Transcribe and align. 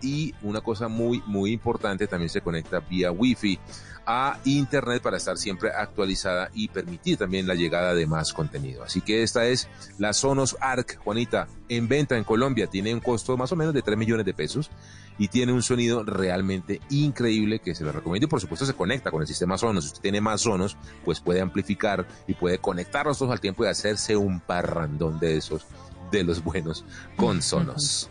y 0.00 0.34
una 0.42 0.60
cosa 0.60 0.88
muy, 0.88 1.22
muy 1.26 1.52
importante, 1.52 2.06
también 2.06 2.30
se 2.30 2.40
conecta 2.40 2.80
vía 2.80 3.10
Wi-Fi 3.10 3.58
a 4.06 4.38
Internet 4.44 5.02
para 5.02 5.16
estar 5.16 5.36
siempre 5.36 5.70
actualizada 5.70 6.50
y 6.54 6.68
permitir 6.68 7.16
también 7.16 7.46
la 7.46 7.54
llegada 7.54 7.94
de 7.94 8.06
más 8.06 8.32
contenido. 8.32 8.82
Así 8.82 9.00
que 9.00 9.22
esta 9.22 9.46
es 9.46 9.68
la 9.98 10.12
Sonos 10.12 10.56
Arc, 10.60 10.98
Juanita, 10.98 11.46
en 11.68 11.88
venta 11.88 12.16
en 12.16 12.24
Colombia. 12.24 12.66
Tiene 12.66 12.92
un 12.92 13.00
costo 13.00 13.36
más 13.36 13.52
o 13.52 13.56
menos 13.56 13.74
de 13.74 13.82
3 13.82 13.96
millones 13.96 14.26
de 14.26 14.34
pesos 14.34 14.70
y 15.18 15.28
tiene 15.28 15.52
un 15.52 15.62
sonido 15.62 16.02
realmente 16.04 16.80
increíble 16.90 17.60
que 17.60 17.74
se 17.74 17.84
lo 17.84 17.92
recomiendo 17.92 18.26
y 18.26 18.30
por 18.30 18.40
supuesto 18.40 18.66
se 18.66 18.74
conecta 18.74 19.10
con 19.10 19.20
el 19.20 19.28
sistema 19.28 19.58
Sonos. 19.58 19.84
Si 19.84 19.88
usted 19.88 20.02
tiene 20.02 20.20
más 20.20 20.42
Sonos, 20.42 20.76
pues 21.04 21.20
puede 21.20 21.40
amplificar 21.40 22.06
y 22.26 22.34
puede 22.34 22.58
conectar 22.58 23.06
los 23.06 23.18
dos 23.18 23.30
al 23.30 23.40
tiempo 23.40 23.64
y 23.64 23.68
hacerse 23.68 24.16
un 24.16 24.40
parrandón 24.40 25.18
de 25.20 25.36
esos 25.36 25.66
de 26.10 26.24
los 26.24 26.42
buenos 26.42 26.84
con 27.16 27.40
Sonos. 27.40 28.10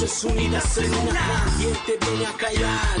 Voces 0.00 0.24
unidas 0.24 0.78
en 0.78 0.94
una. 0.94 1.44
¿Quién 1.58 1.72
te 1.84 2.06
viene 2.06 2.26
a 2.26 2.32
callar? 2.32 2.96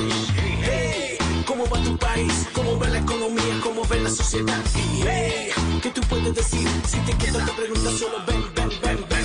Hey, 0.62 1.16
¿Cómo 1.46 1.64
va 1.68 1.82
tu 1.82 1.96
país? 1.96 2.46
¿Cómo 2.52 2.78
va 2.78 2.88
la 2.88 2.98
economía? 2.98 3.60
¿Cómo 3.62 3.82
ve 3.86 4.00
la 4.00 4.10
sociedad? 4.10 4.60
Hey, 4.74 5.50
¿qué 5.82 5.90
tú 5.90 6.00
puedes 6.08 6.34
decir? 6.34 6.68
Si 6.86 6.98
te 6.98 7.12
quedas 7.16 7.50
preguntas, 7.50 7.94
solo 7.94 8.18
ven, 8.26 8.42
ven, 8.54 8.68
ven, 8.82 9.06
ven. 9.08 9.20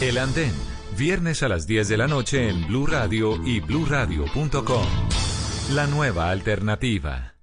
El 0.00 0.18
Andén, 0.18 0.52
viernes 0.96 1.42
a 1.42 1.48
las 1.48 1.66
10 1.66 1.88
de 1.88 1.96
la 1.96 2.06
noche 2.06 2.48
en 2.48 2.66
Blue 2.66 2.86
Radio 2.86 3.36
y 3.44 3.60
bluradio.com. 3.60 4.86
La 5.72 5.86
nueva 5.88 6.30
alternativa. 6.30 7.35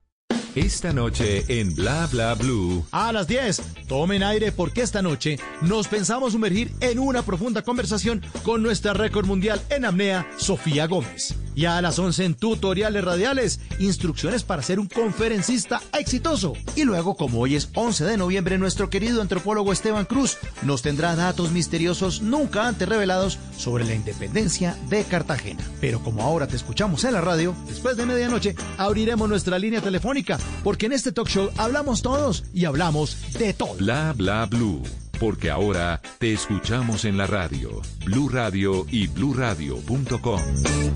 Esta 0.55 0.93
noche 0.93 1.43
en 1.47 1.73
Bla 1.73 2.07
Bla 2.11 2.35
Blue. 2.35 2.85
A 2.91 3.11
las 3.11 3.27
10, 3.27 3.87
tomen 3.87 4.21
aire 4.21 4.51
porque 4.51 4.83
esta 4.83 5.01
noche 5.01 5.39
nos 5.61 5.87
pensamos 5.87 6.33
sumergir 6.33 6.71
en 6.79 6.99
una 6.99 7.23
profunda 7.23 7.63
conversación 7.63 8.21
con 8.43 8.61
nuestra 8.61 8.93
récord 8.93 9.25
mundial 9.25 9.59
en 9.71 9.83
apnea, 9.83 10.29
Sofía 10.37 10.85
Gómez. 10.85 11.35
Y 11.55 11.65
a 11.65 11.81
las 11.81 11.99
11 11.99 12.25
en 12.25 12.35
tutoriales 12.35 13.03
radiales, 13.03 13.59
instrucciones 13.79 14.43
para 14.43 14.61
ser 14.61 14.79
un 14.79 14.87
conferencista 14.87 15.81
exitoso. 15.97 16.53
Y 16.75 16.83
luego, 16.83 17.15
como 17.15 17.39
hoy 17.39 17.55
es 17.55 17.69
11 17.73 18.05
de 18.05 18.17
noviembre, 18.17 18.57
nuestro 18.57 18.89
querido 18.89 19.21
antropólogo 19.21 19.71
Esteban 19.71 20.05
Cruz 20.05 20.37
nos 20.63 20.81
tendrá 20.81 21.15
datos 21.15 21.51
misteriosos 21.51 22.21
nunca 22.21 22.67
antes 22.67 22.87
revelados 22.87 23.39
sobre 23.57 23.85
la 23.85 23.93
independencia 23.93 24.77
de 24.89 25.03
Cartagena. 25.03 25.63
Pero 25.79 25.99
como 26.03 26.23
ahora 26.23 26.47
te 26.47 26.55
escuchamos 26.55 27.03
en 27.03 27.13
la 27.13 27.21
radio, 27.21 27.55
después 27.67 27.97
de 27.97 28.05
medianoche 28.05 28.55
abriremos 28.77 29.29
nuestra 29.29 29.59
línea 29.59 29.81
telefónica, 29.81 30.37
porque 30.63 30.87
en 30.87 30.93
este 30.93 31.11
talk 31.11 31.27
show 31.27 31.49
hablamos 31.57 32.01
todos 32.01 32.43
y 32.53 32.65
hablamos 32.65 33.17
de 33.33 33.53
todo. 33.53 33.75
Bla 33.75 34.13
Bla 34.15 34.45
Blue. 34.45 35.02
Porque 35.19 35.49
ahora 35.49 36.01
te 36.19 36.33
escuchamos 36.33 37.05
en 37.05 37.17
la 37.17 37.27
radio, 37.27 37.81
Blue 38.05 38.29
Radio 38.29 38.85
y 38.89 39.07
bluradio.com. 39.07 40.41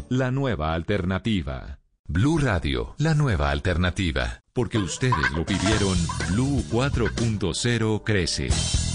La 0.09 0.31
nueva 0.31 0.73
alternativa. 0.73 1.79
Blue 2.07 2.37
Radio, 2.37 2.95
la 2.97 3.13
nueva 3.13 3.51
alternativa. 3.51 4.41
Porque 4.53 4.77
ustedes 4.77 5.31
lo 5.35 5.45
pidieron, 5.45 5.97
Blue 6.31 6.63
4.0 6.71 8.03
crece. 8.03 8.86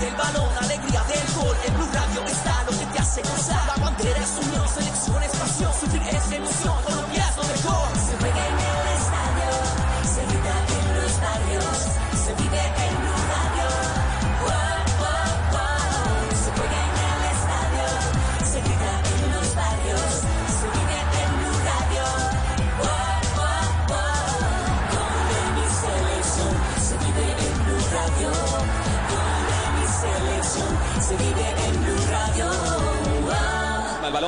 Del 0.00 0.16
balón, 0.16 0.50
alegría 0.60 1.02
del 1.04 1.34
gol. 1.34 1.56
En 1.66 1.74
Blue 1.74 1.88
Radio 1.92 2.24
está 2.26 2.64
lo 2.64 2.70
que 2.78 2.86
te 2.86 2.98
hace 2.98 3.22
gozar. 3.22 3.66
La 3.66 3.84
bandera 3.84 4.18
es 4.18 4.46
unión, 4.46 4.68
selección 4.68 5.22
es 5.22 5.32
pasión. 5.36 5.72
Sufrir 5.78 6.02
es 6.02 6.32
emoción, 6.32 6.74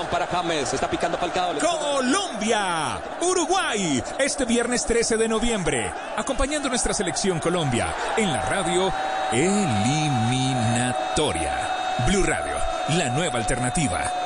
para 0.06 0.26
James, 0.26 0.72
está 0.72 0.88
picando 0.88 1.18
Falcao. 1.18 1.54
Colombia, 1.58 2.98
Uruguay, 3.20 4.02
este 4.18 4.44
viernes 4.44 4.84
13 4.84 5.16
de 5.16 5.28
noviembre, 5.28 5.92
acompañando 6.16 6.68
nuestra 6.68 6.94
selección 6.94 7.38
Colombia 7.38 7.94
en 8.16 8.32
la 8.32 8.42
radio 8.42 8.92
eliminatoria. 9.32 11.52
Blue 12.06 12.24
Radio, 12.24 12.54
la 12.96 13.08
nueva 13.10 13.38
alternativa. 13.38 14.25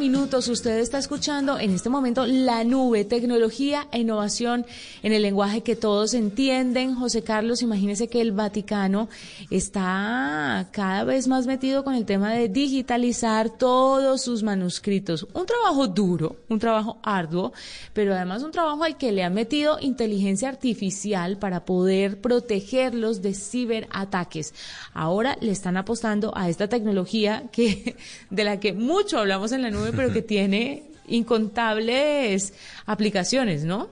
Minutos. 0.00 0.48
Usted 0.48 0.78
está 0.78 0.96
escuchando 0.96 1.58
en 1.58 1.72
este 1.72 1.90
momento 1.90 2.26
la 2.26 2.64
nube, 2.64 3.04
tecnología 3.04 3.86
e 3.92 3.98
innovación 3.98 4.64
en 5.02 5.12
el 5.12 5.20
lenguaje 5.20 5.62
que 5.62 5.76
todos 5.76 6.14
entienden. 6.14 6.94
José 6.94 7.22
Carlos, 7.22 7.60
imagínese 7.60 8.08
que 8.08 8.22
el 8.22 8.32
Vaticano 8.32 9.10
está 9.50 10.68
cada 10.72 11.04
vez 11.04 11.28
más 11.28 11.46
metido 11.46 11.84
con 11.84 11.94
el 11.94 12.06
tema 12.06 12.32
de 12.32 12.48
digitalizar 12.48 13.50
todos 13.50 14.22
sus 14.22 14.42
manuscritos. 14.42 15.26
Un 15.34 15.44
trabajo 15.44 15.86
duro, 15.86 16.36
un 16.48 16.58
trabajo 16.58 16.98
arduo, 17.02 17.52
pero 17.92 18.14
además 18.14 18.42
un 18.42 18.52
trabajo 18.52 18.84
al 18.84 18.96
que 18.96 19.12
le 19.12 19.22
ha 19.22 19.28
metido 19.28 19.76
inteligencia 19.82 20.48
artificial 20.48 21.36
para 21.36 21.66
poder 21.66 22.22
protegerlos 22.22 23.20
de 23.20 23.34
ciberataques. 23.34 24.54
Ahora 24.94 25.36
le 25.42 25.52
están 25.52 25.76
apostando 25.76 26.32
a 26.34 26.48
esta 26.48 26.68
tecnología 26.68 27.50
que 27.52 27.96
de 28.30 28.44
la 28.44 28.58
que 28.60 28.72
mucho 28.72 29.18
hablamos 29.18 29.52
en 29.52 29.60
la 29.60 29.70
nube, 29.70 29.89
pero 29.92 30.12
que 30.12 30.22
tiene 30.22 30.84
incontables 31.06 32.54
aplicaciones, 32.86 33.64
¿no? 33.64 33.88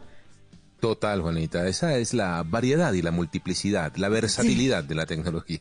Total, 0.80 1.20
Juanita. 1.20 1.66
Esa 1.66 1.96
es 1.98 2.14
la 2.14 2.44
variedad 2.44 2.92
y 2.92 3.02
la 3.02 3.10
multiplicidad, 3.10 3.96
la 3.96 4.08
versatilidad 4.08 4.84
de 4.84 4.94
la 4.94 5.06
tecnología. 5.06 5.60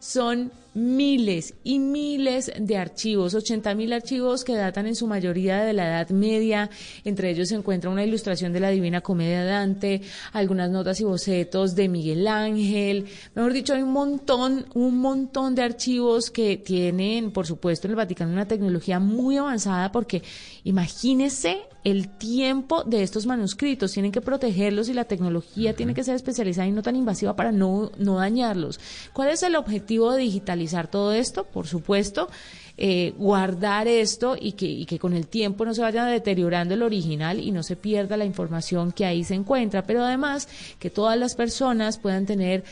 Son 0.00 0.52
miles 0.74 1.54
y 1.64 1.78
miles 1.78 2.52
de 2.58 2.76
archivos, 2.76 3.34
80 3.34 3.74
mil 3.74 3.92
archivos 3.92 4.44
que 4.44 4.54
datan 4.54 4.86
en 4.86 4.94
su 4.94 5.06
mayoría 5.06 5.62
de 5.62 5.72
la 5.72 5.88
Edad 5.88 6.10
Media. 6.10 6.70
Entre 7.04 7.30
ellos 7.30 7.48
se 7.48 7.56
encuentra 7.56 7.90
una 7.90 8.04
ilustración 8.04 8.52
de 8.52 8.60
la 8.60 8.70
Divina 8.70 9.00
Comedia 9.00 9.42
de 9.42 9.50
Dante, 9.50 10.02
algunas 10.32 10.70
notas 10.70 11.00
y 11.00 11.04
bocetos 11.04 11.74
de 11.74 11.88
Miguel 11.88 12.26
Ángel. 12.28 13.06
Mejor 13.34 13.52
dicho, 13.52 13.74
hay 13.74 13.82
un 13.82 13.92
montón, 13.92 14.66
un 14.74 14.98
montón 14.98 15.54
de 15.54 15.62
archivos 15.62 16.30
que 16.30 16.56
tienen, 16.56 17.32
por 17.32 17.46
supuesto, 17.46 17.86
en 17.86 17.92
el 17.92 17.96
Vaticano 17.96 18.32
una 18.32 18.46
tecnología 18.46 19.00
muy 19.00 19.36
avanzada 19.36 19.90
porque 19.90 20.22
imagínese 20.64 21.58
el 21.90 22.08
tiempo 22.08 22.84
de 22.84 23.02
estos 23.02 23.26
manuscritos. 23.26 23.92
Tienen 23.92 24.12
que 24.12 24.20
protegerlos 24.20 24.88
y 24.88 24.94
la 24.94 25.04
tecnología 25.04 25.74
tiene 25.74 25.94
que 25.94 26.04
ser 26.04 26.16
especializada 26.16 26.68
y 26.68 26.72
no 26.72 26.82
tan 26.82 26.96
invasiva 26.96 27.34
para 27.34 27.52
no, 27.52 27.90
no 27.98 28.16
dañarlos. 28.16 28.78
¿Cuál 29.12 29.30
es 29.30 29.42
el 29.42 29.56
objetivo 29.56 30.12
de 30.12 30.22
digitalizar 30.22 30.90
todo 30.90 31.12
esto? 31.12 31.44
Por 31.44 31.66
supuesto, 31.66 32.28
eh, 32.76 33.14
guardar 33.16 33.88
esto 33.88 34.36
y 34.38 34.52
que, 34.52 34.66
y 34.66 34.86
que 34.86 34.98
con 34.98 35.14
el 35.14 35.26
tiempo 35.26 35.64
no 35.64 35.74
se 35.74 35.82
vaya 35.82 36.04
deteriorando 36.04 36.74
el 36.74 36.82
original 36.82 37.40
y 37.40 37.50
no 37.50 37.62
se 37.62 37.76
pierda 37.76 38.16
la 38.16 38.24
información 38.24 38.92
que 38.92 39.06
ahí 39.06 39.24
se 39.24 39.34
encuentra, 39.34 39.82
pero 39.82 40.04
además 40.04 40.48
que 40.78 40.90
todas 40.90 41.18
las 41.18 41.34
personas 41.34 41.98
puedan 41.98 42.26
tener 42.26 42.64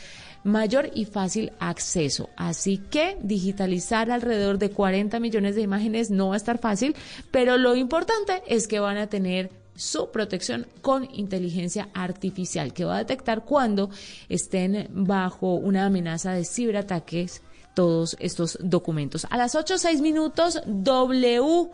mayor 0.43 0.89
y 0.93 1.05
fácil 1.05 1.51
acceso. 1.59 2.29
Así 2.35 2.77
que 2.77 3.17
digitalizar 3.21 4.11
alrededor 4.11 4.57
de 4.57 4.71
40 4.71 5.19
millones 5.19 5.55
de 5.55 5.61
imágenes 5.61 6.09
no 6.09 6.29
va 6.29 6.35
a 6.35 6.37
estar 6.37 6.57
fácil, 6.59 6.95
pero 7.31 7.57
lo 7.57 7.75
importante 7.75 8.41
es 8.47 8.67
que 8.67 8.79
van 8.79 8.97
a 8.97 9.07
tener 9.07 9.49
su 9.75 10.09
protección 10.09 10.65
con 10.81 11.07
inteligencia 11.13 11.89
artificial, 11.93 12.73
que 12.73 12.85
va 12.85 12.95
a 12.95 12.99
detectar 12.99 13.45
cuando 13.45 13.89
estén 14.27 14.87
bajo 14.91 15.53
una 15.53 15.85
amenaza 15.85 16.33
de 16.33 16.45
ciberataques 16.45 17.43
todos 17.75 18.17
estos 18.19 18.57
documentos. 18.59 19.27
A 19.29 19.37
las 19.37 19.53
8 19.53 19.75
o 19.75 19.77
6 19.77 20.01
minutos, 20.01 20.59
W 20.65 21.69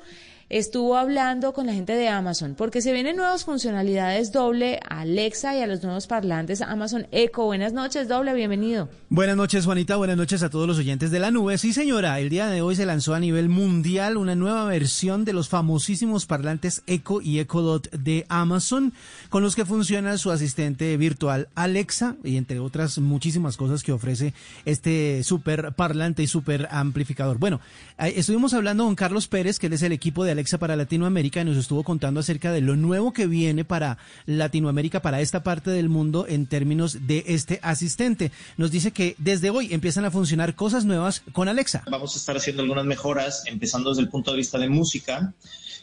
estuvo 0.57 0.97
hablando 0.97 1.51
con 1.51 1.65
la 1.65 1.73
gente 1.73 1.93
de 1.93 2.09
Amazon, 2.09 2.53
porque 2.55 2.83
se 2.83 2.93
vienen 2.93 3.15
nuevas 3.15 3.43
funcionalidades 3.43 4.31
doble 4.31 4.79
a 4.87 5.01
Alexa 5.01 5.57
y 5.57 5.61
a 5.61 5.67
los 5.67 5.81
nuevos 5.81 6.05
parlantes 6.05 6.61
Amazon 6.61 7.07
Echo. 7.11 7.45
Buenas 7.45 7.73
noches, 7.73 8.07
doble, 8.07 8.35
bienvenido. 8.35 8.87
Buenas 9.09 9.35
noches, 9.35 9.65
Juanita. 9.65 9.95
Buenas 9.95 10.15
noches 10.15 10.43
a 10.43 10.51
todos 10.51 10.67
los 10.67 10.77
oyentes 10.77 11.09
de 11.09 11.17
la 11.17 11.31
nube. 11.31 11.57
Sí, 11.57 11.73
señora, 11.73 12.19
el 12.19 12.29
día 12.29 12.47
de 12.49 12.61
hoy 12.61 12.75
se 12.75 12.85
lanzó 12.85 13.15
a 13.15 13.19
nivel 13.19 13.49
mundial 13.49 14.15
una 14.15 14.35
nueva 14.35 14.65
versión 14.65 15.25
de 15.25 15.33
los 15.33 15.49
famosísimos 15.49 16.27
parlantes 16.27 16.83
Echo 16.85 17.19
y 17.19 17.39
Echo 17.39 17.61
Dot 17.61 17.89
de 17.89 18.27
Amazon, 18.29 18.93
con 19.29 19.41
los 19.41 19.55
que 19.55 19.65
funciona 19.65 20.19
su 20.19 20.29
asistente 20.29 20.95
virtual 20.97 21.47
Alexa 21.55 22.15
y 22.23 22.37
entre 22.37 22.59
otras 22.59 22.99
muchísimas 22.99 23.57
cosas 23.57 23.81
que 23.81 23.91
ofrece 23.91 24.35
este 24.65 25.23
super 25.23 25.73
parlante 25.73 26.21
y 26.21 26.27
super 26.27 26.67
amplificador. 26.69 27.39
Bueno, 27.39 27.59
eh, 27.97 28.13
estuvimos 28.17 28.53
hablando 28.53 28.85
con 28.85 28.93
Carlos 28.93 29.27
Pérez, 29.27 29.57
que 29.57 29.65
él 29.65 29.73
es 29.73 29.81
el 29.81 29.93
equipo 29.93 30.23
de 30.23 30.31
Alexa 30.31 30.42
para 30.59 30.75
Latinoamérica 30.75 31.41
y 31.41 31.45
nos 31.45 31.57
estuvo 31.57 31.83
contando 31.83 32.19
acerca 32.19 32.51
de 32.51 32.61
lo 32.61 32.75
nuevo 32.75 33.13
que 33.13 33.27
viene 33.27 33.63
para 33.63 33.97
Latinoamérica, 34.25 35.01
para 35.01 35.21
esta 35.21 35.41
parte 35.41 35.71
del 35.71 35.89
mundo 35.89 36.25
en 36.27 36.45
términos 36.45 37.07
de 37.07 37.23
este 37.27 37.59
asistente. 37.63 38.31
Nos 38.57 38.69
dice 38.69 38.91
que 38.91 39.15
desde 39.17 39.49
hoy 39.49 39.73
empiezan 39.73 40.05
a 40.05 40.11
funcionar 40.11 40.55
cosas 40.55 40.85
nuevas 40.85 41.23
con 41.31 41.47
Alexa. 41.47 41.83
Vamos 41.89 42.15
a 42.15 42.19
estar 42.19 42.35
haciendo 42.35 42.61
algunas 42.61 42.85
mejoras, 42.85 43.43
empezando 43.47 43.89
desde 43.89 44.03
el 44.03 44.09
punto 44.09 44.31
de 44.31 44.37
vista 44.37 44.57
de 44.57 44.69
música, 44.69 45.33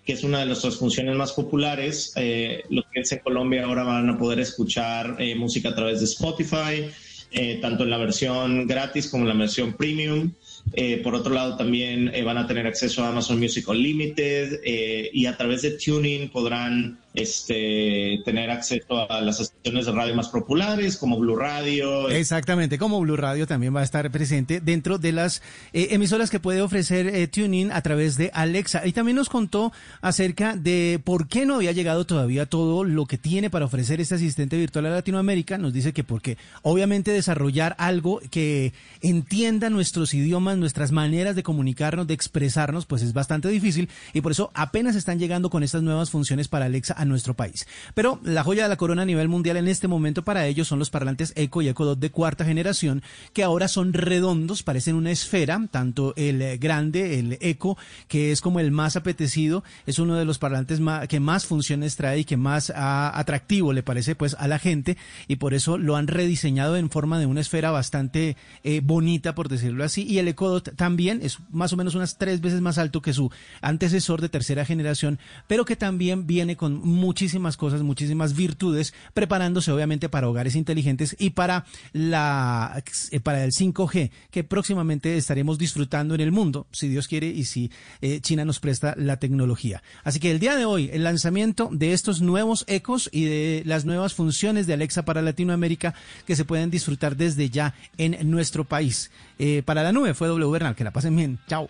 que 0.05 0.13
es 0.13 0.23
una 0.23 0.41
de 0.41 0.47
nuestras 0.47 0.77
funciones 0.77 1.17
más 1.17 1.33
populares. 1.33 2.13
Eh, 2.17 2.63
los 2.69 2.85
clientes 2.87 3.13
en 3.13 3.21
Colombia 3.21 3.65
ahora 3.65 3.83
van 3.83 4.11
a 4.11 4.19
poder 4.19 4.41
escuchar 4.41 5.17
eh, 5.19 5.35
música 5.35 5.71
a 5.71 5.75
través 5.75 6.01
de 6.01 6.05
Spotify, 6.05 6.91
eh, 7.33 7.59
tanto 7.63 7.85
en 7.85 7.91
la 7.91 7.97
versión 7.97 8.67
gratis 8.67 9.09
como 9.09 9.25
en 9.25 9.29
la 9.29 9.35
versión 9.35 9.73
premium. 9.73 10.33
Eh, 10.73 11.01
por 11.03 11.15
otro 11.15 11.35
lado, 11.35 11.57
también 11.57 12.11
eh, 12.15 12.23
van 12.23 12.39
a 12.39 12.47
tener 12.47 12.67
acceso 12.67 13.03
a 13.03 13.09
Amazon 13.09 13.39
Music 13.39 13.69
Unlimited 13.69 14.61
eh, 14.65 15.11
y 15.13 15.27
a 15.27 15.37
través 15.37 15.63
de 15.63 15.73
Tuning 15.73 16.29
podrán 16.29 16.99
este, 17.15 18.21
tener 18.25 18.51
acceso 18.51 19.11
a 19.11 19.21
las 19.21 19.41
estaciones 19.41 19.87
de 19.87 19.93
radio 19.93 20.15
más 20.15 20.29
populares 20.29 20.97
como 20.97 21.19
Blue 21.19 21.37
Radio. 21.37 22.09
Exactamente, 22.09 22.79
como 22.79 23.01
Blue 23.01 23.17
Radio 23.17 23.47
también 23.47 23.75
va 23.75 23.81
a 23.81 23.85
estar 23.85 24.09
presente 24.11 24.61
dentro 24.61 24.99
de 24.99 25.13
las 25.13 25.43
eh, 25.73 25.89
emisoras 25.91 26.31
que 26.31 26.41
puede 26.41 26.63
ofrecer 26.63 27.09
eh, 27.09 27.27
Tuning 27.27 27.73
a 27.73 27.83
través 27.83 28.17
de 28.17 28.31
Alexa. 28.33 28.87
Y 28.87 28.93
también 28.93 29.17
nos 29.17 29.29
contó 29.29 29.73
acerca 30.01 30.57
de 30.57 31.01
por 31.03 31.29
qué 31.29 31.47
no 31.47 31.57
había 31.57 31.73
llegado 31.73 32.07
todavía 32.07 32.47
todo 32.47 32.85
lo 32.85 33.07
que 33.07 33.19
tiene 33.19 33.51
para 33.51 33.65
ofrecer 33.65 34.01
este 34.01 34.15
asistente 34.15 34.57
virtual 34.57 34.87
a 34.87 34.91
Latinoamérica. 34.91 35.59
Nos 35.59 35.73
dice 35.73 35.93
que 35.93 36.05
porque 36.05 36.39
obviamente 36.63 37.11
desarrollar 37.11 37.75
algo 37.79 38.21
que 38.31 38.73
entienda 39.01 39.71
nuestros 39.71 40.15
idiomas, 40.15 40.59
nuestras 40.59 40.93
maneras 40.93 41.35
de 41.35 41.43
comunicarnos, 41.43 42.07
de 42.07 42.15
expresarnos, 42.15 42.87
pues 42.87 43.03
es 43.03 43.13
bastante 43.13 43.49
difícil 43.49 43.89
y 44.13 44.21
por 44.21 44.33
eso 44.33 44.51
apenas 44.55 44.95
están 44.95 45.19
llegando 45.19 45.51
con 45.51 45.63
estas 45.63 45.83
nuevas 45.83 46.11
funciones 46.11 46.49
para 46.49 46.67
Alexa 46.67 47.00
a 47.01 47.05
nuestro 47.05 47.35
país. 47.35 47.67
Pero 47.95 48.21
la 48.23 48.45
joya 48.45 48.65
de 48.65 48.69
la 48.69 48.77
corona 48.77 49.03
a 49.03 49.07
nivel 49.07 49.29
mundial 49.29 49.57
en 49.57 49.69
este 49.69 49.89
momento 49.89 50.23
para 50.25 50.47
ellos 50.47 50.69
son 50.69 50.79
los 50.79 50.91
parlantes 50.91 51.33
Echo 51.37 51.63
y 51.63 51.69
Echo 51.69 51.85
Dot 51.85 51.99
de 51.99 52.11
cuarta 52.11 52.45
generación, 52.45 53.03
que 53.33 53.43
ahora 53.43 53.69
son 53.69 53.93
redondos, 53.93 54.63
parecen 54.63 54.95
una 54.95 55.11
esfera, 55.11 55.61
tanto 55.71 56.15
el 56.17 56.43
eh, 56.43 56.59
grande, 56.59 57.19
el 57.19 57.39
Echo, 57.41 57.77
que 58.09 58.33
es 58.33 58.41
como 58.41 58.61
el 58.61 58.71
más 58.71 58.97
apetecido, 58.97 59.65
es 59.87 59.99
uno 59.99 60.17
de 60.17 60.25
los 60.25 60.39
parlantes 60.39 60.81
ma- 60.81 61.07
que 61.07 61.21
más 61.21 61.47
funciones 61.47 61.97
trae 61.97 62.21
y 62.21 62.25
que 62.25 62.37
más 62.37 62.73
ah, 62.75 63.13
atractivo 63.15 63.73
le 63.73 63.83
parece 63.83 64.15
pues 64.15 64.35
a 64.39 64.47
la 64.49 64.59
gente 64.59 64.97
y 65.29 65.37
por 65.37 65.55
eso 65.55 65.79
lo 65.79 65.97
han 65.97 66.07
rediseñado 66.07 66.77
en 66.77 66.91
forma 66.91 67.19
de 67.19 67.27
una 67.27 67.41
esfera 67.41 67.71
bastante 67.71 68.37
eh, 68.65 68.81
bonita, 68.83 69.35
por 69.35 69.49
decirlo 69.49 69.85
así, 69.85 70.03
y 70.03 70.19
el 70.19 70.29
Echo 70.29 70.49
Dot 70.49 70.77
también 70.77 71.21
es 71.23 71.39
más 71.51 71.73
o 71.73 71.77
menos 71.77 71.95
unas 71.95 72.19
tres 72.19 72.41
veces 72.41 72.61
más 72.61 72.79
alto 72.79 73.01
que 73.03 73.13
su 73.13 73.31
antecesor 73.61 74.21
de 74.21 74.29
tercera 74.29 74.65
generación, 74.65 75.19
pero 75.47 75.65
que 75.65 75.77
también 75.77 76.27
viene 76.27 76.57
con 76.57 76.81
muchísimas 76.91 77.57
cosas, 77.57 77.83
muchísimas 77.83 78.35
virtudes, 78.35 78.95
preparándose 79.15 79.73
obviamente 79.73 80.09
para 80.09 80.29
hogares 80.29 80.57
inteligentes 80.57 81.17
y 81.19 81.31
para 81.31 81.65
la 81.93 82.83
eh, 83.11 83.21
para 83.21 83.45
el 83.45 83.53
5G 83.53 84.11
que 84.31 84.45
próximamente 84.45 85.17
estaremos 85.17 85.59
disfrutando 85.59 86.15
en 86.15 86.21
el 86.21 86.33
mundo, 86.33 86.67
si 86.73 86.89
Dios 86.89 87.09
quiere 87.09 87.29
y 87.29 87.45
si 87.45 87.71
eh, 88.01 88.21
China 88.21 88.45
nos 88.45 88.61
presta 88.61 88.95
la 88.97 89.19
tecnología. 89.19 89.83
Así 90.05 90.21
que 90.21 90.31
el 90.31 90.39
día 90.39 90.57
de 90.57 90.65
hoy 90.65 90.91
el 90.93 91.05
lanzamiento 91.05 91.69
de 91.73 91.93
estos 91.93 92.21
nuevos 92.21 92.65
ecos 92.67 93.09
y 93.13 93.25
de 93.25 93.63
las 93.65 93.85
nuevas 93.85 94.15
funciones 94.15 94.67
de 94.67 94.75
Alexa 94.75 95.05
para 95.05 95.23
Latinoamérica 95.23 95.95
que 96.27 96.37
se 96.37 96.45
pueden 96.45 96.71
disfrutar 96.71 97.17
desde 97.17 97.51
ya 97.51 97.75
en 97.97 98.31
nuestro 98.31 98.65
país. 98.65 99.11
Eh, 99.39 99.63
para 99.65 99.83
la 99.83 99.93
nube 99.93 100.15
fue 100.15 100.29
W 100.29 100.51
Bernal, 100.51 100.75
que 100.75 100.85
la 100.85 100.91
pasen 100.91 101.17
bien. 101.17 101.39
Chao. 101.49 101.69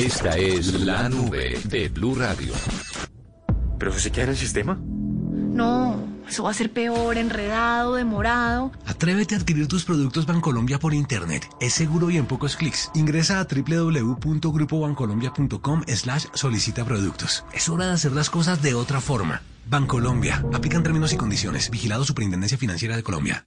Esta 0.00 0.36
es 0.38 0.80
la 0.80 1.08
nube 1.10 1.60
de 1.64 1.90
Blue 1.90 2.14
Radio. 2.14 2.54
¿Pero 3.78 3.92
se 3.98 4.10
queda 4.10 4.24
en 4.24 4.30
el 4.30 4.38
sistema? 4.38 4.80
No, 4.80 6.02
eso 6.26 6.44
va 6.44 6.52
a 6.52 6.54
ser 6.54 6.72
peor, 6.72 7.18
enredado, 7.18 7.96
demorado. 7.96 8.72
Atrévete 8.86 9.34
a 9.34 9.38
adquirir 9.38 9.68
tus 9.68 9.84
productos 9.84 10.24
Bancolombia 10.24 10.78
por 10.78 10.94
internet. 10.94 11.46
Es 11.60 11.74
seguro 11.74 12.08
y 12.08 12.16
en 12.16 12.24
pocos 12.24 12.56
clics. 12.56 12.90
Ingresa 12.94 13.40
a 13.40 13.44
www.grupobancolombia.com 13.44 15.82
slash 15.86 16.28
solicita 16.32 16.82
productos. 16.86 17.44
Es 17.52 17.68
hora 17.68 17.88
de 17.88 17.92
hacer 17.92 18.12
las 18.12 18.30
cosas 18.30 18.62
de 18.62 18.72
otra 18.72 19.02
forma. 19.02 19.42
Bancolombia. 19.66 20.42
Aplican 20.54 20.82
términos 20.82 21.12
y 21.12 21.18
condiciones. 21.18 21.68
Vigilado 21.68 22.06
Superintendencia 22.06 22.56
Financiera 22.56 22.96
de 22.96 23.02
Colombia. 23.02 23.46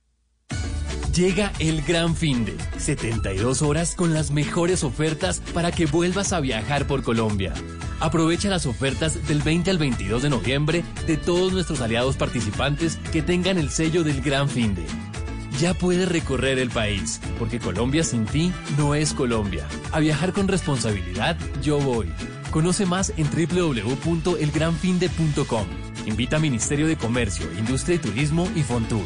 Llega 1.13 1.53
el 1.59 1.83
gran 1.83 2.15
fin 2.15 2.43
de 2.43 2.57
72 2.79 3.61
horas 3.61 3.93
con 3.93 4.15
las 4.15 4.31
mejores 4.31 4.83
ofertas 4.83 5.43
para 5.53 5.71
que 5.71 5.85
vuelvas 5.85 6.33
a 6.33 6.39
viajar 6.39 6.87
por 6.87 7.03
Colombia. 7.03 7.53
Aprovecha 7.99 8.49
las 8.49 8.65
ofertas 8.65 9.27
del 9.27 9.43
20 9.43 9.69
al 9.69 9.77
22 9.77 10.23
de 10.23 10.31
noviembre 10.31 10.83
de 11.05 11.17
todos 11.17 11.53
nuestros 11.53 11.81
aliados 11.81 12.17
participantes 12.17 12.97
que 13.11 13.21
tengan 13.21 13.59
el 13.59 13.69
sello 13.69 14.03
del 14.03 14.21
gran 14.21 14.49
fin 14.49 14.73
de. 14.73 14.87
ya 15.59 15.75
puedes 15.75 16.09
recorrer 16.09 16.57
el 16.57 16.71
país, 16.71 17.21
porque 17.37 17.59
Colombia 17.59 18.03
sin 18.03 18.25
ti 18.25 18.51
no 18.75 18.95
es 18.95 19.13
Colombia. 19.13 19.67
A 19.91 19.99
viajar 19.99 20.33
con 20.33 20.47
responsabilidad, 20.47 21.37
yo 21.61 21.77
voy. 21.77 22.11
Conoce 22.49 22.87
más 22.87 23.13
en 23.17 23.29
www.elgranfinde.com. 23.29 25.67
Invita 26.07 26.37
a 26.37 26.39
Ministerio 26.39 26.87
de 26.87 26.97
Comercio, 26.97 27.45
Industria 27.59 27.97
y 27.97 27.99
Turismo 27.99 28.49
y 28.55 28.63
Fontur. 28.63 29.05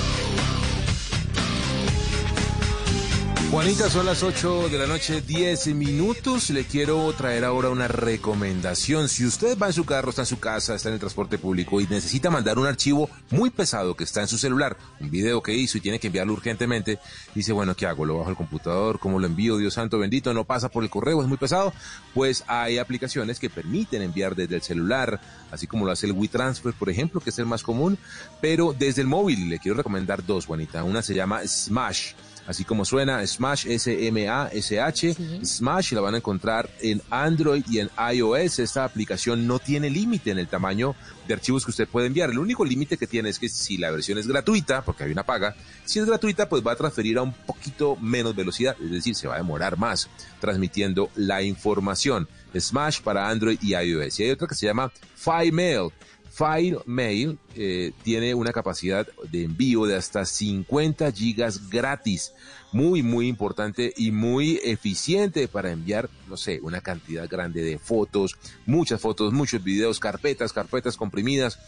Juanita, 3.51 3.89
son 3.89 4.05
las 4.05 4.23
8 4.23 4.69
de 4.69 4.77
la 4.77 4.87
noche, 4.87 5.19
10 5.19 5.75
minutos. 5.75 6.51
Le 6.51 6.63
quiero 6.63 7.11
traer 7.11 7.43
ahora 7.43 7.69
una 7.69 7.89
recomendación. 7.89 9.09
Si 9.09 9.25
usted 9.25 9.57
va 9.57 9.67
en 9.67 9.73
su 9.73 9.83
carro, 9.83 10.11
está 10.11 10.21
en 10.21 10.27
su 10.27 10.39
casa, 10.39 10.73
está 10.73 10.87
en 10.87 10.93
el 10.93 11.01
transporte 11.01 11.37
público 11.37 11.81
y 11.81 11.87
necesita 11.87 12.29
mandar 12.29 12.57
un 12.57 12.65
archivo 12.65 13.09
muy 13.29 13.49
pesado 13.49 13.93
que 13.93 14.05
está 14.05 14.21
en 14.21 14.29
su 14.29 14.37
celular, 14.37 14.77
un 15.01 15.11
video 15.11 15.43
que 15.43 15.53
hizo 15.53 15.77
y 15.77 15.81
tiene 15.81 15.99
que 15.99 16.07
enviarlo 16.07 16.31
urgentemente, 16.31 16.99
dice, 17.35 17.51
bueno, 17.51 17.75
¿qué 17.75 17.85
hago? 17.85 18.05
¿Lo 18.05 18.19
bajo 18.19 18.29
al 18.29 18.37
computador? 18.37 18.99
¿Cómo 18.99 19.19
lo 19.19 19.27
envío? 19.27 19.57
Dios 19.57 19.73
santo 19.73 19.99
bendito, 19.99 20.33
no 20.33 20.45
pasa 20.45 20.69
por 20.69 20.85
el 20.85 20.89
correo, 20.89 21.21
es 21.21 21.27
muy 21.27 21.37
pesado. 21.37 21.73
Pues 22.13 22.45
hay 22.47 22.77
aplicaciones 22.77 23.37
que 23.37 23.49
permiten 23.49 24.01
enviar 24.01 24.33
desde 24.33 24.55
el 24.55 24.61
celular, 24.61 25.19
así 25.51 25.67
como 25.67 25.85
lo 25.85 25.91
hace 25.91 26.05
el 26.05 26.13
WeTransfer, 26.13 26.73
por 26.73 26.89
ejemplo, 26.89 27.19
que 27.19 27.31
es 27.31 27.39
el 27.39 27.47
más 27.47 27.63
común, 27.63 27.97
pero 28.39 28.73
desde 28.79 29.01
el 29.01 29.07
móvil 29.07 29.49
le 29.49 29.59
quiero 29.59 29.75
recomendar 29.75 30.25
dos, 30.25 30.45
Juanita. 30.45 30.85
Una 30.85 31.01
se 31.01 31.13
llama 31.13 31.45
Smash 31.45 32.13
así 32.51 32.63
como 32.63 32.85
suena, 32.85 33.25
Smash, 33.25 33.65
S-M-A-S-H, 33.67 35.15
Smash, 35.43 35.93
la 35.93 36.01
van 36.01 36.13
a 36.13 36.17
encontrar 36.17 36.69
en 36.81 37.01
Android 37.09 37.63
y 37.69 37.79
en 37.79 37.89
iOS. 38.13 38.59
Esta 38.59 38.83
aplicación 38.83 39.47
no 39.47 39.59
tiene 39.59 39.89
límite 39.89 40.31
en 40.31 40.39
el 40.39 40.47
tamaño 40.47 40.95
de 41.27 41.33
archivos 41.33 41.65
que 41.65 41.71
usted 41.71 41.87
puede 41.87 42.07
enviar. 42.07 42.29
El 42.29 42.39
único 42.39 42.63
límite 42.63 42.97
que 42.97 43.07
tiene 43.07 43.29
es 43.29 43.39
que 43.39 43.49
si 43.49 43.77
la 43.77 43.91
versión 43.91 44.17
es 44.17 44.27
gratuita, 44.27 44.83
porque 44.83 45.03
hay 45.05 45.11
una 45.11 45.23
paga, 45.23 45.55
si 45.85 45.99
es 45.99 46.05
gratuita, 46.05 46.47
pues 46.47 46.65
va 46.65 46.73
a 46.73 46.75
transferir 46.75 47.17
a 47.17 47.23
un 47.23 47.33
poquito 47.33 47.95
menos 47.95 48.35
velocidad, 48.35 48.75
es 48.81 48.91
decir, 48.91 49.15
se 49.15 49.27
va 49.27 49.35
a 49.35 49.37
demorar 49.37 49.77
más 49.77 50.09
transmitiendo 50.39 51.09
la 51.15 51.41
información. 51.41 52.27
Smash 52.57 53.01
para 53.01 53.29
Android 53.29 53.57
y 53.61 53.75
iOS. 53.75 54.19
Y 54.19 54.23
hay 54.23 54.31
otra 54.31 54.47
que 54.47 54.55
se 54.55 54.65
llama 54.65 54.91
FileMail. 55.15 55.91
FileMail 56.31 57.37
eh, 57.55 57.91
tiene 58.03 58.33
una 58.33 58.53
capacidad 58.53 59.05
de 59.29 59.43
envío 59.43 59.85
de 59.85 59.97
hasta 59.97 60.25
50 60.25 61.11
gigas 61.11 61.69
gratis. 61.69 62.33
Muy, 62.71 63.03
muy 63.03 63.27
importante 63.27 63.93
y 63.97 64.11
muy 64.11 64.59
eficiente 64.63 65.49
para 65.49 65.71
enviar, 65.71 66.09
no 66.29 66.37
sé, 66.37 66.61
una 66.63 66.79
cantidad 66.79 67.29
grande 67.29 67.61
de 67.61 67.77
fotos, 67.77 68.37
muchas 68.65 69.01
fotos, 69.01 69.33
muchos 69.33 69.61
videos, 69.61 69.99
carpetas, 69.99 70.53
carpetas 70.53 70.95
comprimidas, 70.95 71.59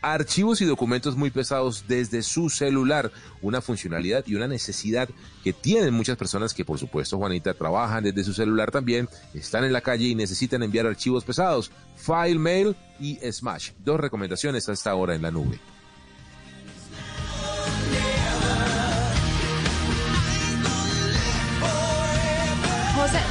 archivos 0.00 0.60
y 0.60 0.64
documentos 0.64 1.16
muy 1.16 1.30
pesados 1.30 1.84
desde 1.88 2.22
su 2.22 2.50
celular. 2.50 3.10
Una 3.42 3.60
funcionalidad 3.60 4.24
y 4.26 4.34
una 4.34 4.46
necesidad 4.46 5.08
que 5.44 5.52
tienen 5.52 5.94
muchas 5.94 6.16
personas 6.16 6.54
que, 6.54 6.64
por 6.64 6.78
supuesto, 6.78 7.18
Juanita, 7.18 7.54
trabajan 7.54 8.04
desde 8.04 8.24
su 8.24 8.32
celular 8.32 8.70
también, 8.70 9.08
están 9.34 9.64
en 9.64 9.72
la 9.72 9.80
calle 9.80 10.06
y 10.06 10.14
necesitan 10.14 10.62
enviar 10.62 10.86
archivos 10.86 11.24
pesados. 11.24 11.70
File, 11.96 12.38
Mail 12.38 12.76
y 13.00 13.16
Smash. 13.30 13.70
Dos 13.84 14.00
recomendaciones 14.00 14.68
hasta 14.68 14.90
ahora 14.90 15.14
en 15.14 15.22
la 15.22 15.30
nube. 15.30 15.60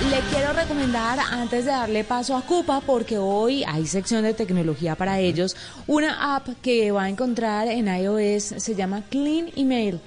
Le 0.05 0.19
quiero 0.29 0.53
recomendar, 0.53 1.19
antes 1.31 1.65
de 1.65 1.71
darle 1.71 2.03
paso 2.03 2.35
a 2.35 2.43
Cupa, 2.43 2.81
porque 2.81 3.17
hoy 3.17 3.63
hay 3.65 3.87
sección 3.87 4.23
de 4.23 4.35
tecnología 4.35 4.95
para 4.95 5.19
ellos, 5.19 5.55
una 5.87 6.35
app 6.35 6.47
que 6.61 6.91
va 6.91 7.03
a 7.03 7.09
encontrar 7.09 7.67
en 7.67 7.87
iOS, 7.87 8.43
se 8.57 8.75
llama 8.75 9.03
Clean 9.09 9.49
Email. 9.55 9.99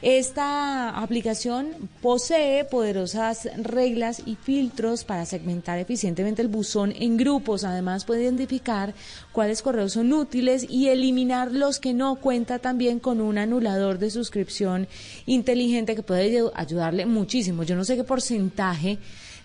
Esta 0.00 0.90
aplicación 0.90 1.88
posee 2.02 2.64
poderosas 2.64 3.48
reglas 3.56 4.22
y 4.26 4.36
filtros 4.36 5.04
para 5.04 5.24
segmentar 5.24 5.78
eficientemente 5.78 6.42
el 6.42 6.48
buzón 6.48 6.92
en 6.94 7.16
grupos. 7.16 7.64
Además, 7.64 8.04
puede 8.04 8.24
identificar 8.24 8.92
cuáles 9.32 9.62
correos 9.62 9.92
son 9.92 10.12
útiles 10.12 10.66
y 10.68 10.88
eliminar 10.88 11.52
los 11.52 11.78
que 11.78 11.94
no. 11.94 12.16
Cuenta 12.16 12.58
también 12.58 12.98
con 12.98 13.22
un 13.22 13.38
anulador 13.38 13.98
de 13.98 14.10
suscripción 14.10 14.88
inteligente 15.24 15.94
que 15.94 16.02
puede 16.02 16.50
ayudarle 16.54 17.06
muchísimo. 17.06 17.62
Yo 17.62 17.74
no 17.74 17.84
sé 17.84 17.96
qué 17.96 18.04
porcentaje 18.04 18.98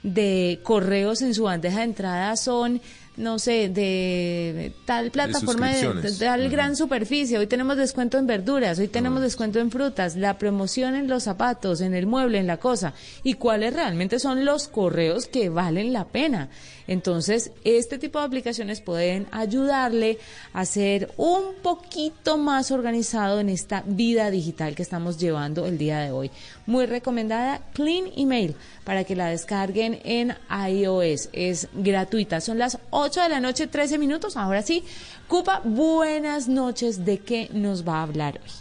de 0.03 0.60
correos 0.63 1.22
en 1.22 1.34
su 1.34 1.44
bandeja 1.44 1.79
de 1.79 1.86
entrada 1.86 2.36
son 2.36 2.82
no 3.20 3.38
sé, 3.38 3.68
de 3.68 4.72
tal 4.86 5.12
plataforma, 5.12 5.74
de, 5.74 5.94
de 5.94 6.12
tal 6.13 6.50
gran 6.50 6.77
superficie. 6.77 7.38
Hoy 7.38 7.48
tenemos 7.48 7.75
descuento 7.75 8.18
en 8.18 8.25
verduras, 8.25 8.79
hoy 8.79 8.88
tenemos 8.88 9.22
descuento 9.22 9.60
en 9.60 9.72
frutas, 9.72 10.15
la 10.15 10.38
promoción 10.38 10.96
en 10.96 11.10
los 11.10 11.24
zapatos, 11.24 11.82
en 11.82 11.94
el 11.94 12.08
mueble, 12.08 12.39
en 12.39 12.48
la 12.48 12.58
cosa. 12.58 12.94
Y 13.22 13.34
cuáles 13.34 13.74
realmente 13.74 14.20
son 14.20 14.46
los 14.46 14.70
correos 14.70 15.27
que 15.27 15.50
valen 15.50 15.91
la 15.91 16.06
pena. 16.06 16.50
Entonces, 16.88 17.51
este 17.65 18.00
tipo 18.00 18.20
de 18.20 18.25
aplicaciones 18.25 18.79
pueden 18.82 19.27
ayudarle 19.32 20.18
a 20.53 20.65
ser 20.65 21.12
un 21.18 21.56
poquito 21.62 22.38
más 22.38 22.72
organizado 22.72 23.41
en 23.41 23.50
esta 23.50 23.84
vida 23.86 24.32
digital 24.32 24.75
que 24.75 24.82
estamos 24.82 25.20
llevando 25.20 25.65
el 25.65 25.77
día 25.77 26.00
de 26.00 26.12
hoy. 26.12 26.32
Muy 26.70 26.86
recomendada, 26.86 27.62
Clean 27.74 28.12
Email, 28.16 28.56
para 28.84 29.04
que 29.04 29.16
la 29.16 29.26
descarguen 29.26 30.00
en 30.04 30.36
iOS. 30.52 31.30
Es 31.34 31.68
gratuita. 31.74 32.42
Son 32.42 32.60
las 32.60 32.78
8 32.92 33.24
de 33.24 33.30
la 33.30 33.40
noche, 33.40 33.66
13 33.66 33.98
minutos. 33.98 34.38
Ahora 34.38 34.62
sí, 34.62 34.84
Cupa, 35.28 35.62
buenas 35.64 36.48
noches. 36.48 37.06
¿De 37.06 37.18
qué 37.18 37.50
nos 37.54 37.88
va 37.88 37.96
a 37.98 38.04
hablar 38.04 38.40
hoy? 38.44 38.52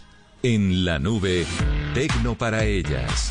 En 0.42 0.86
la 0.86 0.98
nube, 0.98 1.44
Tecno 1.92 2.34
para 2.34 2.64
ellas. 2.64 3.30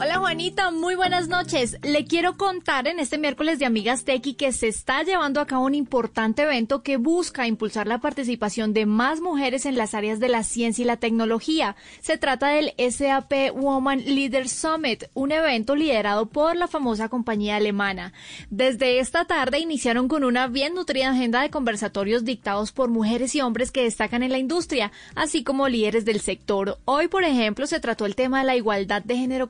Hola 0.00 0.18
Juanita, 0.20 0.70
muy 0.70 0.94
buenas 0.94 1.26
noches. 1.26 1.76
Le 1.82 2.04
quiero 2.04 2.36
contar 2.36 2.86
en 2.86 3.00
este 3.00 3.18
miércoles 3.18 3.58
de 3.58 3.66
Amigas 3.66 4.04
Tequi 4.04 4.34
que 4.34 4.52
se 4.52 4.68
está 4.68 5.02
llevando 5.02 5.40
a 5.40 5.46
cabo 5.46 5.64
un 5.64 5.74
importante 5.74 6.42
evento 6.42 6.84
que 6.84 6.98
busca 6.98 7.48
impulsar 7.48 7.88
la 7.88 7.98
participación 7.98 8.72
de 8.72 8.86
más 8.86 9.20
mujeres 9.20 9.66
en 9.66 9.76
las 9.76 9.94
áreas 9.94 10.20
de 10.20 10.28
la 10.28 10.44
ciencia 10.44 10.82
y 10.82 10.86
la 10.86 10.98
tecnología. 10.98 11.74
Se 12.00 12.16
trata 12.16 12.46
del 12.50 12.74
SAP 12.78 13.52
Woman 13.56 14.04
Leader 14.06 14.48
Summit, 14.48 15.06
un 15.14 15.32
evento 15.32 15.74
liderado 15.74 16.26
por 16.26 16.54
la 16.54 16.68
famosa 16.68 17.08
compañía 17.08 17.56
alemana. 17.56 18.12
Desde 18.50 19.00
esta 19.00 19.24
tarde 19.24 19.58
iniciaron 19.58 20.06
con 20.06 20.22
una 20.22 20.46
bien 20.46 20.74
nutrida 20.74 21.10
agenda 21.10 21.42
de 21.42 21.50
conversatorios 21.50 22.24
dictados 22.24 22.70
por 22.70 22.88
mujeres 22.88 23.34
y 23.34 23.40
hombres 23.40 23.72
que 23.72 23.82
destacan 23.82 24.22
en 24.22 24.30
la 24.30 24.38
industria, 24.38 24.92
así 25.16 25.42
como 25.42 25.66
líderes 25.68 26.04
del 26.04 26.20
sector. 26.20 26.78
Hoy, 26.84 27.08
por 27.08 27.24
ejemplo, 27.24 27.66
se 27.66 27.80
trató 27.80 28.06
el 28.06 28.14
tema 28.14 28.38
de 28.38 28.46
la 28.46 28.54
igualdad 28.54 29.02
de 29.02 29.16
género 29.16 29.48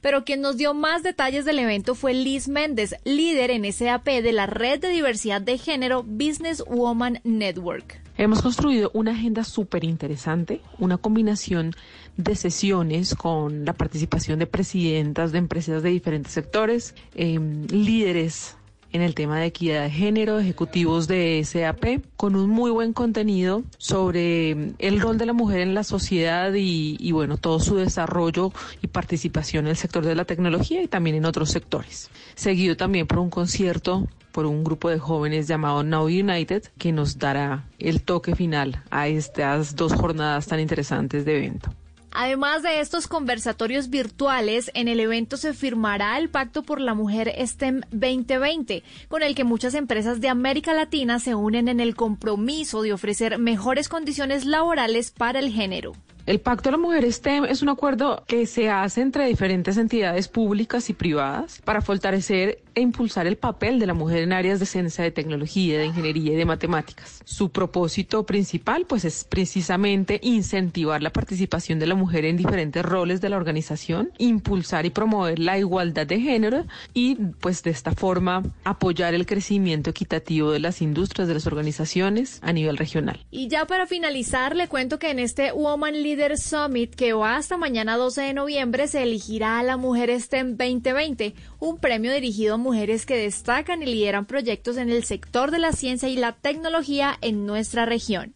pero 0.00 0.24
quien 0.24 0.40
nos 0.40 0.56
dio 0.56 0.74
más 0.74 1.02
detalles 1.02 1.44
del 1.44 1.58
evento 1.58 1.94
fue 1.94 2.14
Liz 2.14 2.48
Méndez, 2.48 2.94
líder 3.04 3.50
en 3.50 3.70
SAP 3.72 4.06
de 4.06 4.32
la 4.32 4.46
red 4.46 4.80
de 4.80 4.88
diversidad 4.88 5.40
de 5.40 5.58
género 5.58 6.02
Business 6.02 6.62
Woman 6.66 7.20
Network. 7.24 8.00
Hemos 8.18 8.40
construido 8.40 8.90
una 8.94 9.10
agenda 9.10 9.44
súper 9.44 9.84
interesante, 9.84 10.62
una 10.78 10.96
combinación 10.96 11.74
de 12.16 12.34
sesiones 12.34 13.14
con 13.14 13.66
la 13.66 13.74
participación 13.74 14.38
de 14.38 14.46
presidentas 14.46 15.32
de 15.32 15.38
empresas 15.38 15.82
de 15.82 15.90
diferentes 15.90 16.32
sectores, 16.32 16.94
eh, 17.14 17.38
líderes 17.68 18.55
en 18.92 19.02
el 19.02 19.14
tema 19.14 19.38
de 19.38 19.46
equidad 19.46 19.82
de 19.82 19.90
género, 19.90 20.38
ejecutivos 20.38 21.08
de 21.08 21.42
SAP, 21.44 22.04
con 22.16 22.36
un 22.36 22.50
muy 22.50 22.70
buen 22.70 22.92
contenido 22.92 23.62
sobre 23.78 24.72
el 24.78 25.00
rol 25.00 25.18
de 25.18 25.26
la 25.26 25.32
mujer 25.32 25.60
en 25.60 25.74
la 25.74 25.84
sociedad 25.84 26.52
y, 26.54 26.96
y, 26.98 27.12
bueno, 27.12 27.36
todo 27.36 27.60
su 27.60 27.76
desarrollo 27.76 28.52
y 28.82 28.86
participación 28.86 29.66
en 29.66 29.70
el 29.70 29.76
sector 29.76 30.04
de 30.04 30.14
la 30.14 30.24
tecnología 30.24 30.82
y 30.82 30.88
también 30.88 31.16
en 31.16 31.24
otros 31.24 31.50
sectores. 31.50 32.10
Seguido 32.34 32.76
también 32.76 33.06
por 33.06 33.18
un 33.18 33.30
concierto 33.30 34.08
por 34.36 34.44
un 34.44 34.64
grupo 34.64 34.90
de 34.90 34.98
jóvenes 34.98 35.48
llamado 35.48 35.82
Now 35.82 36.04
United 36.04 36.64
que 36.76 36.92
nos 36.92 37.18
dará 37.18 37.64
el 37.78 38.02
toque 38.02 38.36
final 38.36 38.82
a 38.90 39.08
estas 39.08 39.76
dos 39.76 39.94
jornadas 39.94 40.46
tan 40.46 40.60
interesantes 40.60 41.24
de 41.24 41.38
evento. 41.38 41.72
Además 42.18 42.62
de 42.62 42.80
estos 42.80 43.08
conversatorios 43.08 43.90
virtuales, 43.90 44.70
en 44.72 44.88
el 44.88 45.00
evento 45.00 45.36
se 45.36 45.52
firmará 45.52 46.16
el 46.16 46.30
Pacto 46.30 46.62
por 46.62 46.80
la 46.80 46.94
Mujer 46.94 47.30
STEM 47.46 47.82
2020, 47.90 48.82
con 49.08 49.22
el 49.22 49.34
que 49.34 49.44
muchas 49.44 49.74
empresas 49.74 50.18
de 50.22 50.30
América 50.30 50.72
Latina 50.72 51.18
se 51.18 51.34
unen 51.34 51.68
en 51.68 51.78
el 51.78 51.94
compromiso 51.94 52.80
de 52.80 52.94
ofrecer 52.94 53.38
mejores 53.38 53.90
condiciones 53.90 54.46
laborales 54.46 55.10
para 55.10 55.40
el 55.40 55.52
género. 55.52 55.92
El 56.24 56.40
Pacto 56.40 56.70
de 56.70 56.78
la 56.78 56.82
Mujer 56.82 57.12
STEM 57.12 57.44
es 57.44 57.60
un 57.60 57.68
acuerdo 57.68 58.24
que 58.26 58.46
se 58.46 58.70
hace 58.70 59.02
entre 59.02 59.26
diferentes 59.26 59.76
entidades 59.76 60.28
públicas 60.28 60.88
y 60.88 60.94
privadas 60.94 61.60
para 61.66 61.82
fortalecer 61.82 62.62
e 62.76 62.82
impulsar 62.82 63.26
el 63.26 63.38
papel 63.38 63.78
de 63.78 63.86
la 63.86 63.94
mujer 63.94 64.18
en 64.18 64.34
áreas 64.34 64.60
de 64.60 64.66
ciencia, 64.66 65.02
de 65.02 65.10
tecnología, 65.10 65.78
de 65.78 65.86
ingeniería 65.86 66.34
y 66.34 66.36
de 66.36 66.44
matemáticas. 66.44 67.22
Su 67.24 67.48
propósito 67.48 68.26
principal 68.26 68.84
pues 68.86 69.06
es 69.06 69.24
precisamente 69.24 70.20
incentivar 70.22 71.02
la 71.02 71.10
participación 71.10 71.78
de 71.78 71.86
la 71.86 71.94
mujer 71.94 72.26
en 72.26 72.36
diferentes 72.36 72.84
roles 72.84 73.22
de 73.22 73.30
la 73.30 73.38
organización, 73.38 74.10
impulsar 74.18 74.84
y 74.84 74.90
promover 74.90 75.38
la 75.38 75.58
igualdad 75.58 76.06
de 76.06 76.20
género 76.20 76.66
y 76.92 77.14
pues 77.40 77.62
de 77.62 77.70
esta 77.70 77.92
forma 77.92 78.42
apoyar 78.64 79.14
el 79.14 79.24
crecimiento 79.24 79.88
equitativo 79.88 80.50
de 80.50 80.60
las 80.60 80.82
industrias 80.82 81.28
de 81.28 81.34
las 81.34 81.46
organizaciones 81.46 82.40
a 82.42 82.52
nivel 82.52 82.76
regional. 82.76 83.24
Y 83.30 83.48
ya 83.48 83.66
para 83.66 83.86
finalizar, 83.86 84.54
le 84.54 84.68
cuento 84.68 84.98
que 84.98 85.10
en 85.10 85.18
este 85.18 85.50
Woman 85.50 86.02
Leader 86.02 86.36
Summit 86.36 86.94
que 86.94 87.14
va 87.14 87.36
hasta 87.36 87.56
mañana 87.56 87.96
12 87.96 88.20
de 88.20 88.34
noviembre 88.34 88.86
se 88.86 89.02
elegirá 89.02 89.58
a 89.60 89.62
la 89.62 89.78
Mujer 89.78 90.10
STEM 90.20 90.58
2020, 90.58 91.34
un 91.58 91.78
premio 91.78 92.12
dirigido 92.12 92.54
a 92.54 92.65
mujeres 92.66 93.06
que 93.06 93.16
destacan 93.16 93.82
y 93.82 93.86
lideran 93.86 94.26
proyectos 94.26 94.76
en 94.76 94.90
el 94.90 95.04
sector 95.04 95.50
de 95.52 95.60
la 95.60 95.72
ciencia 95.72 96.08
y 96.08 96.16
la 96.16 96.32
tecnología 96.32 97.16
en 97.20 97.46
nuestra 97.46 97.86
región. 97.86 98.34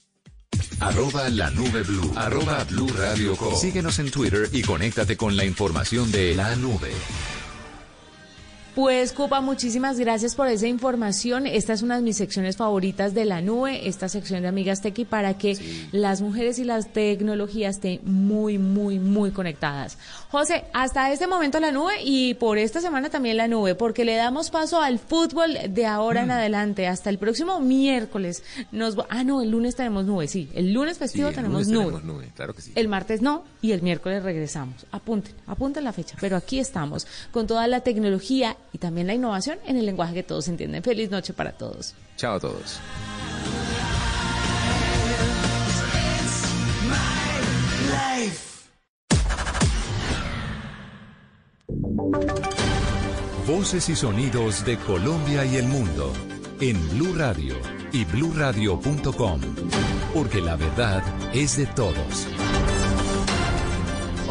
Arroba 0.79 1.29
la 1.29 1.51
nube 1.51 1.83
blue. 1.83 2.13
Arroba 2.17 2.65
blue 2.65 2.89
radio 2.97 3.37
com. 3.37 3.55
Síguenos 3.57 3.99
en 3.99 4.11
Twitter 4.11 4.49
y 4.53 4.63
conéctate 4.63 5.17
con 5.17 5.37
la 5.37 5.45
información 5.45 6.11
de 6.13 6.35
la 6.35 6.55
nube. 6.57 6.93
Pues, 8.81 9.13
Cupa, 9.13 9.43
muchísimas 9.43 9.99
gracias 9.99 10.35
por 10.35 10.49
esa 10.49 10.67
información. 10.67 11.47
Esta 11.47 11.75
es 11.75 11.83
una 11.83 11.97
de 11.97 12.03
mis 12.03 12.17
secciones 12.17 12.57
favoritas 12.57 13.13
de 13.13 13.27
la 13.27 13.43
nube, 13.43 13.87
esta 13.87 14.09
sección 14.09 14.41
de 14.41 14.49
Amigas 14.49 14.81
Tequi, 14.81 15.05
para 15.05 15.37
que 15.37 15.55
sí. 15.55 15.87
las 15.93 16.23
mujeres 16.23 16.59
y 16.59 16.65
las 16.65 16.91
tecnologías 16.91 17.77
estén 17.77 18.01
muy, 18.05 18.57
muy, 18.57 18.99
muy 18.99 19.33
conectadas. 19.33 19.99
José, 20.31 20.65
hasta 20.73 21.13
este 21.13 21.27
momento 21.27 21.61
la 21.61 21.73
nube 21.73 21.93
y 22.03 22.33
por 22.35 22.57
esta 22.57 22.81
semana 22.81 23.11
también 23.11 23.37
la 23.37 23.49
nube, 23.49 23.75
porque 23.75 24.07
le 24.07 24.17
damos 24.17 24.49
paso 24.49 24.81
al 24.81 24.99
fútbol 24.99 25.59
de 25.69 25.85
ahora 25.85 26.23
mm. 26.23 26.25
en 26.25 26.31
adelante, 26.31 26.87
hasta 26.87 27.11
el 27.11 27.19
próximo 27.19 27.61
miércoles. 27.61 28.43
Nos 28.73 28.97
Ah, 29.11 29.25
no, 29.25 29.43
el 29.43 29.51
lunes 29.51 29.77
tenemos 29.77 30.07
nube, 30.07 30.27
sí. 30.27 30.49
El 30.55 30.73
lunes 30.73 30.97
festivo 30.97 31.29
sí, 31.29 31.31
el 31.33 31.37
tenemos, 31.37 31.67
lunes 31.67 31.69
nube. 31.69 31.85
tenemos 31.85 32.05
nube. 32.05 32.33
Claro 32.35 32.55
que 32.55 32.63
sí. 32.63 32.73
El 32.75 32.89
martes 32.89 33.21
no 33.21 33.45
y 33.61 33.73
el 33.73 33.83
miércoles 33.83 34.23
regresamos. 34.23 34.87
Apunten, 34.91 35.35
apunten 35.47 35.85
la 35.85 35.93
fecha, 35.93 36.17
pero 36.19 36.39
aquí 36.39 36.59
estamos 36.59 37.07
con 37.31 37.47
toda 37.47 37.67
la 37.67 37.81
tecnología 37.81 38.57
y 38.73 38.79
también 38.79 39.07
la 39.07 39.15
innovación 39.15 39.59
en 39.67 39.77
el 39.77 39.87
lenguaje 39.87 40.15
que 40.15 40.23
todos 40.23 40.49
entienden. 40.49 40.83
Feliz 40.83 41.11
noche 41.11 41.33
para 41.33 41.53
todos. 41.53 41.95
Chao 42.17 42.37
a 42.37 42.41
todos. 42.41 42.81
Voces 53.47 53.89
y 53.89 53.97
sonidos 53.97 54.65
de 54.65 54.77
Colombia 54.79 55.45
y 55.45 55.57
el 55.57 55.67
mundo 55.67 56.13
en 56.61 56.77
Blue 56.91 57.15
Radio 57.17 57.57
y 57.93 58.05
bluradio.com, 58.05 59.41
porque 60.15 60.41
la 60.41 60.57
verdad 60.57 61.03
es 61.35 61.57
de 61.57 61.67
todos. 61.67 62.29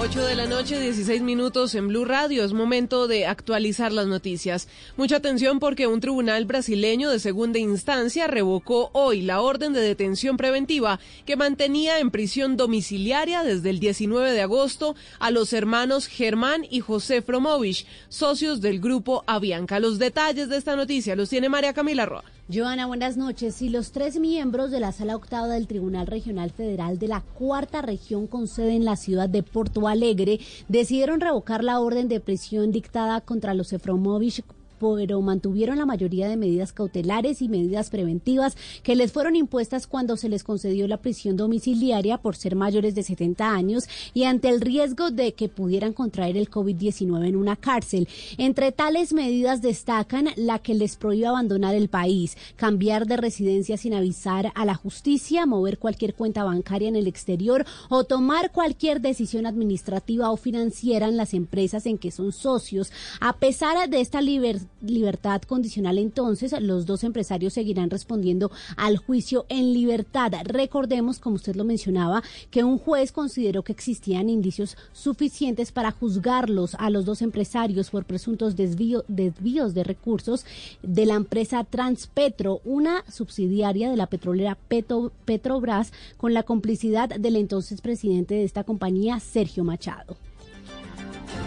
8 0.02 0.26
de 0.26 0.36
la 0.36 0.48
noche, 0.48 0.80
16 0.80 1.22
minutos 1.24 1.76
en 1.76 1.90
Blue 1.90 2.06
Radio. 2.06 2.46
Es 2.46 2.54
momento 2.54 3.10
de 3.10 3.26
actualizar 3.26 3.92
las 3.92 4.08
noticias. 4.08 4.70
Mucha 4.96 5.18
atención 5.18 5.60
porque 5.60 5.88
un 5.88 6.00
tribunal 6.00 6.46
brasileño 6.46 7.10
de 7.10 7.20
segunda 7.20 7.60
instancia 7.60 8.26
revocó 8.26 8.92
hoy 8.94 9.22
la 9.22 9.42
orden 9.42 9.74
de 9.74 9.82
detención 9.82 10.38
preventiva 10.38 11.02
que 11.26 11.36
mantenía 11.36 12.00
en 12.00 12.12
prisión 12.12 12.56
domiciliaria 12.56 13.44
desde 13.44 13.72
el 13.72 13.82
19 13.82 14.32
de 14.32 14.42
agosto 14.42 14.96
a 15.20 15.32
los 15.32 15.52
hermanos 15.52 16.08
Germán 16.08 16.66
y 16.70 16.80
José 16.80 17.22
Fromovich, 17.22 17.86
socios 18.08 18.62
del 18.62 18.80
grupo 18.80 19.26
Avianca. 19.28 19.82
Los 19.82 20.00
detalles 20.00 20.48
de 20.48 20.56
esta 20.56 20.78
noticia 20.78 21.18
los 21.18 21.28
tiene 21.28 21.50
María 21.50 21.74
Camila 21.74 22.06
Roa. 22.06 22.24
Joana, 22.52 22.88
buenas 22.88 23.16
noches. 23.16 23.62
Y 23.62 23.70
los 23.70 23.92
tres 23.92 24.20
miembros 24.20 24.72
de 24.72 24.80
la 24.80 24.92
Sala 24.92 25.16
Octava 25.16 25.50
del 25.50 25.68
Tribunal 25.68 26.08
Regional 26.08 26.50
Federal 26.50 26.98
de 26.98 27.08
la 27.08 27.22
Cuarta 27.22 27.84
Región 27.84 28.26
con 28.26 28.48
sede 28.48 28.76
en 28.76 28.86
la 28.86 28.96
ciudad 28.96 29.30
de 29.30 29.44
Porto 29.44 29.88
Alegre 29.88 30.40
decidieron 30.68 31.22
revocar 31.22 31.64
la 31.64 31.80
orden 31.80 32.08
de 32.08 32.20
prisión 32.20 32.72
dictada 32.72 33.22
contra 33.22 33.54
los 33.54 33.72
Efromovich 33.72 34.44
pero 34.80 35.22
mantuvieron 35.22 35.78
la 35.78 35.86
mayoría 35.86 36.28
de 36.28 36.38
medidas 36.38 36.74
cautelares 36.74 37.42
y 37.42 37.50
medidas 37.50 37.90
preventivas 37.90 38.56
que 38.84 38.96
les 38.96 39.12
fueron 39.12 39.36
impuestas 39.36 39.88
cuando 39.88 40.18
se 40.18 40.30
les 40.30 40.44
concedió 40.44 40.88
la 40.88 40.98
prisión 40.98 41.38
domiciliaria 41.38 42.18
por 42.18 42.36
ser 42.36 42.56
mayores 42.56 42.96
de 42.96 43.04
70 43.04 43.50
años 43.50 43.86
y 44.14 44.24
ante 44.24 44.50
el 44.50 44.62
riesgo 44.62 45.12
de 45.12 45.34
que 45.34 45.50
pudieran 45.50 45.94
contraer 45.94 46.38
el 46.38 46.50
COVID-19 46.50 47.28
en 47.28 47.36
una 47.36 47.56
cárcel. 47.56 48.08
Entre 48.38 48.72
tales 48.72 49.14
medidas 49.14 49.62
destacan 49.62 50.30
la 50.36 50.60
que 50.60 50.74
les 50.74 50.96
prohíbe 50.96 51.28
abandonar 51.28 51.76
el 51.76 51.90
país, 51.90 52.38
cambiar 52.56 53.06
de 53.06 53.18
residencia 53.18 53.78
sin 53.78 53.94
avisar 53.94 54.52
a 54.56 54.66
la 54.66 54.76
justicia, 54.76 55.46
mover 55.46 55.78
cualquier 55.78 56.14
cuenta 56.14 56.44
bancaria 56.44 56.88
en 56.88 56.96
el 56.96 57.08
exterior 57.08 57.66
o 57.90 58.04
tomar 58.04 58.52
cualquier 58.52 59.02
decisión 59.02 59.46
administrativa 59.46 60.32
o 60.32 60.38
financiera 60.38 61.08
en 61.08 61.18
las 61.18 61.34
empresas 61.34 61.86
en 61.86 61.98
que 61.98 62.12
son 62.12 62.32
socios. 62.32 62.92
A 63.20 63.38
pesar 63.38 63.90
de 63.90 64.02
esta 64.02 64.22
libertad, 64.22 64.69
libertad 64.82 65.42
condicional, 65.42 65.98
entonces 65.98 66.54
los 66.62 66.86
dos 66.86 67.04
empresarios 67.04 67.54
seguirán 67.54 67.90
respondiendo 67.90 68.52
al 68.78 68.98
juicio 68.98 69.46
en 69.50 69.74
libertad. 69.74 70.32
Recordemos, 70.44 71.20
como 71.20 71.36
usted 71.36 71.56
lo 71.56 71.64
mencionaba, 71.64 72.24
que 72.50 72.64
un 72.64 72.78
juez 72.78 73.12
consideró 73.12 73.64
que 73.64 73.72
existían 73.72 74.30
indicios 74.30 74.78
suficientes 74.94 75.72
para 75.72 75.92
juzgarlos 75.92 76.76
a 76.76 76.90
los 76.90 77.06
dos 77.06 77.22
empresarios 77.22 77.90
por 77.90 78.06
presuntos 78.06 78.56
desvío, 78.56 79.04
desvíos 79.08 79.74
de 79.74 79.84
recursos 79.84 80.46
de 80.82 81.06
la 81.06 81.16
empresa 81.16 81.64
Transpetro, 81.64 82.62
una 82.64 83.04
subsidiaria 83.12 83.90
de 83.90 83.98
la 83.98 84.08
petrolera 84.08 84.58
Petro, 84.68 85.12
Petrobras, 85.26 85.92
con 86.18 86.34
la 86.34 86.44
complicidad 86.44 87.10
del 87.10 87.36
entonces 87.36 87.82
presidente 87.82 88.36
de 88.36 88.44
esta 88.44 88.64
compañía, 88.64 89.20
Sergio 89.20 89.64
Machado. 89.64 90.29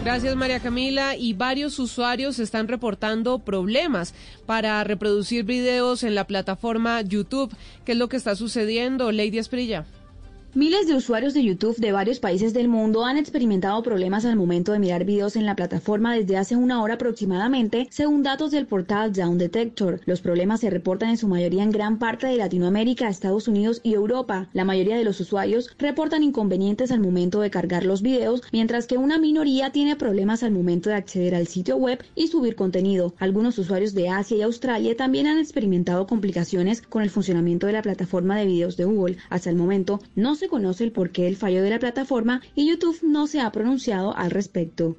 Gracias 0.03 0.35
María 0.35 0.59
Camila 0.59 1.15
y 1.15 1.31
varios 1.31 1.79
usuarios 1.79 2.37
están 2.37 2.67
reportando 2.67 3.39
problemas 3.39 4.13
para 4.45 4.83
reproducir 4.83 5.45
videos 5.45 6.03
en 6.03 6.13
la 6.13 6.27
plataforma 6.27 6.99
YouTube. 6.99 7.55
¿Qué 7.85 7.93
es 7.93 7.97
lo 7.97 8.09
que 8.09 8.17
está 8.17 8.35
sucediendo, 8.35 9.13
Lady 9.13 9.37
Esprilla? 9.37 9.85
Miles 10.55 10.85
de 10.85 10.93
usuarios 10.93 11.33
de 11.33 11.43
YouTube 11.43 11.77
de 11.77 11.91
varios 11.91 12.19
países 12.19 12.53
del 12.53 12.67
mundo 12.67 13.05
han 13.05 13.17
experimentado 13.17 13.81
problemas 13.81 14.23
al 14.23 14.35
momento 14.35 14.71
de 14.71 14.77
mirar 14.77 15.03
videos 15.03 15.35
en 15.35 15.47
la 15.47 15.55
plataforma 15.55 16.13
desde 16.13 16.37
hace 16.37 16.55
una 16.55 16.83
hora 16.83 16.93
aproximadamente, 16.93 17.87
según 17.89 18.21
datos 18.21 18.51
del 18.51 18.67
portal 18.67 19.11
Down 19.13 19.39
Detector. 19.39 20.01
Los 20.05 20.21
problemas 20.21 20.59
se 20.59 20.69
reportan 20.69 21.09
en 21.09 21.17
su 21.17 21.27
mayoría 21.27 21.63
en 21.63 21.71
gran 21.71 21.97
parte 21.97 22.27
de 22.27 22.37
Latinoamérica, 22.37 23.09
Estados 23.09 23.47
Unidos 23.47 23.81
y 23.81 23.95
Europa. 23.95 24.47
La 24.53 24.63
mayoría 24.63 24.95
de 24.95 25.03
los 25.03 25.19
usuarios 25.19 25.71
reportan 25.79 26.21
inconvenientes 26.21 26.91
al 26.91 26.99
momento 26.99 27.41
de 27.41 27.49
cargar 27.49 27.83
los 27.83 28.03
videos, 28.03 28.43
mientras 28.51 28.85
que 28.85 28.99
una 28.99 29.17
minoría 29.17 29.71
tiene 29.71 29.95
problemas 29.95 30.43
al 30.43 30.51
momento 30.51 30.91
de 30.91 30.97
acceder 30.97 31.33
al 31.33 31.47
sitio 31.47 31.77
web 31.77 32.05
y 32.13 32.27
subir 32.27 32.55
contenido. 32.55 33.15
Algunos 33.17 33.57
usuarios 33.57 33.95
de 33.95 34.09
Asia 34.09 34.37
y 34.37 34.43
Australia 34.43 34.95
también 34.95 35.25
han 35.25 35.39
experimentado 35.39 36.05
complicaciones 36.05 36.83
con 36.83 37.01
el 37.01 37.09
funcionamiento 37.09 37.65
de 37.65 37.73
la 37.73 37.81
plataforma 37.81 38.37
de 38.37 38.45
videos 38.45 38.77
de 38.77 38.85
Google. 38.85 39.17
Hasta 39.31 39.49
el 39.49 39.55
momento 39.55 39.99
no 40.15 40.35
se 40.35 40.42
se 40.43 40.49
conoce 40.49 40.83
el 40.83 40.91
porqué 40.91 41.23
del 41.23 41.37
fallo 41.37 41.63
de 41.63 41.69
la 41.69 41.79
plataforma 41.79 42.41
y 42.53 42.67
YouTube 42.67 42.99
no 43.01 43.27
se 43.27 43.39
ha 43.39 43.49
pronunciado 43.53 44.13
al 44.17 44.29
respecto. 44.29 44.97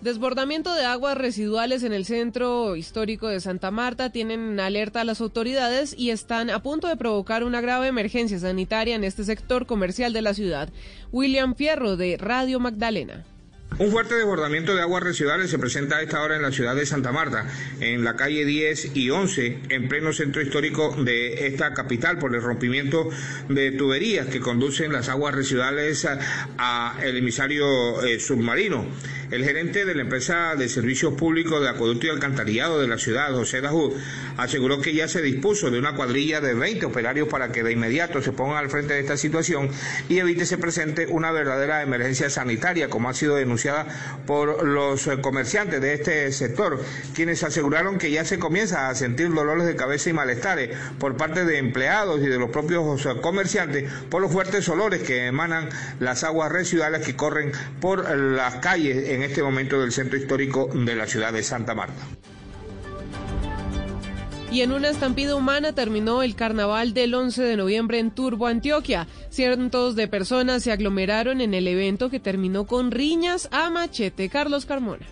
Desbordamiento 0.00 0.72
de 0.72 0.84
aguas 0.84 1.18
residuales 1.18 1.82
en 1.82 1.92
el 1.92 2.04
centro 2.04 2.76
histórico 2.76 3.26
de 3.26 3.40
Santa 3.40 3.72
Marta 3.72 4.10
tienen 4.12 4.60
alerta 4.60 5.00
a 5.00 5.04
las 5.04 5.20
autoridades 5.20 5.92
y 5.98 6.10
están 6.10 6.50
a 6.50 6.62
punto 6.62 6.86
de 6.86 6.96
provocar 6.96 7.42
una 7.42 7.60
grave 7.60 7.88
emergencia 7.88 8.38
sanitaria 8.38 8.94
en 8.94 9.02
este 9.02 9.24
sector 9.24 9.66
comercial 9.66 10.12
de 10.12 10.22
la 10.22 10.34
ciudad. 10.34 10.68
William 11.10 11.56
Fierro 11.56 11.96
de 11.96 12.16
Radio 12.16 12.60
Magdalena. 12.60 13.24
Un 13.76 13.92
fuerte 13.92 14.16
desbordamiento 14.16 14.74
de 14.74 14.82
aguas 14.82 15.04
residuales 15.04 15.50
se 15.50 15.58
presenta 15.58 15.98
a 15.98 16.02
esta 16.02 16.20
hora 16.22 16.34
en 16.34 16.42
la 16.42 16.50
ciudad 16.50 16.74
de 16.74 16.84
Santa 16.84 17.12
Marta, 17.12 17.46
en 17.78 18.02
la 18.02 18.16
calle 18.16 18.44
10 18.44 18.96
y 18.96 19.10
11, 19.10 19.60
en 19.68 19.88
pleno 19.88 20.12
centro 20.12 20.42
histórico 20.42 20.96
de 20.98 21.46
esta 21.46 21.74
capital, 21.74 22.18
por 22.18 22.34
el 22.34 22.42
rompimiento 22.42 23.08
de 23.48 23.70
tuberías 23.70 24.26
que 24.26 24.40
conducen 24.40 24.92
las 24.92 25.08
aguas 25.08 25.32
residuales 25.34 26.08
a, 26.58 26.96
el 27.04 27.18
emisario 27.18 28.02
eh, 28.02 28.18
submarino. 28.18 28.84
El 29.30 29.44
gerente 29.44 29.84
de 29.84 29.94
la 29.94 30.02
empresa 30.02 30.54
de 30.56 30.70
servicios 30.70 31.12
públicos 31.12 31.60
de 31.60 31.68
acueducto 31.68 32.06
y 32.06 32.08
alcantarillado 32.08 32.80
de 32.80 32.88
la 32.88 32.96
ciudad, 32.96 33.30
José 33.34 33.60
Dajú, 33.60 33.94
aseguró 34.38 34.80
que 34.80 34.94
ya 34.94 35.06
se 35.06 35.20
dispuso 35.20 35.70
de 35.70 35.78
una 35.78 35.94
cuadrilla 35.94 36.40
de 36.40 36.54
20 36.54 36.86
operarios 36.86 37.28
para 37.28 37.52
que 37.52 37.62
de 37.62 37.72
inmediato 37.72 38.22
se 38.22 38.32
pongan 38.32 38.56
al 38.56 38.70
frente 38.70 38.94
de 38.94 39.00
esta 39.00 39.18
situación 39.18 39.68
y 40.08 40.18
evite 40.18 40.46
se 40.46 40.56
presente 40.56 41.08
una 41.08 41.30
verdadera 41.30 41.82
emergencia 41.82 42.30
sanitaria, 42.30 42.88
como 42.88 43.10
ha 43.10 43.14
sido 43.14 43.36
denunciada 43.36 43.86
por 44.26 44.66
los 44.66 45.06
comerciantes 45.20 45.82
de 45.82 45.92
este 45.92 46.32
sector, 46.32 46.82
quienes 47.14 47.42
aseguraron 47.42 47.98
que 47.98 48.10
ya 48.10 48.24
se 48.24 48.38
comienza 48.38 48.88
a 48.88 48.94
sentir 48.94 49.28
dolores 49.34 49.66
de 49.66 49.76
cabeza 49.76 50.08
y 50.08 50.14
malestares 50.14 50.70
por 50.98 51.18
parte 51.18 51.44
de 51.44 51.58
empleados 51.58 52.22
y 52.22 52.28
de 52.28 52.38
los 52.38 52.48
propios 52.48 53.06
comerciantes 53.20 53.92
por 54.08 54.22
los 54.22 54.32
fuertes 54.32 54.66
olores 54.70 55.02
que 55.02 55.26
emanan 55.26 55.68
las 56.00 56.24
aguas 56.24 56.50
residuales 56.50 57.04
que 57.04 57.14
corren 57.14 57.52
por 57.82 58.08
las 58.16 58.56
calles 58.56 59.10
en 59.10 59.17
este 59.22 59.42
momento 59.42 59.80
del 59.80 59.92
centro 59.92 60.18
histórico 60.18 60.68
de 60.72 60.94
la 60.94 61.06
ciudad 61.06 61.32
de 61.32 61.42
Santa 61.42 61.74
Marta. 61.74 62.02
Y 64.50 64.62
en 64.62 64.72
una 64.72 64.88
estampida 64.88 65.36
humana 65.36 65.74
terminó 65.74 66.22
el 66.22 66.34
carnaval 66.34 66.94
del 66.94 67.14
11 67.14 67.42
de 67.42 67.56
noviembre 67.56 67.98
en 67.98 68.10
Turbo, 68.10 68.46
Antioquia. 68.46 69.06
Cientos 69.28 69.94
de 69.94 70.08
personas 70.08 70.62
se 70.62 70.72
aglomeraron 70.72 71.42
en 71.42 71.52
el 71.52 71.68
evento 71.68 72.08
que 72.08 72.18
terminó 72.18 72.66
con 72.66 72.90
riñas 72.90 73.48
a 73.52 73.68
machete. 73.68 74.30
Carlos 74.30 74.64
Carmona. 74.64 75.06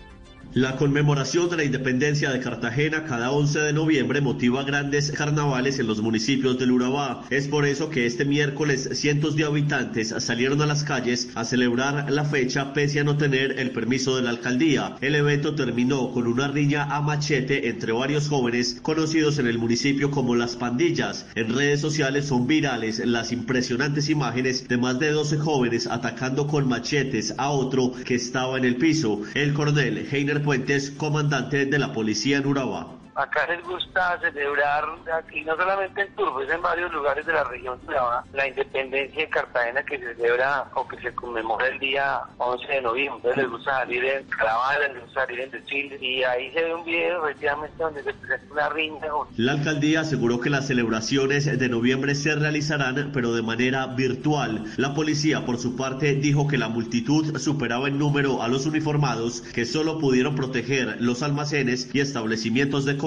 La 0.57 0.75
conmemoración 0.75 1.51
de 1.51 1.57
la 1.57 1.65
independencia 1.65 2.31
de 2.31 2.39
Cartagena 2.39 3.03
cada 3.03 3.29
11 3.29 3.59
de 3.59 3.73
noviembre 3.73 4.21
motiva 4.21 4.63
grandes 4.63 5.11
carnavales 5.11 5.77
en 5.77 5.85
los 5.85 6.01
municipios 6.01 6.57
del 6.57 6.71
Urabá. 6.71 7.23
Es 7.29 7.47
por 7.47 7.67
eso 7.67 7.91
que 7.91 8.07
este 8.07 8.25
miércoles 8.25 8.89
cientos 8.93 9.35
de 9.35 9.43
habitantes 9.43 10.15
salieron 10.17 10.59
a 10.63 10.65
las 10.65 10.83
calles 10.83 11.29
a 11.35 11.43
celebrar 11.43 12.11
la 12.11 12.25
fecha 12.25 12.73
pese 12.73 12.99
a 12.99 13.03
no 13.03 13.17
tener 13.17 13.59
el 13.59 13.69
permiso 13.69 14.15
de 14.15 14.23
la 14.23 14.31
alcaldía. 14.31 14.95
El 14.99 15.13
evento 15.13 15.53
terminó 15.53 16.11
con 16.11 16.25
una 16.25 16.47
riña 16.47 16.85
a 16.85 17.01
machete 17.01 17.69
entre 17.69 17.91
varios 17.91 18.27
jóvenes 18.27 18.79
conocidos 18.81 19.37
en 19.37 19.45
el 19.45 19.59
municipio 19.59 20.09
como 20.09 20.35
las 20.35 20.55
pandillas. 20.55 21.27
En 21.35 21.55
redes 21.55 21.81
sociales 21.81 22.25
son 22.25 22.47
virales 22.47 22.97
las 23.05 23.31
impresionantes 23.31 24.09
imágenes 24.09 24.67
de 24.67 24.77
más 24.77 24.97
de 24.97 25.11
12 25.11 25.37
jóvenes 25.37 25.85
atacando 25.85 26.47
con 26.47 26.67
machetes 26.67 27.35
a 27.37 27.51
otro 27.51 27.93
que 28.05 28.15
estaba 28.15 28.57
en 28.57 28.65
el 28.65 28.77
piso. 28.77 29.21
El 29.35 29.53
coronel 29.53 30.07
Heiner 30.11 30.46
Puentes, 30.47 30.91
comandante 30.91 31.65
de 31.65 31.77
la 31.77 31.91
policía 31.91 32.37
en 32.37 32.45
Urabá. 32.45 32.96
Acá 33.17 33.47
les 33.47 33.63
gusta 33.63 34.19
celebrar, 34.21 34.85
aquí 35.11 35.43
no 35.43 35.55
solamente 35.55 36.03
en 36.03 36.13
Turbo, 36.13 36.39
es 36.43 36.51
en 36.51 36.61
varios 36.61 36.93
lugares 36.93 37.25
de 37.25 37.33
la 37.33 37.45
región 37.45 37.79
Urabá, 37.87 38.23
la 38.31 38.47
independencia 38.47 39.23
de 39.23 39.29
Cartagena 39.29 39.81
que 39.81 39.97
se 39.97 40.13
celebra 40.13 40.65
o 40.75 40.87
que 40.87 41.01
se 41.01 41.11
conmemora 41.15 41.65
el 41.65 41.79
día 41.79 42.21
11 42.37 42.67
de 42.67 42.81
noviembre. 42.83 43.35
Les 43.35 43.49
gusta 43.49 43.79
salir 43.79 44.05
en 44.05 44.23
caravana, 44.25 44.87
les 44.93 45.01
gusta 45.01 45.21
salir 45.21 45.39
en 45.39 45.49
desfiles 45.49 45.99
y 45.99 46.23
ahí 46.23 46.51
se 46.51 46.63
ve 46.63 46.75
un 46.75 46.85
video 46.85 47.25
efectivamente 47.25 47.75
donde 47.79 48.03
se 48.03 48.13
presenta 48.13 48.53
una 48.53 48.69
riña. 48.69 49.07
La 49.35 49.53
alcaldía 49.53 50.01
aseguró 50.01 50.39
que 50.39 50.51
las 50.51 50.67
celebraciones 50.67 51.45
de 51.57 51.69
noviembre 51.69 52.13
se 52.13 52.35
realizarán, 52.35 53.09
pero 53.11 53.33
de 53.33 53.41
manera 53.41 53.87
virtual. 53.87 54.65
La 54.77 54.93
policía, 54.93 55.43
por 55.43 55.57
su 55.57 55.75
parte, 55.75 56.13
dijo 56.13 56.47
que 56.47 56.59
la 56.59 56.69
multitud 56.69 57.35
superaba 57.39 57.87
en 57.87 57.97
número 57.97 58.43
a 58.43 58.47
los 58.47 58.67
uniformados 58.67 59.41
que 59.41 59.65
solo 59.65 59.97
pudieron 59.97 60.35
proteger 60.35 60.97
los 60.99 61.23
almacenes 61.23 61.89
y 61.95 62.01
establecimientos 62.01 62.85
de 62.85 62.95
comercio. 62.95 63.06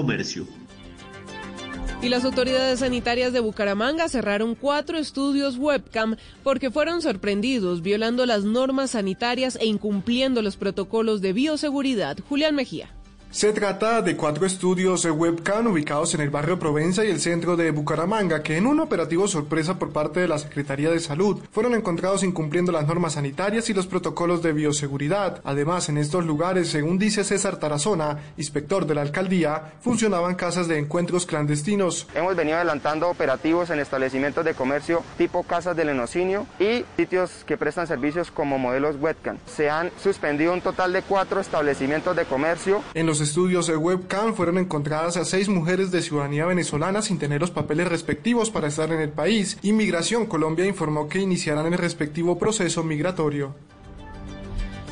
Y 2.01 2.09
las 2.09 2.25
autoridades 2.25 2.79
sanitarias 2.79 3.31
de 3.31 3.41
Bucaramanga 3.41 4.09
cerraron 4.09 4.55
cuatro 4.55 4.97
estudios 4.97 5.57
webcam 5.57 6.15
porque 6.43 6.71
fueron 6.71 7.03
sorprendidos 7.03 7.83
violando 7.83 8.25
las 8.25 8.43
normas 8.43 8.91
sanitarias 8.91 9.55
e 9.61 9.67
incumpliendo 9.67 10.41
los 10.41 10.57
protocolos 10.57 11.21
de 11.21 11.33
bioseguridad. 11.33 12.17
Julián 12.27 12.55
Mejía. 12.55 12.89
Se 13.31 13.53
trata 13.53 14.01
de 14.01 14.17
cuatro 14.17 14.45
estudios 14.45 15.03
de 15.03 15.11
webcam 15.11 15.67
ubicados 15.67 16.13
en 16.13 16.19
el 16.19 16.29
barrio 16.29 16.59
Provenza 16.59 17.05
y 17.05 17.09
el 17.09 17.21
centro 17.21 17.55
de 17.55 17.71
Bucaramanga 17.71 18.43
que 18.43 18.57
en 18.57 18.67
un 18.67 18.81
operativo 18.81 19.25
sorpresa 19.25 19.79
por 19.79 19.93
parte 19.93 20.19
de 20.19 20.27
la 20.27 20.37
Secretaría 20.37 20.91
de 20.91 20.99
Salud 20.99 21.41
fueron 21.53 21.73
encontrados 21.73 22.23
incumpliendo 22.23 22.73
las 22.73 22.85
normas 22.87 23.13
sanitarias 23.13 23.69
y 23.69 23.73
los 23.73 23.87
protocolos 23.87 24.43
de 24.43 24.51
bioseguridad. 24.51 25.39
Además, 25.45 25.87
en 25.87 25.97
estos 25.97 26.25
lugares, 26.25 26.67
según 26.67 26.99
dice 26.99 27.23
César 27.23 27.55
Tarazona, 27.55 28.19
inspector 28.35 28.85
de 28.85 28.95
la 28.95 29.01
alcaldía, 29.01 29.75
funcionaban 29.79 30.35
casas 30.35 30.67
de 30.67 30.77
encuentros 30.77 31.25
clandestinos. 31.25 32.07
Hemos 32.13 32.35
venido 32.35 32.57
adelantando 32.57 33.07
operativos 33.07 33.69
en 33.69 33.79
establecimientos 33.79 34.43
de 34.43 34.55
comercio 34.55 35.03
tipo 35.17 35.43
casas 35.43 35.77
del 35.77 35.87
enocinio 35.87 36.47
y 36.59 36.83
sitios 36.97 37.45
que 37.45 37.55
prestan 37.55 37.87
servicios 37.87 38.29
como 38.29 38.59
modelos 38.59 38.97
webcam. 38.99 39.37
Se 39.45 39.69
han 39.69 39.89
suspendido 40.03 40.51
un 40.51 40.59
total 40.59 40.91
de 40.91 41.01
cuatro 41.01 41.39
establecimientos 41.39 42.13
de 42.13 42.25
comercio. 42.25 42.83
En 42.93 43.05
los 43.05 43.20
estudios 43.21 43.67
de 43.67 43.77
webcam 43.77 44.33
fueron 44.33 44.57
encontradas 44.57 45.15
a 45.15 45.23
seis 45.23 45.47
mujeres 45.47 45.91
de 45.91 46.01
ciudadanía 46.01 46.45
venezolana 46.45 47.01
sin 47.01 47.19
tener 47.19 47.39
los 47.39 47.51
papeles 47.51 47.87
respectivos 47.87 48.49
para 48.49 48.67
estar 48.67 48.91
en 48.91 48.99
el 48.99 49.09
país. 49.09 49.57
Inmigración 49.61 50.25
Colombia 50.25 50.65
informó 50.65 51.07
que 51.07 51.19
iniciarán 51.19 51.67
el 51.67 51.77
respectivo 51.77 52.37
proceso 52.37 52.83
migratorio. 52.83 53.55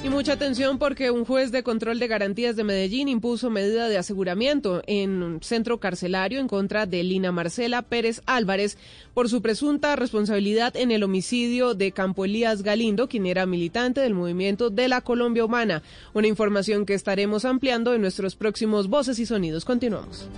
Y 0.02 0.08
mucha 0.08 0.32
atención 0.32 0.80
porque 0.80 1.12
un 1.12 1.26
juez 1.26 1.52
de 1.52 1.62
control 1.62 2.00
de 2.00 2.08
garantías 2.08 2.56
de 2.56 2.64
Medellín 2.64 3.10
impuso 3.10 3.50
medida 3.50 3.90
de 3.90 3.98
aseguramiento 3.98 4.82
en 4.88 5.22
un 5.22 5.44
centro 5.44 5.82
carcelario 5.82 6.40
en 6.40 6.48
contra 6.48 6.86
de 6.86 7.04
Lina 7.04 7.34
Marcela 7.34 7.82
Pérez 7.82 8.22
Álvarez 8.26 8.78
por 9.14 9.28
su 9.28 9.42
presunta 9.42 9.98
responsabilidad 9.98 10.78
en 10.78 10.92
el 10.92 11.04
homicidio 11.04 11.74
de 11.74 11.92
Campo 11.92 12.24
Elías 12.24 12.64
Galindo, 12.64 13.10
quien 13.10 13.26
era 13.26 13.46
militante 13.46 14.00
del 14.00 14.14
movimiento 14.14 14.70
de 14.70 14.88
la 14.88 15.02
Colombia 15.02 15.44
Humana. 15.44 15.84
Una 16.14 16.28
información 16.28 16.86
que 16.86 16.94
estaremos 16.94 17.44
ampliando 17.44 17.94
en 17.94 18.00
nuestros 18.00 18.38
próximos 18.38 18.88
Voces 18.88 19.20
y 19.20 19.26
Sonidos. 19.26 19.66
Continuamos. 19.66 20.30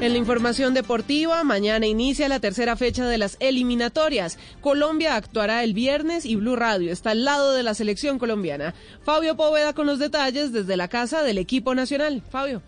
En 0.00 0.12
la 0.12 0.18
información 0.18 0.72
deportiva, 0.72 1.44
mañana 1.44 1.86
inicia 1.86 2.26
la 2.26 2.40
tercera 2.40 2.74
fecha 2.74 3.06
de 3.06 3.18
las 3.18 3.36
eliminatorias. 3.38 4.38
Colombia 4.62 5.14
actuará 5.14 5.62
el 5.62 5.74
viernes 5.74 6.24
y 6.24 6.36
Blue 6.36 6.56
Radio 6.56 6.90
está 6.90 7.10
al 7.10 7.26
lado 7.26 7.52
de 7.52 7.62
la 7.62 7.74
selección 7.74 8.18
colombiana. 8.18 8.72
Fabio 9.02 9.36
Poveda 9.36 9.74
con 9.74 9.86
los 9.86 9.98
detalles 9.98 10.52
desde 10.52 10.78
la 10.78 10.88
casa 10.88 11.22
del 11.22 11.36
equipo 11.36 11.74
nacional. 11.74 12.22
Fabio. 12.30 12.62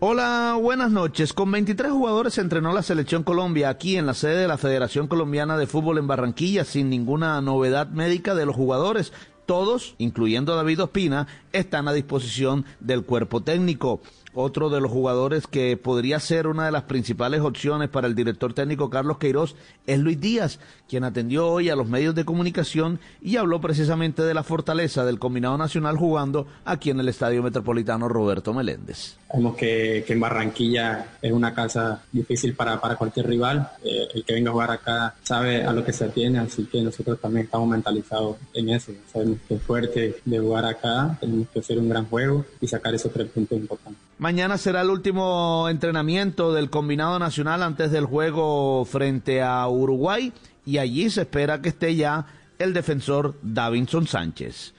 Hola, 0.00 0.56
buenas 0.58 0.90
noches. 0.90 1.34
Con 1.34 1.52
23 1.52 1.92
jugadores 1.92 2.32
se 2.32 2.40
entrenó 2.40 2.72
la 2.72 2.82
selección 2.82 3.22
Colombia 3.22 3.68
aquí 3.68 3.98
en 3.98 4.06
la 4.06 4.14
sede 4.14 4.36
de 4.36 4.48
la 4.48 4.56
Federación 4.56 5.08
Colombiana 5.08 5.58
de 5.58 5.66
Fútbol 5.66 5.98
en 5.98 6.06
Barranquilla 6.06 6.64
sin 6.64 6.88
ninguna 6.88 7.38
novedad 7.42 7.88
médica 7.88 8.34
de 8.34 8.46
los 8.46 8.56
jugadores. 8.56 9.12
Todos, 9.44 9.94
incluyendo 9.98 10.56
David 10.56 10.84
Ospina, 10.84 11.26
están 11.52 11.88
a 11.88 11.92
disposición 11.92 12.64
del 12.80 13.02
cuerpo 13.02 13.42
técnico. 13.42 14.00
Otro 14.40 14.70
de 14.70 14.80
los 14.80 14.92
jugadores 14.92 15.48
que 15.48 15.76
podría 15.76 16.20
ser 16.20 16.46
una 16.46 16.64
de 16.64 16.70
las 16.70 16.84
principales 16.84 17.40
opciones 17.40 17.88
para 17.88 18.06
el 18.06 18.14
director 18.14 18.54
técnico 18.54 18.88
Carlos 18.88 19.18
Queiroz 19.18 19.56
es 19.84 19.98
Luis 19.98 20.20
Díaz, 20.20 20.60
quien 20.88 21.02
atendió 21.02 21.48
hoy 21.48 21.70
a 21.70 21.74
los 21.74 21.88
medios 21.88 22.14
de 22.14 22.24
comunicación 22.24 23.00
y 23.20 23.34
habló 23.34 23.60
precisamente 23.60 24.22
de 24.22 24.34
la 24.34 24.44
fortaleza 24.44 25.04
del 25.04 25.18
combinado 25.18 25.58
nacional 25.58 25.96
jugando 25.96 26.46
aquí 26.64 26.90
en 26.90 27.00
el 27.00 27.08
Estadio 27.08 27.42
Metropolitano 27.42 28.08
Roberto 28.08 28.54
Meléndez. 28.54 29.16
Como 29.26 29.56
que, 29.56 30.04
en 30.06 30.20
Barranquilla 30.20 31.06
es 31.20 31.32
una 31.32 31.52
casa 31.52 32.04
difícil 32.12 32.54
para, 32.54 32.80
para 32.80 32.94
cualquier 32.94 33.26
rival. 33.26 33.68
Eh, 33.82 34.06
el 34.14 34.24
que 34.24 34.34
venga 34.34 34.50
a 34.50 34.52
jugar 34.52 34.70
acá 34.70 35.16
sabe 35.24 35.64
a 35.64 35.72
lo 35.72 35.84
que 35.84 35.92
se 35.92 36.04
atiene, 36.04 36.38
así 36.38 36.64
que 36.66 36.80
nosotros 36.80 37.20
también 37.20 37.46
estamos 37.46 37.68
mentalizados 37.68 38.36
en 38.54 38.68
eso. 38.68 38.92
Sabemos 39.12 39.38
que 39.48 39.54
es 39.54 39.62
fuerte 39.62 40.20
de 40.24 40.38
jugar 40.38 40.64
acá, 40.64 41.18
tenemos 41.18 41.48
que 41.48 41.58
hacer 41.58 41.76
un 41.76 41.88
gran 41.88 42.06
juego 42.06 42.44
y 42.60 42.68
sacar 42.68 42.94
esos 42.94 43.12
tres 43.12 43.26
puntos 43.30 43.58
importantes. 43.58 44.08
Mañana 44.28 44.58
será 44.58 44.82
el 44.82 44.90
último 44.90 45.70
entrenamiento 45.70 46.52
del 46.52 46.68
combinado 46.68 47.18
nacional 47.18 47.62
antes 47.62 47.90
del 47.90 48.04
juego 48.04 48.84
frente 48.84 49.40
a 49.40 49.66
Uruguay 49.66 50.34
y 50.66 50.76
allí 50.76 51.08
se 51.08 51.22
espera 51.22 51.62
que 51.62 51.70
esté 51.70 51.96
ya 51.96 52.26
el 52.58 52.74
defensor 52.74 53.36
Davinson 53.40 54.06
Sánchez. 54.06 54.74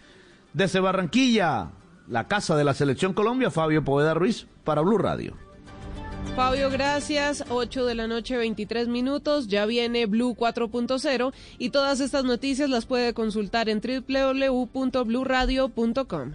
Desde 0.53 0.79
Barranquilla, 0.79 1.71
la 2.07 2.27
casa 2.27 2.55
de 2.55 2.63
la 2.63 2.75
selección 2.75 3.15
Colombia, 3.15 3.49
Fabio 3.49 3.83
Poveda 3.83 4.13
Ruiz 4.13 4.45
para 4.63 4.81
Blue 4.81 4.99
Radio. 4.99 5.33
Fabio, 6.35 6.69
gracias. 6.69 7.43
8 7.49 7.87
de 7.87 7.95
la 7.95 8.05
noche, 8.05 8.37
23 8.37 8.87
minutos. 8.87 9.47
Ya 9.47 9.65
viene 9.65 10.05
Blue 10.05 10.35
4.0 10.35 11.33
y 11.57 11.71
todas 11.71 12.01
estas 12.01 12.23
noticias 12.23 12.69
las 12.69 12.85
puede 12.85 13.15
consultar 13.15 13.67
en 13.67 13.81
www.bluradio.com. 13.81 16.33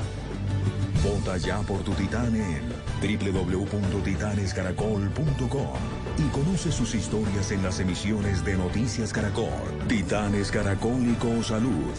Vota 1.03 1.37
ya 1.37 1.59
por 1.62 1.83
tu 1.83 1.93
titán 1.93 2.37
en 2.37 2.73
www.titanescaracol.com 3.01 5.79
y 6.19 6.29
conoce 6.29 6.71
sus 6.71 6.95
historias 6.95 7.51
en 7.51 7.62
las 7.62 7.81
emisiones 7.81 8.45
de 8.45 8.57
Noticias 8.57 9.12
Caracol. 9.12 9.49
Titanes 9.88 10.51
Caracólico 10.51 11.43
Salud, 11.43 11.93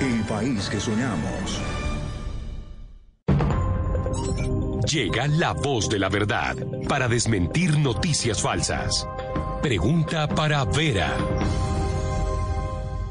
el 0.00 0.20
país 0.24 0.68
que 0.68 0.78
soñamos. 0.78 1.60
Llega 4.90 5.28
la 5.28 5.52
voz 5.52 5.88
de 5.88 5.98
la 5.98 6.08
verdad 6.08 6.56
para 6.88 7.06
desmentir 7.06 7.78
noticias 7.78 8.42
falsas. 8.42 9.06
Pregunta 9.62 10.26
para 10.26 10.64
Vera. 10.64 11.16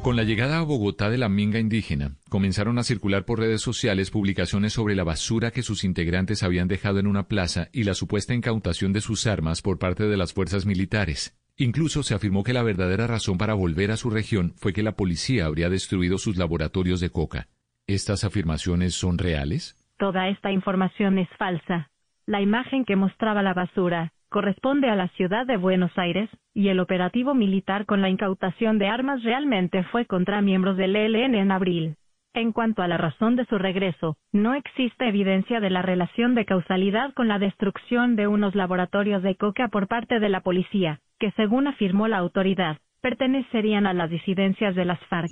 Con 0.02 0.16
la 0.16 0.24
llegada 0.24 0.60
a 0.60 0.64
Bogotá 0.64 1.10
de 1.10 1.18
la 1.18 1.28
minga 1.28 1.60
indígena, 1.60 2.12
comenzaron 2.30 2.80
a 2.80 2.84
circular 2.84 3.26
por 3.26 3.40
redes 3.40 3.62
sociales 3.62 4.12
publicaciones 4.12 4.72
sobre 4.72 4.96
la 4.96 5.04
basura 5.04 5.52
que 5.52 5.62
sus 5.62 5.84
integrantes 5.84 6.42
habían 6.42 6.70
dejado 6.70 7.00
en 7.00 7.08
una 7.08 7.28
plaza 7.28 7.68
y 7.74 7.84
la 7.84 7.94
supuesta 7.94 8.34
incautación 8.34 8.94
de 8.94 9.02
sus 9.02 9.28
armas 9.28 9.62
por 9.62 9.78
parte 9.78 10.06
de 10.06 10.16
las 10.16 10.34
fuerzas 10.34 10.66
militares. 10.66 11.38
Incluso 11.58 12.02
se 12.04 12.14
afirmó 12.14 12.46
que 12.46 12.54
la 12.54 12.64
verdadera 12.64 13.08
razón 13.08 13.38
para 13.38 13.54
volver 13.54 13.92
a 13.92 13.98
su 13.98 14.10
región 14.10 14.54
fue 14.56 14.72
que 14.72 14.84
la 14.84 14.94
policía 14.94 15.46
habría 15.46 15.70
destruido 15.70 16.18
sus 16.18 16.38
laboratorios 16.38 17.02
de 17.02 17.10
coca. 17.10 17.50
¿Estas 17.86 18.24
afirmaciones 18.24 18.94
son 18.94 19.18
reales? 19.18 19.76
Toda 19.98 20.30
esta 20.30 20.50
información 20.50 21.20
es 21.20 21.28
falsa. 21.38 21.92
La 22.26 22.40
imagen 22.40 22.86
que 22.86 22.96
mostraba 22.96 23.44
la 23.44 23.54
basura 23.54 24.14
corresponde 24.30 24.89
a 24.89 24.96
la 24.96 25.08
ciudad 25.10 25.46
de 25.46 25.58
Buenos 25.58 25.92
Aires 25.98 26.30
y 26.54 26.70
el 26.70 26.80
operativo 26.80 27.34
militar 27.34 27.86
con 27.86 28.02
la 28.02 28.10
incautación 28.10 28.78
de 28.78 28.88
armas 28.88 29.24
realmente 29.24 29.84
fue 29.86 30.06
contra 30.06 30.42
miembros 30.42 30.78
del 30.78 30.96
ELN 30.96 31.36
en 31.36 31.52
abril. 31.52 31.96
En 32.34 32.52
cuanto 32.52 32.84
a 32.84 32.88
la 32.88 32.98
razón 32.98 33.36
de 33.36 33.46
su 33.46 33.58
regreso, 33.58 34.15
no 34.32 34.54
existe 34.54 35.08
evidencia 35.08 35.60
de 35.60 35.72
la 35.72 35.82
relación 35.82 36.36
de 36.36 36.46
causalidad 36.46 37.13
con 37.13 37.28
la 37.28 37.39
destrucción 37.39 38.15
de 38.15 38.28
unos 38.28 38.54
laboratorios 38.54 39.24
de 39.24 39.36
coca 39.36 39.68
por 39.70 39.88
parte 39.88 40.20
de 40.20 40.30
la 40.30 40.42
policía, 40.42 41.00
que 41.20 41.32
según 41.32 41.68
afirmó 41.68 42.08
la 42.08 42.18
autoridad, 42.18 42.78
pertenecerían 43.02 43.88
a 43.88 43.94
las 43.94 44.12
disidencias 44.12 44.76
de 44.76 44.86
las 44.86 45.00
FARC. 45.08 45.32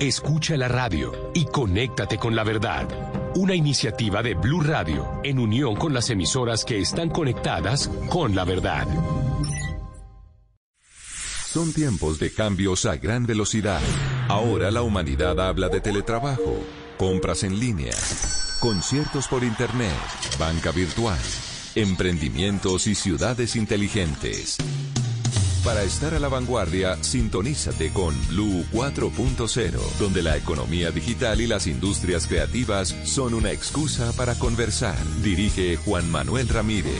Escucha 0.00 0.56
la 0.56 0.68
radio 0.68 1.12
y 1.34 1.46
conéctate 1.46 2.18
con 2.18 2.36
la 2.36 2.44
verdad. 2.44 2.88
Una 3.34 3.54
iniciativa 3.54 4.22
de 4.22 4.34
Blue 4.34 4.60
Radio 4.60 5.08
en 5.24 5.38
unión 5.38 5.74
con 5.76 5.94
las 5.94 6.10
emisoras 6.10 6.66
que 6.66 6.78
están 6.78 7.08
conectadas 7.08 7.88
con 8.10 8.34
la 8.34 8.44
verdad. 8.44 8.86
Son 11.46 11.72
tiempos 11.72 12.18
de 12.18 12.30
cambios 12.30 12.84
a 12.84 12.96
gran 12.96 13.24
velocidad. 13.24 13.80
Ahora 14.28 14.70
la 14.70 14.82
humanidad 14.82 15.40
habla 15.40 15.70
de 15.70 15.80
teletrabajo, 15.80 16.58
compras 16.98 17.42
en 17.42 17.58
línea, 17.58 17.94
conciertos 18.60 19.28
por 19.28 19.44
internet, 19.44 19.96
banca 20.38 20.70
virtual, 20.70 21.18
emprendimientos 21.74 22.86
y 22.86 22.94
ciudades 22.94 23.56
inteligentes. 23.56 24.58
Para 25.64 25.84
estar 25.84 26.12
a 26.12 26.18
la 26.18 26.26
vanguardia, 26.26 26.96
sintonízate 27.04 27.92
con 27.92 28.16
Blue 28.26 28.64
4.0, 28.72 29.78
donde 30.00 30.20
la 30.20 30.36
economía 30.36 30.90
digital 30.90 31.40
y 31.40 31.46
las 31.46 31.68
industrias 31.68 32.26
creativas 32.26 32.88
son 33.04 33.32
una 33.32 33.52
excusa 33.52 34.12
para 34.16 34.34
conversar. 34.34 34.96
Dirige 35.22 35.76
Juan 35.76 36.10
Manuel 36.10 36.48
Ramírez. 36.48 36.98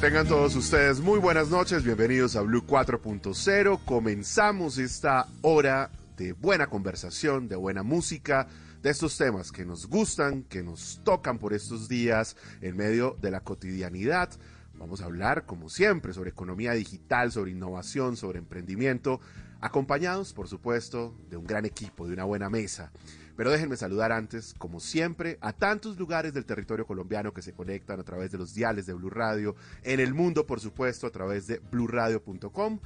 Tengan 0.00 0.26
todos 0.26 0.56
ustedes 0.56 1.00
muy 1.00 1.18
buenas 1.18 1.50
noches, 1.50 1.84
bienvenidos 1.84 2.34
a 2.34 2.40
Blue 2.40 2.64
4.0. 2.66 3.84
Comenzamos 3.84 4.78
esta 4.78 5.26
hora 5.42 5.90
de 6.16 6.32
buena 6.32 6.68
conversación, 6.68 7.46
de 7.46 7.56
buena 7.56 7.82
música, 7.82 8.48
de 8.82 8.90
estos 8.90 9.16
temas 9.18 9.52
que 9.52 9.64
nos 9.64 9.86
gustan, 9.86 10.42
que 10.44 10.62
nos 10.62 11.00
tocan 11.04 11.38
por 11.38 11.52
estos 11.52 11.88
días 11.88 12.36
en 12.60 12.76
medio 12.76 13.16
de 13.20 13.30
la 13.30 13.40
cotidianidad. 13.40 14.30
Vamos 14.74 15.02
a 15.02 15.04
hablar, 15.04 15.44
como 15.44 15.68
siempre, 15.68 16.14
sobre 16.14 16.30
economía 16.30 16.72
digital, 16.72 17.30
sobre 17.30 17.50
innovación, 17.50 18.16
sobre 18.16 18.38
emprendimiento, 18.38 19.20
acompañados, 19.60 20.32
por 20.32 20.48
supuesto, 20.48 21.14
de 21.28 21.36
un 21.36 21.44
gran 21.44 21.66
equipo, 21.66 22.06
de 22.06 22.14
una 22.14 22.24
buena 22.24 22.48
mesa. 22.48 22.90
Pero 23.36 23.50
déjenme 23.50 23.76
saludar 23.76 24.12
antes, 24.12 24.54
como 24.56 24.80
siempre, 24.80 25.38
a 25.42 25.52
tantos 25.52 25.98
lugares 25.98 26.32
del 26.32 26.46
territorio 26.46 26.86
colombiano 26.86 27.34
que 27.34 27.42
se 27.42 27.52
conectan 27.52 28.00
a 28.00 28.04
través 28.04 28.30
de 28.30 28.38
los 28.38 28.54
diales 28.54 28.86
de 28.86 28.94
Blue 28.94 29.10
Radio, 29.10 29.54
en 29.82 30.00
el 30.00 30.14
mundo, 30.14 30.46
por 30.46 30.60
supuesto, 30.60 31.06
a 31.06 31.10
través 31.10 31.46
de 31.46 31.58
bluradio.com. 31.70 32.80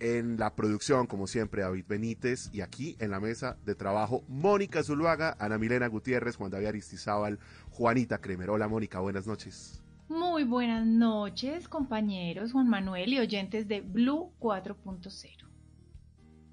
En 0.00 0.36
la 0.38 0.54
producción, 0.54 1.06
como 1.06 1.26
siempre, 1.26 1.62
David 1.62 1.84
Benítez. 1.88 2.50
Y 2.52 2.60
aquí 2.60 2.96
en 2.98 3.10
la 3.10 3.20
mesa 3.20 3.56
de 3.64 3.74
trabajo, 3.74 4.24
Mónica 4.28 4.82
Zuluaga, 4.82 5.36
Ana 5.38 5.58
Milena 5.58 5.86
Gutiérrez, 5.86 6.36
Juan 6.36 6.50
David 6.50 6.66
Aristizábal, 6.66 7.38
Juanita 7.70 8.18
Kremer. 8.18 8.50
Hola, 8.50 8.68
Mónica, 8.68 9.00
buenas 9.00 9.26
noches. 9.26 9.80
Muy 10.08 10.44
buenas 10.44 10.86
noches, 10.86 11.66
compañeros 11.66 12.52
Juan 12.52 12.68
Manuel 12.68 13.14
y 13.14 13.20
oyentes 13.20 13.68
de 13.68 13.80
Blue 13.80 14.32
4.0. 14.38 15.48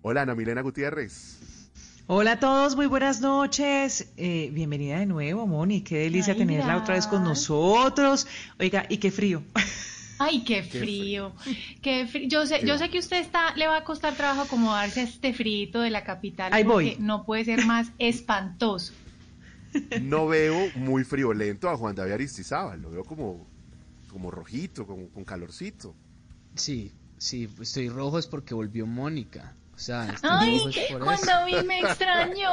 Hola, 0.04 0.22
Ana 0.22 0.36
Milena 0.36 0.62
Gutiérrez. 0.62 1.62
Hola 2.08 2.34
a 2.34 2.40
todos, 2.40 2.76
muy 2.76 2.88
buenas 2.88 3.22
noches. 3.22 4.12
Eh, 4.18 4.50
bienvenida 4.54 5.00
de 5.00 5.06
nuevo, 5.06 5.48
Moni. 5.48 5.82
Qué 5.82 6.00
delicia 6.00 6.34
Ay, 6.34 6.40
tenerla 6.40 6.78
otra 6.78 6.96
vez 6.96 7.08
con 7.08 7.24
nosotros. 7.24 8.28
Oiga, 8.60 8.86
y 8.90 8.98
qué 8.98 9.12
frío. 9.12 9.44
Ay, 10.24 10.44
qué 10.44 10.64
frío. 10.64 11.34
Qué 11.82 12.08
frío. 12.08 12.28
Yo 12.30 12.46
sé, 12.46 12.66
yo 12.66 12.78
sé 12.78 12.90
que 12.90 13.00
usted 13.00 13.20
está, 13.20 13.56
le 13.56 13.68
va 13.68 13.78
a 13.78 13.84
costar 13.84 14.16
trabajo 14.16 14.42
acomodarse 14.42 15.02
a 15.02 15.04
este 15.04 15.34
frito 15.34 15.82
de 15.82 15.90
la 15.90 16.04
capital. 16.04 16.54
Ahí 16.54 16.64
porque 16.64 16.96
voy. 16.96 16.98
No 17.00 17.26
puede 17.26 17.46
ser 17.46 17.66
más 17.66 17.88
espantoso. 18.00 18.94
No 20.02 20.28
veo 20.28 20.70
muy 20.76 21.04
friolento 21.04 21.70
a 21.70 21.78
Juan 21.78 21.96
David 21.96 22.12
Aristizábal, 22.14 22.82
lo 22.82 22.92
veo 22.92 23.04
como, 23.06 23.48
como 24.10 24.30
rojito, 24.30 24.86
como 24.86 25.08
con 25.10 25.24
calorcito. 25.24 25.96
Sí, 26.56 26.92
sí, 27.18 27.48
estoy 27.62 27.88
rojo 27.90 28.20
es 28.20 28.28
porque 28.28 28.54
volvió 28.54 28.86
Mónica. 28.86 29.56
O 29.74 29.80
sea, 29.84 30.14
Ay, 30.22 30.58
eso. 30.58 30.70
vi 31.46 31.66
me 31.66 31.80
extraño. 31.80 32.50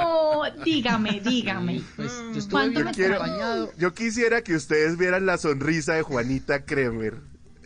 Dígame, 0.64 1.20
dígame. 1.20 1.82
Pues 1.96 2.10
yo 2.32 2.38
estuve 2.38 2.50
¿Cuánto 2.50 2.70
bien 2.70 2.84
me 2.86 2.92
Quiero- 2.92 3.14
acompañado. 3.16 3.72
yo 3.76 3.92
quisiera 3.92 4.42
que 4.42 4.54
ustedes 4.54 4.96
vieran 4.96 5.26
la 5.26 5.36
sonrisa 5.36 5.94
de 5.94 6.02
Juanita 6.02 6.64
Kremer 6.64 7.16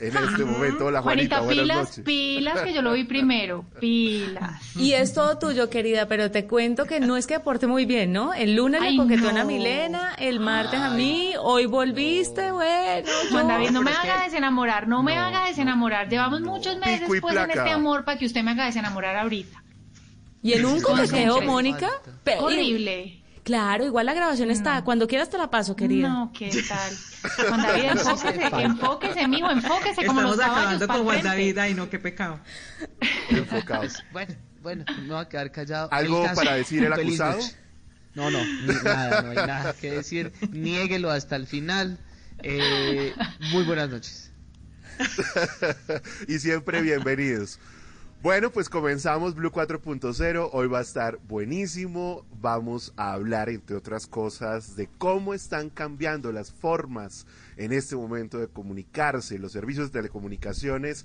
en 0.03 0.17
este 0.17 0.45
momento. 0.45 0.87
Hola, 0.87 1.01
Juanita, 1.03 1.39
Juanita, 1.39 1.41
buenas 1.41 1.63
pilas, 1.63 1.77
noches. 1.89 2.05
pilas, 2.05 2.61
que 2.63 2.73
yo 2.73 2.83
lo 2.83 2.93
vi 2.93 3.05
primero. 3.05 3.65
Pilas. 3.81 4.77
Y 4.77 4.93
es 4.95 5.15
todo 5.15 5.39
tuyo, 5.39 5.71
querida, 5.71 6.07
pero 6.07 6.31
te 6.31 6.47
cuento 6.47 6.85
que 6.87 7.01
no 7.01 7.17
es 7.17 7.27
que 7.27 7.37
aporte 7.37 7.67
muy 7.67 7.85
bien, 7.87 8.13
¿no? 8.13 8.35
El 8.35 8.55
lunes 8.57 8.81
Ay, 8.83 8.97
le 8.97 9.29
a. 9.29 9.45
Milena, 9.45 10.15
el 10.19 10.41
martes 10.41 10.81
a 10.81 10.91
mí, 10.91 11.33
hoy 11.41 11.67
volviste, 11.67 12.51
bueno. 12.51 13.09
Juan 13.31 13.49
David, 13.49 13.71
no 13.71 13.83
me 13.83 13.93
haga 13.93 14.19
que- 14.19 14.25
desenamorar, 14.25 14.89
no 14.89 15.03
me 15.03 15.17
haga 15.17 15.47
desenamorar. 15.47 16.09
Llevamos 16.09 16.41
muchos 16.41 16.77
meses 16.79 17.07
pues 17.07 17.23
en 17.37 17.51
este 17.51 17.71
amor 17.71 18.05
para 18.05 18.19
que 18.19 18.27
usted 18.27 18.43
me 18.43 18.51
haga 18.51 18.67
desenamorar 18.67 19.17
ahorita. 19.17 19.63
Y 20.43 20.55
en 20.55 20.65
un 20.65 20.81
coqueteo. 20.81 21.41
Mónica. 21.43 21.89
Horrible. 22.41 23.22
Claro, 23.45 23.85
igual 23.85 24.07
la 24.07 24.15
grabación 24.15 24.51
está. 24.51 24.83
Cuando 24.85 25.09
quieras 25.09 25.29
te 25.29 25.37
la 25.39 25.51
paso, 25.51 25.75
querida. 25.75 26.09
No, 26.09 26.33
¿qué 26.33 26.51
tal? 26.69 27.49
Juan 27.49 27.63
David, 27.63 27.85
enfóquese, 27.91 28.63
enfóquese, 28.63 29.29
mijo, 29.29 29.51
enfóquese 29.51 30.07
como 30.07 30.21
Estamos 30.21 30.37
los 30.37 30.41
acabando 30.47 30.87
con 30.89 31.03
Juan. 31.05 31.23
David. 31.23 31.59
Ay, 31.59 31.75
no, 31.75 31.91
qué 31.91 31.99
pecado. 31.99 32.39
Enfocados. 33.31 34.03
Bueno, 34.13 34.35
bueno, 34.63 34.85
me 35.03 35.09
voy 35.09 35.21
a 35.21 35.29
quedar 35.29 35.51
callado. 35.51 35.89
¿Algo 35.93 36.23
caso- 36.23 36.37
para 36.37 36.55
decir 36.55 36.85
el 36.85 36.93
acusado? 36.93 37.37
noche. 37.39 37.57
No, 38.15 38.31
no, 38.31 38.45
ni- 38.45 38.75
nada, 38.85 39.23
no 39.23 39.31
hay 39.31 39.37
nada 39.47 39.73
que 39.73 39.91
decir. 39.91 40.33
Niéguelo 40.51 41.11
hasta 41.11 41.35
el 41.37 41.47
final. 41.47 41.99
Eh, 42.45 43.13
muy 43.51 43.65
buenas 43.65 43.89
noches. 43.89 44.31
y 46.29 46.39
siempre 46.39 46.83
bienvenidos. 46.83 47.59
Bueno, 48.23 48.53
pues 48.53 48.69
comenzamos 48.69 49.35
Blue 49.35 49.51
4.0. 49.51 50.51
Hoy 50.53 50.69
va 50.69 50.79
a 50.79 50.83
estar 50.83 51.19
buenísimo. 51.27 52.25
Vamos 52.41 52.95
a 52.97 53.15
hablar, 53.15 53.49
entre 53.49 53.75
otras 53.75 54.07
cosas, 54.07 54.77
de 54.77 54.89
cómo 54.97 55.35
están 55.35 55.71
cambiando 55.71 56.31
las 56.31 56.53
formas 56.53 57.27
en 57.57 57.73
este 57.73 57.97
momento 57.97 58.39
de 58.39 58.47
comunicarse. 58.47 59.41
Los 59.41 59.51
servicios 59.51 59.91
de 59.91 59.99
telecomunicaciones 59.99 61.05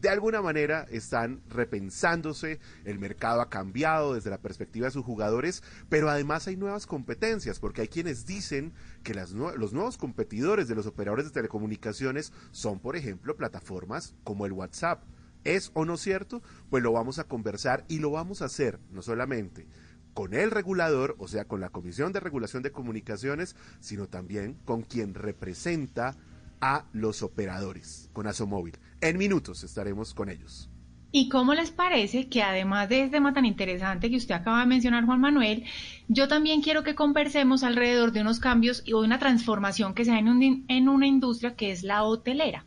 de 0.00 0.08
alguna 0.08 0.40
manera 0.40 0.86
están 0.90 1.42
repensándose, 1.50 2.60
el 2.86 2.98
mercado 2.98 3.42
ha 3.42 3.50
cambiado 3.50 4.14
desde 4.14 4.30
la 4.30 4.40
perspectiva 4.40 4.86
de 4.86 4.92
sus 4.92 5.04
jugadores, 5.04 5.62
pero 5.90 6.08
además 6.08 6.46
hay 6.46 6.56
nuevas 6.56 6.86
competencias, 6.86 7.58
porque 7.58 7.82
hay 7.82 7.88
quienes 7.88 8.24
dicen 8.24 8.72
que 9.02 9.12
las 9.12 9.32
los 9.32 9.74
nuevos 9.74 9.98
competidores 9.98 10.66
de 10.66 10.74
los 10.74 10.86
operadores 10.86 11.26
de 11.26 11.32
telecomunicaciones 11.32 12.32
son, 12.52 12.80
por 12.80 12.96
ejemplo, 12.96 13.36
plataformas 13.36 14.14
como 14.24 14.46
el 14.46 14.52
WhatsApp. 14.52 15.02
¿Es 15.44 15.70
o 15.74 15.84
no 15.84 15.96
cierto? 15.96 16.42
Pues 16.70 16.82
lo 16.82 16.92
vamos 16.92 17.18
a 17.18 17.24
conversar 17.24 17.84
y 17.88 17.98
lo 17.98 18.10
vamos 18.10 18.42
a 18.42 18.46
hacer 18.46 18.80
no 18.90 19.02
solamente 19.02 19.66
con 20.14 20.32
el 20.32 20.50
regulador, 20.50 21.16
o 21.18 21.28
sea, 21.28 21.44
con 21.44 21.60
la 21.60 21.70
Comisión 21.70 22.12
de 22.12 22.20
Regulación 22.20 22.62
de 22.62 22.70
Comunicaciones, 22.70 23.56
sino 23.80 24.06
también 24.06 24.56
con 24.64 24.82
quien 24.82 25.12
representa 25.12 26.16
a 26.60 26.86
los 26.92 27.22
operadores, 27.22 28.08
con 28.12 28.26
Asomóvil. 28.26 28.78
En 29.00 29.18
minutos 29.18 29.64
estaremos 29.64 30.14
con 30.14 30.30
ellos. 30.30 30.70
¿Y 31.10 31.28
cómo 31.28 31.54
les 31.54 31.70
parece 31.70 32.28
que 32.28 32.42
además 32.42 32.88
de 32.88 33.02
este 33.02 33.16
tema 33.16 33.32
tan 33.32 33.44
interesante 33.44 34.10
que 34.10 34.16
usted 34.16 34.34
acaba 34.34 34.60
de 34.60 34.66
mencionar, 34.66 35.04
Juan 35.04 35.20
Manuel, 35.20 35.64
yo 36.08 36.26
también 36.26 36.60
quiero 36.60 36.82
que 36.82 36.96
conversemos 36.96 37.62
alrededor 37.62 38.10
de 38.10 38.22
unos 38.22 38.40
cambios 38.40 38.82
y 38.84 38.94
una 38.94 39.20
transformación 39.20 39.94
que 39.94 40.04
se 40.04 40.10
da 40.10 40.18
en, 40.18 40.64
en 40.66 40.88
una 40.88 41.06
industria 41.06 41.54
que 41.54 41.70
es 41.70 41.84
la 41.84 42.02
hotelera? 42.02 42.64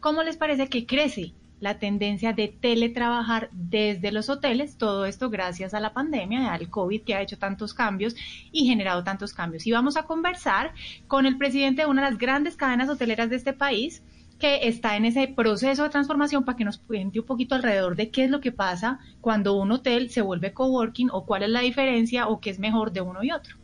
¿Cómo 0.00 0.22
les 0.22 0.38
parece 0.38 0.68
que 0.68 0.86
crece 0.86 1.34
la 1.60 1.78
tendencia 1.78 2.32
de 2.32 2.48
teletrabajar 2.48 3.50
desde 3.52 4.12
los 4.12 4.28
hoteles, 4.28 4.76
todo 4.76 5.06
esto 5.06 5.30
gracias 5.30 5.74
a 5.74 5.80
la 5.80 5.92
pandemia, 5.92 6.52
al 6.52 6.68
COVID 6.68 7.02
que 7.02 7.14
ha 7.14 7.22
hecho 7.22 7.38
tantos 7.38 7.74
cambios 7.74 8.16
y 8.50 8.66
generado 8.66 9.04
tantos 9.04 9.32
cambios. 9.32 9.66
Y 9.66 9.72
vamos 9.72 9.96
a 9.96 10.04
conversar 10.04 10.72
con 11.06 11.26
el 11.26 11.38
presidente 11.38 11.82
de 11.82 11.88
una 11.88 12.02
de 12.02 12.10
las 12.10 12.18
grandes 12.18 12.56
cadenas 12.56 12.88
hoteleras 12.88 13.30
de 13.30 13.36
este 13.36 13.52
país, 13.52 14.02
que 14.38 14.66
está 14.68 14.96
en 14.96 15.04
ese 15.04 15.28
proceso 15.28 15.82
de 15.82 15.90
transformación 15.90 16.44
para 16.44 16.56
que 16.56 16.64
nos 16.64 16.78
cuente 16.78 17.20
un 17.20 17.26
poquito 17.26 17.54
alrededor 17.54 17.94
de 17.94 18.10
qué 18.10 18.24
es 18.24 18.30
lo 18.30 18.40
que 18.40 18.52
pasa 18.52 18.98
cuando 19.20 19.54
un 19.54 19.70
hotel 19.70 20.08
se 20.08 20.22
vuelve 20.22 20.54
coworking 20.54 21.10
o 21.12 21.26
cuál 21.26 21.42
es 21.42 21.50
la 21.50 21.60
diferencia 21.60 22.26
o 22.26 22.40
qué 22.40 22.48
es 22.48 22.58
mejor 22.58 22.90
de 22.90 23.02
uno 23.02 23.22
y 23.22 23.32
otro. 23.32 23.59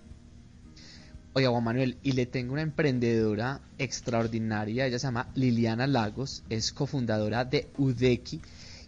Oye, 1.36 1.48
Juan 1.48 1.64
Manuel, 1.64 1.98
y 2.02 2.12
le 2.12 2.24
tengo 2.24 2.54
una 2.54 2.62
emprendedora 2.62 3.60
extraordinaria, 3.76 4.86
ella 4.86 4.98
se 4.98 5.06
llama 5.06 5.28
Liliana 5.34 5.86
Lagos, 5.86 6.42
es 6.48 6.72
cofundadora 6.72 7.44
de 7.44 7.68
UDECI 7.76 8.40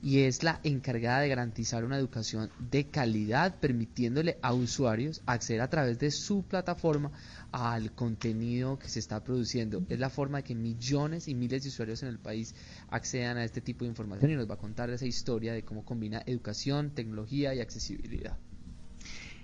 y 0.03 0.21
es 0.21 0.43
la 0.43 0.59
encargada 0.63 1.21
de 1.21 1.29
garantizar 1.29 1.85
una 1.85 1.99
educación 1.99 2.49
de 2.59 2.87
calidad, 2.87 3.57
permitiéndole 3.57 4.39
a 4.41 4.55
usuarios 4.55 5.21
acceder 5.27 5.61
a 5.61 5.69
través 5.69 5.99
de 5.99 6.11
su 6.11 6.43
plataforma 6.43 7.13
al 7.53 7.93
contenido 7.93 8.79
que 8.79 8.89
se 8.89 9.01
está 9.01 9.23
produciendo. 9.23 9.83
Es 9.91 9.99
la 9.99 10.09
forma 10.09 10.39
de 10.39 10.45
que 10.45 10.55
millones 10.55 11.29
y 11.29 11.35
miles 11.35 11.65
de 11.65 11.69
usuarios 11.69 12.03
en 12.03 12.09
el 12.09 12.19
país 12.19 12.55
accedan 12.89 13.37
a 13.37 13.45
este 13.45 13.61
tipo 13.61 13.85
de 13.85 13.91
información 13.91 14.31
y 14.31 14.37
nos 14.37 14.49
va 14.49 14.55
a 14.55 14.57
contar 14.57 14.89
esa 14.89 15.05
historia 15.05 15.53
de 15.53 15.65
cómo 15.65 15.85
combina 15.85 16.23
educación, 16.25 16.93
tecnología 16.95 17.55
y 17.55 17.61
accesibilidad. 17.61 18.39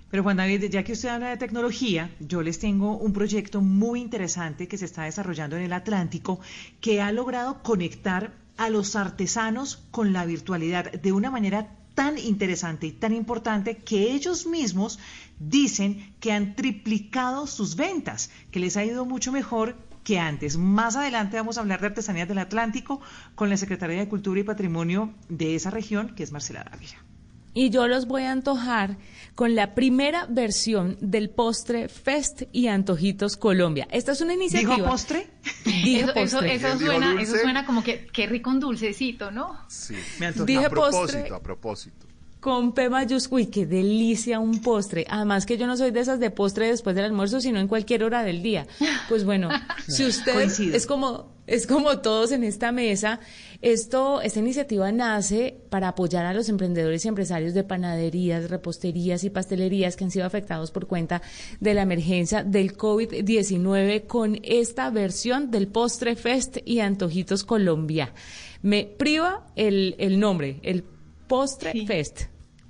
Pero 0.09 0.23
Juan 0.23 0.37
David, 0.37 0.65
ya 0.69 0.83
que 0.83 0.93
usted 0.93 1.09
habla 1.09 1.29
de 1.29 1.37
tecnología, 1.37 2.15
yo 2.19 2.41
les 2.41 2.59
tengo 2.59 2.97
un 2.97 3.11
proyecto 3.11 3.61
muy 3.61 4.01
interesante 4.01 4.67
que 4.67 4.77
se 4.77 4.85
está 4.85 5.03
desarrollando 5.03 5.57
en 5.57 5.63
el 5.63 5.73
Atlántico 5.73 6.39
que 6.79 7.01
ha 7.01 7.11
logrado 7.11 7.63
conectar 7.63 8.33
a 8.57 8.69
los 8.69 8.95
artesanos 8.95 9.83
con 9.91 10.13
la 10.13 10.25
virtualidad 10.25 10.91
de 10.91 11.11
una 11.11 11.31
manera 11.31 11.75
tan 11.95 12.17
interesante 12.17 12.87
y 12.87 12.91
tan 12.91 13.13
importante 13.13 13.77
que 13.77 14.13
ellos 14.13 14.45
mismos 14.45 14.99
dicen 15.39 16.13
que 16.19 16.31
han 16.31 16.55
triplicado 16.55 17.47
sus 17.47 17.75
ventas, 17.75 18.29
que 18.51 18.59
les 18.59 18.77
ha 18.77 18.85
ido 18.85 19.05
mucho 19.05 19.31
mejor 19.31 19.75
que 20.03 20.19
antes. 20.19 20.57
Más 20.57 20.95
adelante 20.95 21.37
vamos 21.37 21.57
a 21.57 21.61
hablar 21.61 21.81
de 21.81 21.87
artesanías 21.87 22.27
del 22.27 22.37
Atlántico 22.37 23.01
con 23.33 23.49
la 23.49 23.57
Secretaría 23.57 23.99
de 23.99 24.09
Cultura 24.09 24.39
y 24.39 24.43
Patrimonio 24.43 25.13
de 25.29 25.55
esa 25.55 25.71
región, 25.71 26.13
que 26.15 26.23
es 26.23 26.31
Marcela 26.31 26.63
Dávila 26.69 27.14
y 27.55 27.71
yo 27.71 27.87
los 27.87 28.05
voy 28.05 28.23
a 28.23 28.31
antojar 28.31 28.97
con 29.33 29.55
la 29.55 29.73
primera 29.73 30.27
versión 30.27 30.97
del 31.01 31.31
postre 31.31 31.89
Fest 31.89 32.43
y 32.51 32.67
Antojitos 32.67 33.37
Colombia. 33.37 33.87
Esta 33.89 34.11
es 34.11 34.21
una 34.21 34.35
iniciativa. 34.35 34.75
¿Dijo 34.75 34.87
postre? 34.87 35.27
eso, 35.65 36.13
postre. 36.13 36.53
Eso, 36.53 36.77
suena, 36.77 37.19
eso 37.19 37.35
suena 37.37 37.65
como 37.65 37.83
que 37.83 38.05
qué 38.07 38.27
rico 38.27 38.51
un 38.51 38.59
dulcecito, 38.59 39.31
¿no? 39.31 39.57
Sí. 39.67 39.95
Me 40.19 40.31
Dije 40.31 40.65
a 40.65 40.69
propósito, 40.69 41.33
a 41.33 41.41
propósito 41.41 42.05
con 42.45 42.73
P 42.73 42.91
mayúscula. 42.91 43.41
Uy, 43.41 43.47
qué 43.47 43.65
delicia 43.65 44.39
un 44.39 44.61
postre. 44.61 45.07
Además 45.09 45.47
que 45.47 45.57
yo 45.57 45.65
no 45.65 45.75
soy 45.77 45.89
de 45.89 46.01
esas 46.01 46.19
de 46.19 46.29
postre 46.29 46.67
después 46.67 46.95
del 46.95 47.05
almuerzo, 47.05 47.41
sino 47.41 47.59
en 47.59 47.67
cualquier 47.67 48.03
hora 48.03 48.21
del 48.21 48.43
día. 48.43 48.67
Pues 49.09 49.25
bueno, 49.25 49.49
si 49.87 50.05
usted 50.05 50.51
es 50.71 50.85
como 50.85 51.34
es 51.47 51.67
como 51.67 51.99
todos 51.99 52.31
en 52.31 52.43
esta 52.43 52.71
mesa, 52.71 53.19
esto 53.61 54.21
esta 54.21 54.39
iniciativa 54.39 54.91
nace 54.91 55.57
para 55.69 55.89
apoyar 55.89 56.25
a 56.25 56.33
los 56.33 56.49
emprendedores 56.49 57.05
y 57.05 57.07
empresarios 57.07 57.53
de 57.53 57.63
panaderías, 57.63 58.49
reposterías 58.49 59.23
y 59.23 59.29
pastelerías 59.29 59.95
que 59.95 60.03
han 60.03 60.11
sido 60.11 60.25
afectados 60.25 60.71
por 60.71 60.87
cuenta 60.87 61.21
de 61.59 61.73
la 61.73 61.83
emergencia 61.83 62.43
del 62.43 62.75
COVID-19 62.75 64.07
con 64.07 64.39
esta 64.43 64.89
versión 64.89 65.51
del 65.51 65.67
Postre 65.67 66.15
Fest 66.15 66.57
y 66.65 66.79
Antojitos 66.79 67.43
Colombia. 67.43 68.13
Me 68.61 68.85
priva 68.85 69.45
el, 69.55 69.95
el 69.99 70.19
nombre, 70.19 70.59
el 70.63 70.83
Postre 71.27 71.85
Fest. 71.85 72.23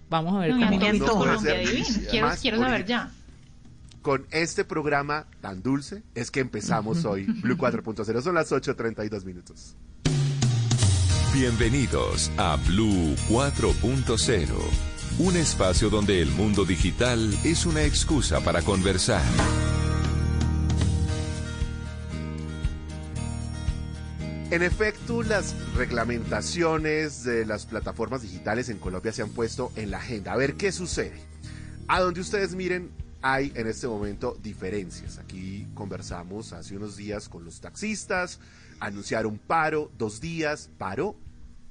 Vamos 0.09 0.35
a 0.35 0.39
ver 0.39 0.51
cómo 0.51 0.79
Quiero, 2.09 2.29
quiero 2.41 2.57
saber 2.59 2.85
ya. 2.85 3.11
Con 4.05 4.27
este 4.29 4.65
programa 4.65 5.25
tan 5.41 5.63
dulce 5.63 6.03
es 6.13 6.29
que 6.29 6.39
empezamos 6.39 7.05
hoy 7.05 7.23
Blue 7.23 7.57
4.0. 7.57 8.21
Son 8.21 8.35
las 8.35 8.51
8.32 8.51 9.25
minutos. 9.25 9.75
Bienvenidos 11.33 12.31
a 12.37 12.55
Blue 12.67 13.15
4.0, 13.27 14.47
un 15.17 15.35
espacio 15.35 15.89
donde 15.89 16.21
el 16.21 16.29
mundo 16.29 16.65
digital 16.65 17.35
es 17.43 17.65
una 17.65 17.81
excusa 17.81 18.41
para 18.41 18.61
conversar. 18.61 19.23
En 24.51 24.61
efecto, 24.61 25.23
las 25.23 25.55
reglamentaciones 25.75 27.23
de 27.23 27.47
las 27.47 27.65
plataformas 27.65 28.21
digitales 28.21 28.69
en 28.69 28.77
Colombia 28.77 29.11
se 29.11 29.23
han 29.23 29.29
puesto 29.29 29.71
en 29.75 29.89
la 29.89 29.97
agenda. 29.97 30.33
A 30.33 30.37
ver 30.37 30.53
qué 30.53 30.71
sucede. 30.71 31.19
A 31.87 32.01
donde 32.01 32.21
ustedes 32.21 32.53
miren, 32.53 32.91
hay 33.27 33.51
en 33.55 33.65
este 33.65 33.87
momento 33.87 34.37
diferencias. 34.39 35.17
Aquí 35.17 35.67
conversamos 35.73 36.53
hace 36.53 36.77
unos 36.77 36.95
días 36.95 37.27
con 37.27 37.43
los 37.43 37.59
taxistas, 37.59 38.39
anunciaron 38.79 39.39
paro, 39.39 39.91
dos 39.97 40.21
días, 40.21 40.69
paro 40.77 41.15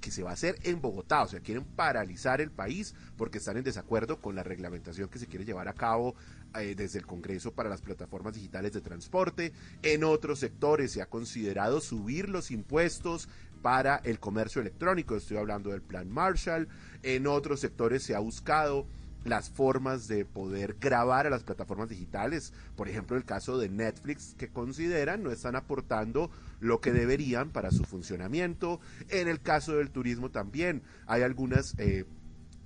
que 0.01 0.11
se 0.11 0.25
va 0.25 0.31
a 0.31 0.33
hacer 0.33 0.59
en 0.65 0.83
Bogotá, 0.83 1.23
o 1.23 1.29
sea, 1.29 1.39
quieren 1.39 1.63
paralizar 1.63 2.41
el 2.41 2.51
país 2.51 2.97
porque 3.17 3.39
están 3.39 3.57
en 3.57 3.63
desacuerdo 3.63 4.21
con 4.21 4.35
la 4.35 4.43
reglamentación 4.43 5.09
que 5.09 5.21
se 5.21 5.29
quiere 5.29 5.45
llevar 5.45 5.69
a 5.69 5.75
cabo 5.75 6.17
eh, 6.59 6.75
desde 6.77 6.99
el 6.99 7.07
Congreso 7.07 7.53
para 7.53 7.71
las 7.71 7.83
plataformas 7.83 8.35
digitales 8.35 8.73
de 8.73 8.81
transporte. 8.81 9.53
En 9.85 10.03
otros 10.03 10.41
sectores 10.41 10.91
se 10.91 11.03
ha 11.03 11.07
considerado 11.07 11.81
subir 11.81 12.31
los 12.31 12.51
impuestos 12.51 13.29
para 13.63 13.99
el 13.99 14.19
comercio 14.19 14.61
electrónico, 14.61 15.15
estoy 15.15 15.37
hablando 15.37 15.71
del 15.71 15.83
Plan 15.83 16.11
Marshall. 16.11 16.67
En 17.05 17.29
otros 17.29 17.61
sectores 17.61 18.03
se 18.03 18.17
ha 18.17 18.19
buscado 18.19 18.89
las 19.25 19.51
formas 19.51 20.07
de 20.07 20.25
poder 20.25 20.77
grabar 20.81 21.27
a 21.27 21.31
las 21.31 21.43
plataformas 21.43 21.89
digitales, 21.89 22.53
por 22.77 22.89
ejemplo 22.89 23.17
el 23.17 23.25
caso 23.25 23.59
de 23.59 23.69
Netflix, 23.69 24.35
que 24.39 24.49
consideran 24.49 25.23
no 25.23 25.31
están 25.31 25.57
aportando 25.57 26.31
lo 26.61 26.81
que 26.81 26.93
deberían 26.93 27.51
para 27.51 27.71
su 27.71 27.85
funcionamiento. 27.85 28.81
En 29.09 29.29
el 29.29 29.41
caso 29.41 29.77
del 29.77 29.91
turismo 29.91 30.31
también 30.31 30.83
hay 31.07 31.23
algunas 31.23 31.75
eh, 31.79 32.05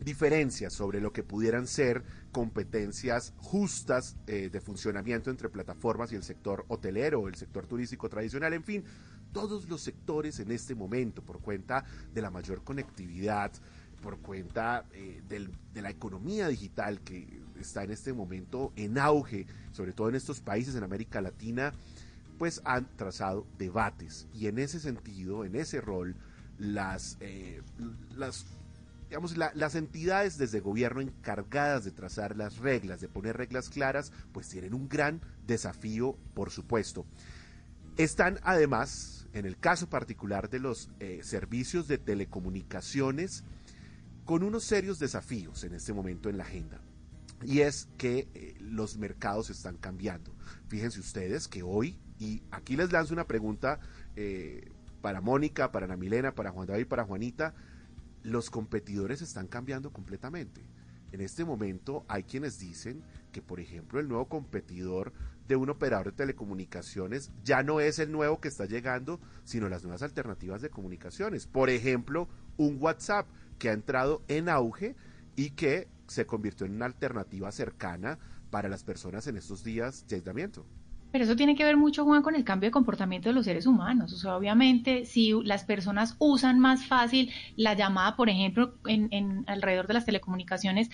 diferencias 0.01 0.73
sobre 0.73 1.01
lo 1.01 1.13
que 1.13 1.23
pudieran 1.23 1.67
ser 1.67 2.03
competencias 2.33 3.35
justas 3.39 4.17
eh, 4.27 4.49
de 4.51 4.61
funcionamiento 4.61 5.31
entre 5.31 5.49
plataformas 5.49 6.13
y 6.13 6.17
el 6.17 6.23
sector 6.23 6.65
hotelero, 6.69 7.29
el 7.29 7.35
sector 7.35 7.67
turístico 7.67 8.09
tradicional, 8.09 8.53
en 8.53 8.65
fin, 8.65 8.85
todos 9.33 9.69
los 9.69 9.83
sectores 9.83 10.41
en 10.41 10.51
este 10.51 10.75
momento, 10.75 11.23
por 11.23 11.41
cuenta 11.41 11.85
de 12.15 12.23
la 12.23 12.31
mayor 12.31 12.65
conectividad, 12.65 13.53
por 14.01 14.19
cuenta 14.19 14.85
eh, 14.93 15.21
de 15.29 15.83
la 15.83 15.91
economía 15.91 16.49
digital 16.49 17.01
que 17.01 17.41
está 17.61 17.83
en 17.85 17.91
este 17.91 18.13
momento 18.13 18.73
en 18.77 18.99
auge, 18.99 19.47
sobre 19.73 19.93
todo 19.93 20.09
en 20.09 20.15
estos 20.15 20.41
países 20.41 20.75
en 20.75 20.85
América 20.85 21.21
Latina, 21.21 21.73
pues 22.39 22.63
han 22.65 22.87
trazado 22.97 23.47
debates. 23.59 24.29
Y 24.33 24.47
en 24.47 24.59
ese 24.59 24.81
sentido, 24.81 25.45
en 25.45 25.57
ese 25.57 25.81
rol, 25.81 26.15
las, 26.59 27.17
eh, 27.21 27.63
las 28.17 28.47
digamos, 29.09 29.37
las 29.37 29.75
entidades 29.75 30.37
desde 30.37 30.61
gobierno 30.61 31.01
encargadas 31.01 31.85
de 31.85 31.91
trazar 31.91 32.37
las 32.37 32.59
reglas, 32.59 33.01
de 33.01 33.09
poner 33.09 33.37
reglas 33.37 33.71
claras, 33.71 34.13
pues 34.33 34.49
tienen 34.49 34.75
un 34.75 34.89
gran 34.89 35.21
desafío, 35.47 36.17
por 36.35 36.51
supuesto. 36.51 37.07
Están 37.97 38.39
además, 38.43 39.27
en 39.33 39.47
el 39.47 39.59
caso 39.59 39.89
particular 39.89 40.51
de 40.51 40.59
los 40.59 40.91
eh, 41.01 41.21
servicios 41.23 41.89
de 41.89 41.97
telecomunicaciones, 41.97 43.45
con 44.29 44.43
unos 44.43 44.65
serios 44.65 44.99
desafíos 44.99 45.65
en 45.65 45.73
este 45.73 45.95
momento 45.95 46.29
en 46.29 46.37
la 46.37 46.45
agenda. 46.45 46.83
Y 47.47 47.61
es 47.61 47.89
que 47.97 48.29
eh, 48.35 48.59
los 48.61 48.99
mercados 48.99 49.49
están 49.49 49.79
cambiando. 49.79 50.35
Fíjense 50.67 51.01
ustedes 51.01 51.49
que 51.49 51.63
hoy, 51.63 51.99
y 52.19 52.43
aquí 52.51 52.77
les 52.77 52.93
lanzo 52.93 53.15
una 53.15 53.27
pregunta 53.27 53.81
eh, 54.17 54.71
para 55.01 55.23
Mónica, 55.23 55.73
para 55.73 55.87
Ana 55.87 55.97
Milena, 55.97 56.35
para 56.35 56.51
Juan 56.51 56.67
David, 56.67 56.89
para 56.89 57.05
Juanita, 57.05 57.55
los 58.23 58.51
competidores 58.51 59.23
están 59.23 59.47
cambiando 59.47 59.95
completamente. 59.95 60.61
En 61.11 61.23
este 61.23 61.47
momento 61.47 62.05
hay 62.07 62.25
quienes 62.25 62.59
dicen 62.59 63.03
que, 63.33 63.41
por 63.41 63.61
ejemplo, 63.61 63.99
el 63.99 64.09
nuevo 64.09 64.29
competidor 64.29 65.15
de 65.49 65.57
un 65.57 65.71
operador 65.71 66.09
de 66.09 66.13
telecomunicaciones 66.13 67.31
ya 67.45 67.63
no 67.63 67.81
es 67.81 67.99
el 67.99 68.13
nuevo 68.13 68.43
que 68.43 68.49
está 68.49 68.67
llegando, 68.67 69.21
sino 69.45 69.71
las 69.71 69.85
nuevas 69.85 70.03
alternativas 70.03 70.61
de 70.61 70.69
comunicaciones. 70.69 71.47
Por 71.47 71.71
ejemplo, 71.71 72.29
un 72.59 72.77
WhatsApp 72.79 73.27
que 73.59 73.71
ha 73.71 73.73
entrado 73.73 74.23
en 74.29 74.49
auge 74.49 74.97
y 75.37 75.51
que 75.51 75.89
se 76.07 76.27
convirtió 76.27 76.67
en 76.67 76.75
una 76.75 76.87
alternativa 76.87 77.53
cercana 77.53 78.19
para 78.51 78.69
las 78.69 78.83
personas 78.83 79.27
en 79.27 79.37
estos 79.37 79.63
días 79.63 80.07
de 80.09 80.17
aislamiento. 80.17 80.67
Pero 81.11 81.25
eso 81.25 81.37
tiene 81.37 81.57
que 81.57 81.65
ver 81.65 81.77
mucho, 81.77 82.05
Juan, 82.05 82.23
con 82.23 82.35
el 82.35 82.45
cambio 82.45 82.69
de 82.69 82.73
comportamiento 82.73 83.31
de 83.31 83.35
los 83.35 83.47
seres 83.47 83.67
humanos. 83.67 84.13
O 84.13 84.17
sea, 84.17 84.37
obviamente, 84.37 85.07
si 85.07 85.33
las 85.43 85.65
personas 85.65 86.17
usan 86.19 86.59
más 86.59 86.85
fácil 86.87 87.31
la 87.57 87.75
llamada, 87.75 88.15
por 88.15 88.29
ejemplo, 88.29 88.75
en, 88.87 89.09
en 89.11 89.45
alrededor 89.47 89.87
de 89.87 89.95
las 89.95 90.05
telecomunicaciones, 90.05 90.91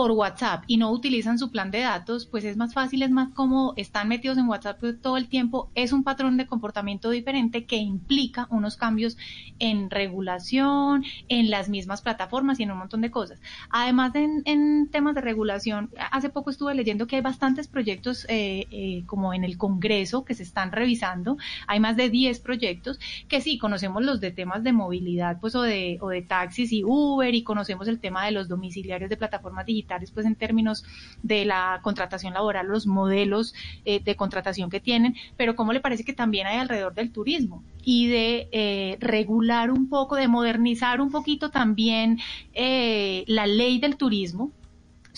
por 0.00 0.12
WhatsApp 0.12 0.64
y 0.66 0.78
no 0.78 0.90
utilizan 0.92 1.38
su 1.38 1.50
plan 1.50 1.70
de 1.70 1.80
datos, 1.80 2.24
pues 2.24 2.44
es 2.44 2.56
más 2.56 2.72
fácil, 2.72 3.02
es 3.02 3.10
más 3.10 3.34
cómodo, 3.34 3.74
están 3.76 4.08
metidos 4.08 4.38
en 4.38 4.48
WhatsApp 4.48 4.82
todo 5.02 5.18
el 5.18 5.28
tiempo, 5.28 5.70
es 5.74 5.92
un 5.92 6.04
patrón 6.04 6.38
de 6.38 6.46
comportamiento 6.46 7.10
diferente 7.10 7.66
que 7.66 7.76
implica 7.76 8.46
unos 8.48 8.78
cambios 8.78 9.18
en 9.58 9.90
regulación, 9.90 11.04
en 11.28 11.50
las 11.50 11.68
mismas 11.68 12.00
plataformas 12.00 12.58
y 12.58 12.62
en 12.62 12.70
un 12.70 12.78
montón 12.78 13.02
de 13.02 13.10
cosas. 13.10 13.42
Además, 13.68 14.14
en, 14.14 14.40
en 14.46 14.88
temas 14.90 15.14
de 15.14 15.20
regulación, 15.20 15.90
hace 16.10 16.30
poco 16.30 16.48
estuve 16.48 16.74
leyendo 16.74 17.06
que 17.06 17.16
hay 17.16 17.22
bastantes 17.22 17.68
proyectos 17.68 18.24
eh, 18.30 18.68
eh, 18.70 19.02
como 19.04 19.34
en 19.34 19.44
el 19.44 19.58
Congreso 19.58 20.24
que 20.24 20.32
se 20.32 20.44
están 20.44 20.72
revisando, 20.72 21.36
hay 21.66 21.78
más 21.78 21.98
de 21.98 22.08
10 22.08 22.40
proyectos 22.40 22.98
que 23.28 23.42
sí, 23.42 23.58
conocemos 23.58 24.02
los 24.02 24.18
de 24.18 24.30
temas 24.30 24.64
de 24.64 24.72
movilidad, 24.72 25.38
pues 25.42 25.54
o 25.54 25.60
de, 25.60 25.98
o 26.00 26.08
de 26.08 26.22
taxis 26.22 26.72
y 26.72 26.84
Uber 26.84 27.34
y 27.34 27.42
conocemos 27.42 27.86
el 27.86 28.00
tema 28.00 28.24
de 28.24 28.30
los 28.30 28.48
domiciliarios 28.48 29.10
de 29.10 29.18
plataformas 29.18 29.66
digitales 29.66 29.89
pues 30.12 30.26
en 30.26 30.36
términos 30.36 30.84
de 31.22 31.44
la 31.44 31.80
contratación 31.82 32.34
laboral, 32.34 32.66
los 32.66 32.86
modelos 32.86 33.54
eh, 33.84 34.00
de 34.02 34.16
contratación 34.16 34.70
que 34.70 34.80
tienen, 34.80 35.16
pero 35.36 35.56
¿cómo 35.56 35.72
le 35.72 35.80
parece 35.80 36.04
que 36.04 36.12
también 36.12 36.46
hay 36.46 36.58
alrededor 36.58 36.94
del 36.94 37.12
turismo? 37.12 37.62
y 37.82 38.08
de 38.08 38.48
eh, 38.52 38.96
regular 39.00 39.70
un 39.70 39.88
poco, 39.88 40.16
de 40.16 40.28
modernizar 40.28 41.00
un 41.00 41.10
poquito 41.10 41.50
también 41.50 42.18
eh, 42.52 43.24
la 43.26 43.46
ley 43.46 43.78
del 43.78 43.96
turismo, 43.96 44.52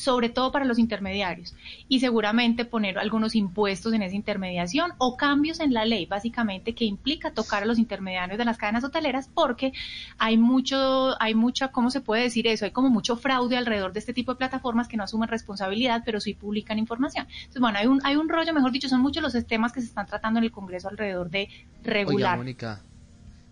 sobre 0.02 0.28
todo 0.30 0.50
para 0.50 0.64
los 0.64 0.80
intermediarios, 0.80 1.54
y 1.88 2.00
seguramente 2.00 2.64
poner 2.64 2.98
algunos 2.98 3.36
impuestos 3.36 3.92
en 3.92 4.02
esa 4.02 4.16
intermediación 4.16 4.92
o 4.98 5.16
cambios 5.16 5.60
en 5.60 5.72
la 5.72 5.84
ley, 5.84 6.06
básicamente, 6.06 6.74
que 6.74 6.84
implica 6.84 7.32
tocar 7.32 7.62
a 7.62 7.66
los 7.66 7.78
intermediarios 7.78 8.36
de 8.36 8.44
las 8.44 8.58
cadenas 8.58 8.82
hoteleras, 8.82 9.30
porque 9.32 9.72
hay 10.18 10.36
mucho, 10.36 11.14
hay 11.22 11.36
mucha, 11.36 11.68
¿cómo 11.68 11.90
se 11.90 12.00
puede 12.00 12.22
decir 12.22 12.48
eso? 12.48 12.64
Hay 12.64 12.72
como 12.72 12.90
mucho 12.90 13.16
fraude 13.16 13.56
alrededor 13.56 13.92
de 13.92 14.00
este 14.00 14.12
tipo 14.12 14.32
de 14.32 14.38
plataformas 14.38 14.88
que 14.88 14.96
no 14.96 15.04
asumen 15.04 15.28
responsabilidad, 15.28 16.02
pero 16.04 16.20
sí 16.20 16.34
publican 16.34 16.78
información. 16.78 17.28
Entonces, 17.30 17.60
bueno, 17.60 17.78
hay 17.78 17.86
un, 17.86 18.00
hay 18.02 18.16
un 18.16 18.28
rollo, 18.28 18.52
mejor 18.52 18.72
dicho, 18.72 18.88
son 18.88 19.00
muchos 19.00 19.22
los 19.22 19.32
temas 19.46 19.72
que 19.72 19.80
se 19.80 19.86
están 19.86 20.06
tratando 20.06 20.38
en 20.38 20.44
el 20.44 20.50
Congreso 20.50 20.88
alrededor 20.88 21.30
de 21.30 21.48
regular. 21.84 22.38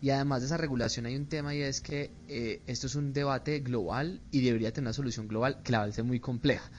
Y 0.01 0.11
además 0.11 0.41
de 0.41 0.47
esa 0.47 0.57
regulación 0.57 1.07
hay 1.07 1.17
un 1.17 1.27
tema 1.27 1.55
y 1.55 1.61
es 1.61 1.81
que 1.81 2.11
eh, 2.29 2.63
esto 2.67 2.87
es 2.87 2.95
un 2.95 3.13
debate 3.13 3.61
global 3.61 4.21
y 4.31 4.41
debería 4.41 4.73
tener 4.73 4.89
una 4.89 4.93
solución 4.95 5.29
global 5.29 5.63
que 5.63 5.73
la 5.73 5.81
parece 5.81 6.03
muy 6.03 6.21
compleja. 6.21 6.71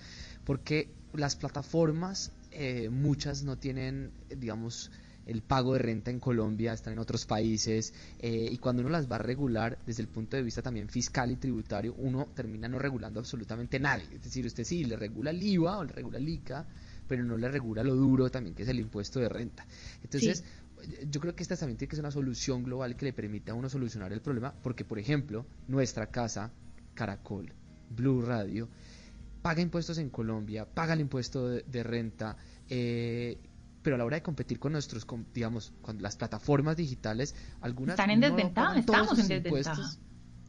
Porque 0.43 0.89
las 1.13 1.36
plataformas, 1.36 2.32
eh, 2.51 2.89
muchas 2.89 3.43
no 3.43 3.57
tienen, 3.57 4.11
digamos, 4.36 4.91
el 5.26 5.43
pago 5.43 5.74
de 5.74 5.80
renta 5.80 6.09
en 6.09 6.19
Colombia, 6.19 6.74
están 6.74 6.93
en 6.93 6.99
otros 6.99 7.26
países, 7.26 7.93
eh, 8.19 8.49
y 8.51 8.57
cuando 8.57 8.82
uno 8.82 8.89
las 8.89 9.09
va 9.09 9.17
a 9.17 9.19
regular 9.19 9.78
desde 9.86 10.01
el 10.01 10.07
punto 10.07 10.36
de 10.36 10.43
vista 10.43 10.61
también 10.61 10.89
fiscal 10.89 11.30
y 11.32 11.36
tributario, 11.36 11.93
uno 11.97 12.30
termina 12.36 12.67
no 12.67 12.80
regulando 12.80 13.19
absolutamente 13.19 13.80
nada. 13.80 14.01
Es 14.11 14.24
decir, 14.24 14.45
usted 14.45 14.63
sí 14.63 14.84
le 14.84 14.95
regula 14.95 15.30
el 15.30 15.41
IVA 15.41 15.78
o 15.78 15.84
le 15.84 15.93
regula 15.93 16.17
el 16.17 16.28
ICA, 16.28 16.65
pero 17.07 17.24
no 17.24 17.38
le 17.38 17.49
regula 17.49 17.84
lo 17.84 17.95
duro 17.95 18.32
también, 18.32 18.55
que 18.55 18.63
es 18.63 18.69
el 18.69 18.80
impuesto 18.80 19.19
de 19.19 19.30
renta. 19.30 19.65
Entonces, 20.03 20.43
yo 21.10 21.20
creo 21.22 21.36
que 21.36 21.44
esta 21.44 21.56
también 21.56 21.78
tiene 21.78 21.90
que 21.90 21.96
ser 21.96 22.04
una 22.04 22.12
solución 22.12 22.64
global 22.64 22.96
que 22.96 23.06
le 23.06 23.14
permita 23.14 23.52
a 23.52 23.56
uno 23.56 23.70
solucionar 23.70 24.12
el 24.14 24.22
problema, 24.22 24.54
porque 24.62 24.86
por 24.86 25.00
ejemplo, 25.00 25.46
nuestra 25.68 26.08
casa, 26.08 26.52
Caracol, 26.94 27.54
Blue 27.90 28.22
Radio, 28.22 28.70
paga 29.42 29.62
impuestos 29.62 29.98
en 29.98 30.10
Colombia, 30.10 30.66
paga 30.66 30.94
el 30.94 31.02
impuesto 31.02 31.48
de, 31.48 31.84
renta, 31.84 32.38
eh, 32.70 33.40
pero 33.82 33.96
a 33.96 33.98
la 33.98 34.06
hora 34.06 34.18
de 34.18 34.24
competir 34.24 34.60
con 34.60 34.74
nuestros, 34.74 35.06
digamos, 35.34 35.74
con 35.82 36.02
las 36.02 36.16
plataformas 36.16 36.78
digitales, 36.78 37.36
algunas... 37.62 37.94
Están 37.94 38.12
en 38.12 38.22
desventaja, 38.22 38.80
estamos 38.80 39.20
en 39.20 39.28
desventaja. 39.28 39.92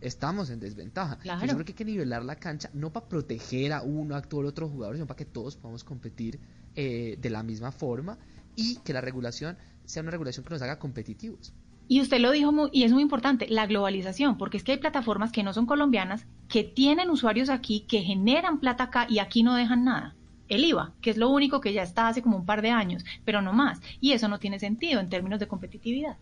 Estamos 0.01 0.51
en 0.51 0.59
desventaja. 0.59 1.19
Yo 1.23 1.55
creo 1.55 1.65
que 1.65 1.73
hay 1.73 1.77
que 1.77 1.85
nivelar 1.85 2.25
la 2.25 2.35
cancha, 2.35 2.69
no 2.75 2.93
para 2.93 3.09
proteger 3.09 3.73
a 3.73 3.83
uno, 3.83 4.17
a 4.17 4.23
todo 4.23 4.41
el 4.41 4.47
otro 4.49 4.69
jugador, 4.69 4.97
sino 4.97 5.07
para 5.07 5.17
que 5.17 5.25
todos 5.25 5.57
podamos 5.57 5.85
competir 5.85 6.41
eh, 6.75 7.17
de 7.21 7.31
la 7.31 7.45
misma 7.45 7.71
forma 7.71 8.19
y 8.57 8.77
que 8.77 8.93
la 8.93 9.01
regulación 9.01 9.57
sea 9.85 10.03
una 10.03 10.11
regulación 10.11 10.45
que 10.45 10.55
nos 10.55 10.63
haga 10.63 10.79
competitivos. 10.79 11.53
Y 11.89 12.01
usted 12.01 12.21
lo 12.21 12.31
dijo 12.31 12.71
y 12.73 12.85
es 12.85 12.93
muy 12.93 13.03
importante, 13.03 13.47
la 13.49 13.67
globalización, 13.67 14.39
porque 14.39 14.57
es 14.57 14.65
que 14.65 14.73
hay 14.73 14.79
plataformas 14.79 15.33
que 15.33 15.43
no 15.43 15.53
son 15.53 15.67
colombianas, 15.67 16.27
que 16.49 16.65
tienen 16.65 17.11
usuarios 17.11 17.51
aquí, 17.51 17.81
que 17.81 18.01
generan 18.01 18.61
plata 18.61 18.85
acá 18.85 19.07
y 19.09 19.19
aquí 19.19 19.43
no 19.43 19.55
dejan 19.55 19.85
nada. 19.85 20.15
El 20.49 20.65
IVA, 20.65 20.93
que 21.01 21.11
es 21.11 21.17
lo 21.17 21.29
único 21.29 21.61
que 21.61 21.73
ya 21.73 21.83
está 21.83 22.09
hace 22.09 22.23
como 22.23 22.37
un 22.37 22.47
par 22.47 22.63
de 22.63 22.71
años, 22.71 23.05
pero 23.25 23.43
no 23.43 23.53
más. 23.53 23.81
Y 24.01 24.13
eso 24.13 24.29
no 24.29 24.39
tiene 24.39 24.59
sentido 24.59 25.01
en 25.01 25.09
términos 25.09 25.41
de 25.41 25.49
competitividad. 25.49 26.17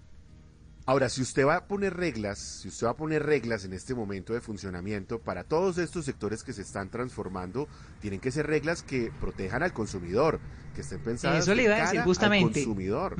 Ahora, 0.87 1.09
si 1.09 1.23
usted 1.23 1.47
va 1.47 1.57
a 1.57 1.67
poner 1.67 1.95
reglas, 1.95 2.39
si 2.39 2.69
usted 2.69 2.87
va 2.87 2.91
a 2.91 2.97
poner 2.97 3.25
reglas 3.25 3.65
en 3.65 3.73
este 3.73 3.95
momento 3.95 4.33
de 4.33 4.41
funcionamiento 4.41 5.21
para 5.21 5.45
todos 5.45 5.79
estos 5.79 6.05
sectores 6.05 6.43
que 6.43 6.53
se 6.53 6.63
están 6.63 6.91
transformando, 6.91 7.69
tienen 8.01 8.19
que 8.19 8.31
ser 8.31 8.47
reglas 8.47 8.83
que 8.83 9.13
protejan 9.21 9.63
al 9.63 9.73
consumidor, 9.73 10.41
que 10.75 10.81
estén 10.81 11.01
pensadas 11.01 11.43
Eso 11.43 11.55
le 11.55 11.65
iba 11.65 11.77
a 11.77 11.83
decir 11.83 12.01
justamente. 12.01 12.61
al 12.61 12.67
consumidor. 12.67 13.17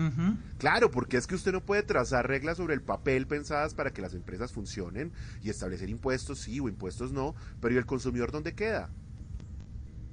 Claro, 0.59 0.91
porque 0.91 1.17
es 1.17 1.27
que 1.27 1.35
usted 1.35 1.53
no 1.53 1.61
puede 1.61 1.83
trazar 1.83 2.27
reglas 2.27 2.57
sobre 2.57 2.75
el 2.75 2.83
papel 2.83 3.27
pensadas 3.27 3.75
para 3.75 3.93
que 3.93 4.03
las 4.03 4.15
empresas 4.15 4.53
funcionen 4.53 5.13
y 5.43 5.51
establecer 5.51 5.91
impuestos 5.91 6.41
sí 6.41 6.59
o 6.61 6.69
impuestos 6.69 7.13
no, 7.13 7.35
pero 7.61 7.75
¿y 7.75 7.77
el 7.77 7.87
consumidor 7.87 8.33
dónde 8.33 8.55
queda? 8.55 8.91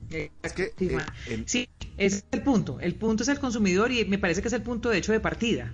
Es 0.10 0.54
que, 0.54 0.74
eh, 0.80 1.44
sí, 1.46 1.68
ese 1.98 2.18
es 2.18 2.26
el 2.32 2.42
punto. 2.42 2.80
El 2.80 2.96
punto 2.96 3.24
es 3.24 3.30
el 3.30 3.40
consumidor 3.40 3.92
y 3.92 4.06
me 4.06 4.18
parece 4.18 4.42
que 4.42 4.48
es 4.48 4.54
el 4.54 4.62
punto 4.62 4.90
de 4.90 5.00
hecho 5.00 5.12
de 5.12 5.20
partida. 5.20 5.74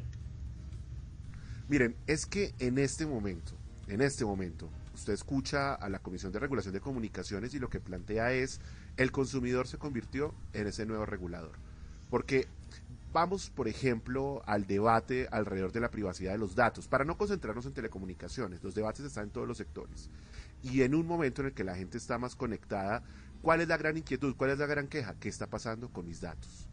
Miren, 1.74 1.96
es 2.06 2.28
que 2.28 2.54
en 2.60 2.78
este 2.78 3.08
momento, 3.08 3.58
en 3.88 4.02
este 4.02 4.24
momento, 4.26 4.70
usted 4.94 5.12
escucha 5.12 5.74
a 5.74 5.90
la 5.90 5.98
Comisión 5.98 6.32
de 6.32 6.38
Regulación 6.38 6.72
de 6.72 6.80
Comunicaciones 6.80 7.56
y 7.56 7.60
lo 7.60 7.72
que 7.72 7.80
plantea 7.80 8.32
es 8.32 8.62
el 8.96 9.12
consumidor 9.12 9.68
se 9.68 9.80
convirtió 9.80 10.36
en 10.54 10.68
ese 10.68 10.86
nuevo 10.86 11.08
regulador. 11.08 11.54
Porque 12.12 12.46
vamos, 13.12 13.50
por 13.50 13.68
ejemplo, 13.68 14.44
al 14.46 14.68
debate 14.68 15.28
alrededor 15.32 15.72
de 15.72 15.80
la 15.80 15.90
privacidad 15.90 16.34
de 16.34 16.38
los 16.38 16.54
datos, 16.54 16.88
para 16.88 17.06
no 17.06 17.18
concentrarnos 17.18 17.66
en 17.66 17.74
telecomunicaciones, 17.74 18.64
los 18.64 18.76
debates 18.76 19.04
están 19.04 19.24
en 19.24 19.32
todos 19.32 19.48
los 19.48 19.58
sectores. 19.58 20.12
Y 20.62 20.84
en 20.84 20.94
un 20.94 21.08
momento 21.08 21.42
en 21.42 21.48
el 21.48 21.54
que 21.56 21.64
la 21.64 21.76
gente 21.76 21.98
está 21.98 22.20
más 22.20 22.36
conectada, 22.36 23.02
¿cuál 23.42 23.62
es 23.62 23.68
la 23.68 23.78
gran 23.78 23.98
inquietud? 23.98 24.36
¿Cuál 24.38 24.52
es 24.52 24.60
la 24.60 24.68
gran 24.68 24.88
queja? 24.88 25.16
¿Qué 25.20 25.28
está 25.28 25.48
pasando 25.48 25.90
con 25.90 26.06
mis 26.06 26.22
datos? 26.22 26.68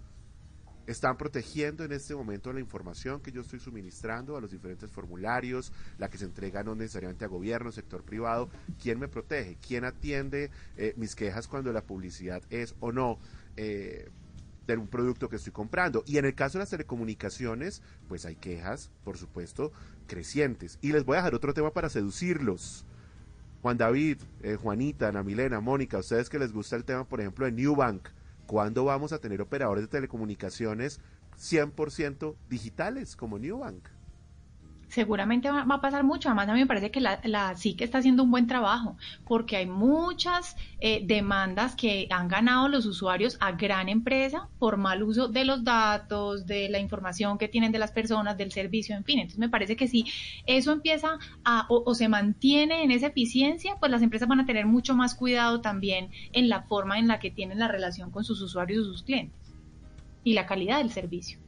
Están 0.86 1.16
protegiendo 1.16 1.84
en 1.84 1.92
este 1.92 2.14
momento 2.14 2.52
la 2.52 2.60
información 2.60 3.20
que 3.20 3.32
yo 3.32 3.42
estoy 3.42 3.60
suministrando 3.60 4.36
a 4.36 4.40
los 4.40 4.50
diferentes 4.50 4.90
formularios, 4.90 5.72
la 5.98 6.10
que 6.10 6.18
se 6.18 6.24
entrega 6.24 6.62
no 6.62 6.74
necesariamente 6.74 7.24
a 7.24 7.28
gobierno, 7.28 7.72
sector 7.72 8.02
privado, 8.02 8.48
¿quién 8.82 8.98
me 8.98 9.08
protege? 9.08 9.56
¿Quién 9.66 9.84
atiende 9.84 10.50
eh, 10.76 10.94
mis 10.96 11.14
quejas 11.14 11.46
cuando 11.48 11.72
la 11.72 11.82
publicidad 11.82 12.42
es 12.50 12.74
o 12.80 12.92
no? 12.92 13.18
Eh, 13.56 14.10
de 14.66 14.76
un 14.76 14.86
producto 14.86 15.28
que 15.28 15.36
estoy 15.36 15.52
comprando. 15.52 16.04
Y 16.06 16.18
en 16.18 16.24
el 16.24 16.34
caso 16.34 16.58
de 16.58 16.62
las 16.62 16.70
telecomunicaciones, 16.70 17.82
pues 18.08 18.24
hay 18.24 18.36
quejas, 18.36 18.90
por 19.04 19.18
supuesto, 19.18 19.72
crecientes. 20.06 20.78
Y 20.80 20.92
les 20.92 21.04
voy 21.04 21.14
a 21.14 21.18
dejar 21.18 21.34
otro 21.34 21.54
tema 21.54 21.72
para 21.72 21.88
seducirlos. 21.88 22.84
Juan 23.62 23.76
David, 23.76 24.18
eh, 24.42 24.56
Juanita, 24.56 25.08
Ana 25.08 25.22
Milena, 25.22 25.60
Mónica, 25.60 25.98
ustedes 25.98 26.30
que 26.30 26.38
les 26.38 26.52
gusta 26.52 26.76
el 26.76 26.84
tema, 26.84 27.04
por 27.04 27.20
ejemplo, 27.20 27.44
de 27.44 27.52
New 27.52 27.74
Bank 27.74 28.08
¿Cuándo 28.50 28.84
vamos 28.84 29.12
a 29.12 29.20
tener 29.20 29.40
operadores 29.40 29.84
de 29.84 29.88
telecomunicaciones 29.88 30.98
100% 31.38 32.34
digitales 32.48 33.14
como 33.14 33.38
Newbank? 33.38 33.86
Seguramente 34.90 35.50
va, 35.50 35.62
a 35.62 35.80
pasar 35.80 36.04
mucho. 36.04 36.28
Además, 36.28 36.48
a 36.48 36.52
mí 36.52 36.60
me 36.60 36.66
parece 36.66 36.90
que 36.90 37.00
la, 37.00 37.20
la 37.24 37.54
SIC 37.54 37.80
está 37.80 37.98
haciendo 37.98 38.24
un 38.24 38.30
buen 38.30 38.46
trabajo 38.46 38.96
porque 39.24 39.56
hay 39.56 39.66
muchas 39.66 40.56
eh, 40.80 41.02
demandas 41.04 41.76
que 41.76 42.08
han 42.10 42.28
ganado 42.28 42.68
los 42.68 42.86
usuarios 42.86 43.36
a 43.40 43.52
gran 43.52 43.88
empresa 43.88 44.48
por 44.58 44.76
mal 44.76 45.02
uso 45.02 45.28
de 45.28 45.44
los 45.44 45.64
datos, 45.64 46.46
de 46.46 46.68
la 46.68 46.80
información 46.80 47.38
que 47.38 47.48
tienen 47.48 47.72
de 47.72 47.78
las 47.78 47.92
personas, 47.92 48.36
del 48.36 48.52
servicio, 48.52 48.96
en 48.96 49.04
fin. 49.04 49.20
Entonces, 49.20 49.38
me 49.38 49.48
parece 49.48 49.76
que 49.76 49.86
si 49.86 50.04
eso 50.46 50.72
empieza 50.72 51.18
a, 51.44 51.66
o, 51.68 51.94
se 51.94 52.08
mantiene 52.08 52.82
en 52.82 52.90
esa 52.90 53.08
eficiencia, 53.08 53.76
pues 53.78 53.92
las 53.92 54.02
empresas 54.02 54.28
van 54.28 54.40
a 54.40 54.46
tener 54.46 54.66
mucho 54.66 54.94
más 54.96 55.14
cuidado 55.14 55.60
también 55.60 56.10
en 56.32 56.48
la 56.48 56.62
forma 56.62 56.98
en 56.98 57.06
la 57.06 57.20
que 57.20 57.30
tienen 57.30 57.58
la 57.58 57.68
relación 57.68 58.10
con 58.10 58.24
sus 58.24 58.40
usuarios 58.40 58.82
y 58.82 58.90
sus 58.90 59.02
clientes 59.02 59.38
y 60.24 60.34
la 60.34 60.46
calidad 60.46 60.78
del 60.78 60.90
servicio. 60.90 61.38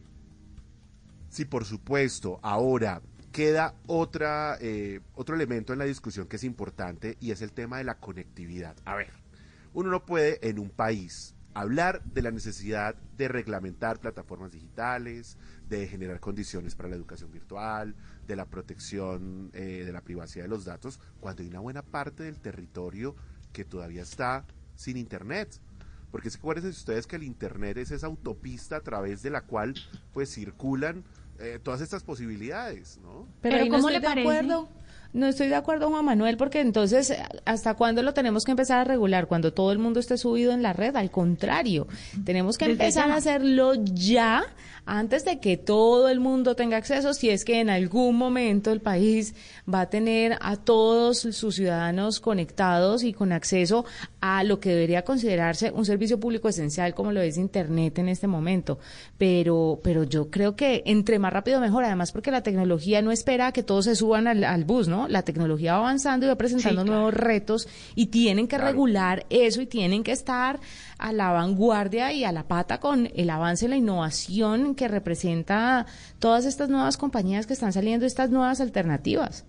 Sí, 1.33 1.47
por 1.47 1.65
supuesto. 1.65 2.39
Ahora, 2.43 3.01
queda 3.33 3.75
otra, 3.87 4.59
eh, 4.61 5.01
otro 5.15 5.35
elemento 5.35 5.73
en 5.73 5.79
la 5.79 5.87
discusión 5.87 6.27
que 6.29 6.37
es 6.37 6.45
importante 6.45 7.17
y 7.21 7.31
es 7.31 7.43
el 7.43 7.53
tema 7.53 7.79
de 7.79 7.85
la 7.85 7.99
conectividad. 7.99 8.77
A 8.85 8.95
ver, 8.95 9.11
uno 9.73 9.91
no 9.91 10.05
puede 10.05 10.47
en 10.49 10.59
un 10.59 10.71
país 10.71 11.35
hablar 11.55 12.03
de 12.05 12.23
la 12.23 12.31
necesidad 12.31 12.95
de 13.17 13.29
reglamentar 13.29 14.01
plataformas 14.01 14.53
digitales, 14.53 15.37
de 15.69 15.87
generar 15.87 16.21
condiciones 16.21 16.75
para 16.75 16.89
la 16.89 16.97
educación 16.97 17.31
virtual, 17.31 17.95
de 18.27 18.37
la 18.37 18.47
protección 18.47 19.51
eh, 19.53 19.83
de 19.85 19.93
la 19.93 20.03
privacidad 20.03 20.45
de 20.45 20.49
los 20.49 20.65
datos, 20.65 21.01
cuando 21.21 21.43
hay 21.43 21.49
una 21.49 21.61
buena 21.61 21.83
parte 21.83 22.23
del 22.23 22.39
territorio 22.39 23.17
que 23.53 23.65
todavía 23.65 24.03
está 24.03 24.47
sin 24.77 24.97
Internet. 24.97 25.61
Porque 26.11 26.29
se 26.29 26.39
acuérdense 26.39 26.69
ustedes 26.69 27.07
que 27.07 27.17
el 27.17 27.23
Internet 27.23 27.79
es 27.79 27.91
esa 27.91 28.07
autopista 28.07 28.77
a 28.77 28.81
través 28.81 29.23
de 29.23 29.31
la 29.31 29.43
cual 29.43 29.75
pues 30.13 30.31
circulan 30.35 31.05
eh, 31.39 31.59
todas 31.63 31.81
estas 31.81 32.03
posibilidades, 32.03 32.99
¿no? 32.99 33.29
Pero, 33.41 33.59
Pero 33.59 33.71
¿cómo 33.71 33.91
le 33.91 34.01
parece? 34.01 34.21
Acuerdo. 34.21 34.69
No 35.13 35.27
estoy 35.27 35.49
de 35.49 35.57
acuerdo, 35.57 35.91
Juan 35.91 36.05
Manuel, 36.07 36.39
porque 36.39 36.61
entonces, 36.61 37.13
¿hasta 37.45 37.75
cuándo 37.75 38.03
lo 38.03 38.15
tenemos 38.15 38.45
que 38.45 38.53
empezar 38.53 38.79
a 38.79 38.85
regular? 38.85 39.27
Cuando 39.27 39.53
todo 39.53 39.71
el 39.71 39.79
mundo 39.79 40.01
esté 40.01 40.17
subido 40.17 40.53
en 40.53 40.63
la 40.63 40.73
red. 40.73 40.97
Al 40.97 41.11
contrario, 41.11 41.87
tenemos 42.25 42.57
que 42.57 42.65
empezar 42.65 43.11
a 43.11 43.17
hacerlo 43.17 43.75
ya 43.75 44.45
antes 44.85 45.25
de 45.25 45.39
que 45.39 45.57
todo 45.57 46.09
el 46.09 46.19
mundo 46.19 46.57
tenga 46.57 46.77
acceso, 46.77 47.15
si 47.15 47.31
es 47.31 47.45
que 47.45 47.61
en 47.61 47.71
algún 47.71 48.17
momento 48.17 48.73
el 48.73 48.81
país 48.81 49.35
va 49.73 49.83
a 49.83 49.91
tener 49.91 50.37
a 50.41 50.57
todos 50.57 51.21
sus 51.21 51.55
ciudadanos 51.55 52.19
conectados 52.21 53.05
y 53.05 53.13
con 53.13 53.33
acceso 53.33 53.85
a 54.21 54.43
lo 54.43 54.59
que 54.59 54.71
debería 54.71 55.03
considerarse 55.03 55.71
un 55.71 55.85
servicio 55.85 56.19
público 56.19 56.49
esencial 56.49 56.95
como 56.95 57.13
lo 57.13 57.21
es 57.21 57.39
Internet 57.39 57.99
en 57.99 58.09
este 58.09 58.27
momento. 58.27 58.79
Pero, 59.19 59.81
pero 59.85 60.05
yo 60.05 60.31
creo 60.31 60.57
que 60.57 60.83
entre 60.87 61.19
más 61.19 61.33
rápido 61.33 61.61
mejor, 61.61 61.85
además 61.85 62.11
porque 62.11 62.31
la 62.31 62.43
tecnología 62.43 63.03
no 63.03 63.13
espera 63.13 63.49
a 63.49 63.53
que 63.53 63.63
todos 63.63 63.85
se 63.85 63.95
suban 63.95 64.27
al, 64.27 64.65
bus, 64.65 64.89
¿no? 64.89 65.02
La 65.09 65.23
tecnología 65.23 65.73
va 65.75 65.79
avanzando 65.79 66.27
y 66.27 66.29
va 66.29 66.37
presentando 66.37 66.85
nuevos 66.85 67.15
retos 67.15 67.69
y 67.95 68.07
tienen 68.07 68.49
que 68.49 68.59
regular 68.59 69.27
eso 69.31 69.61
y 69.61 69.67
tienen 69.67 70.03
que 70.03 70.13
estar 70.13 70.61
a 70.99 71.13
la 71.13 71.31
vanguardia 71.33 72.13
y 72.13 72.25
a 72.25 72.33
la 72.33 72.49
pata 72.49 72.81
con 72.81 73.11
el 73.15 73.31
avance 73.31 73.67
y 73.67 73.69
la 73.69 73.77
innovación 73.77 74.75
que 74.75 74.89
representa 74.89 75.87
todas 76.19 76.45
estas 76.45 76.69
nuevas 76.69 76.97
compañías 76.97 77.47
que 77.47 77.53
están 77.53 77.73
saliendo, 77.73 78.07
estas 78.07 78.31
nuevas 78.31 78.61
alternativas. 78.61 79.45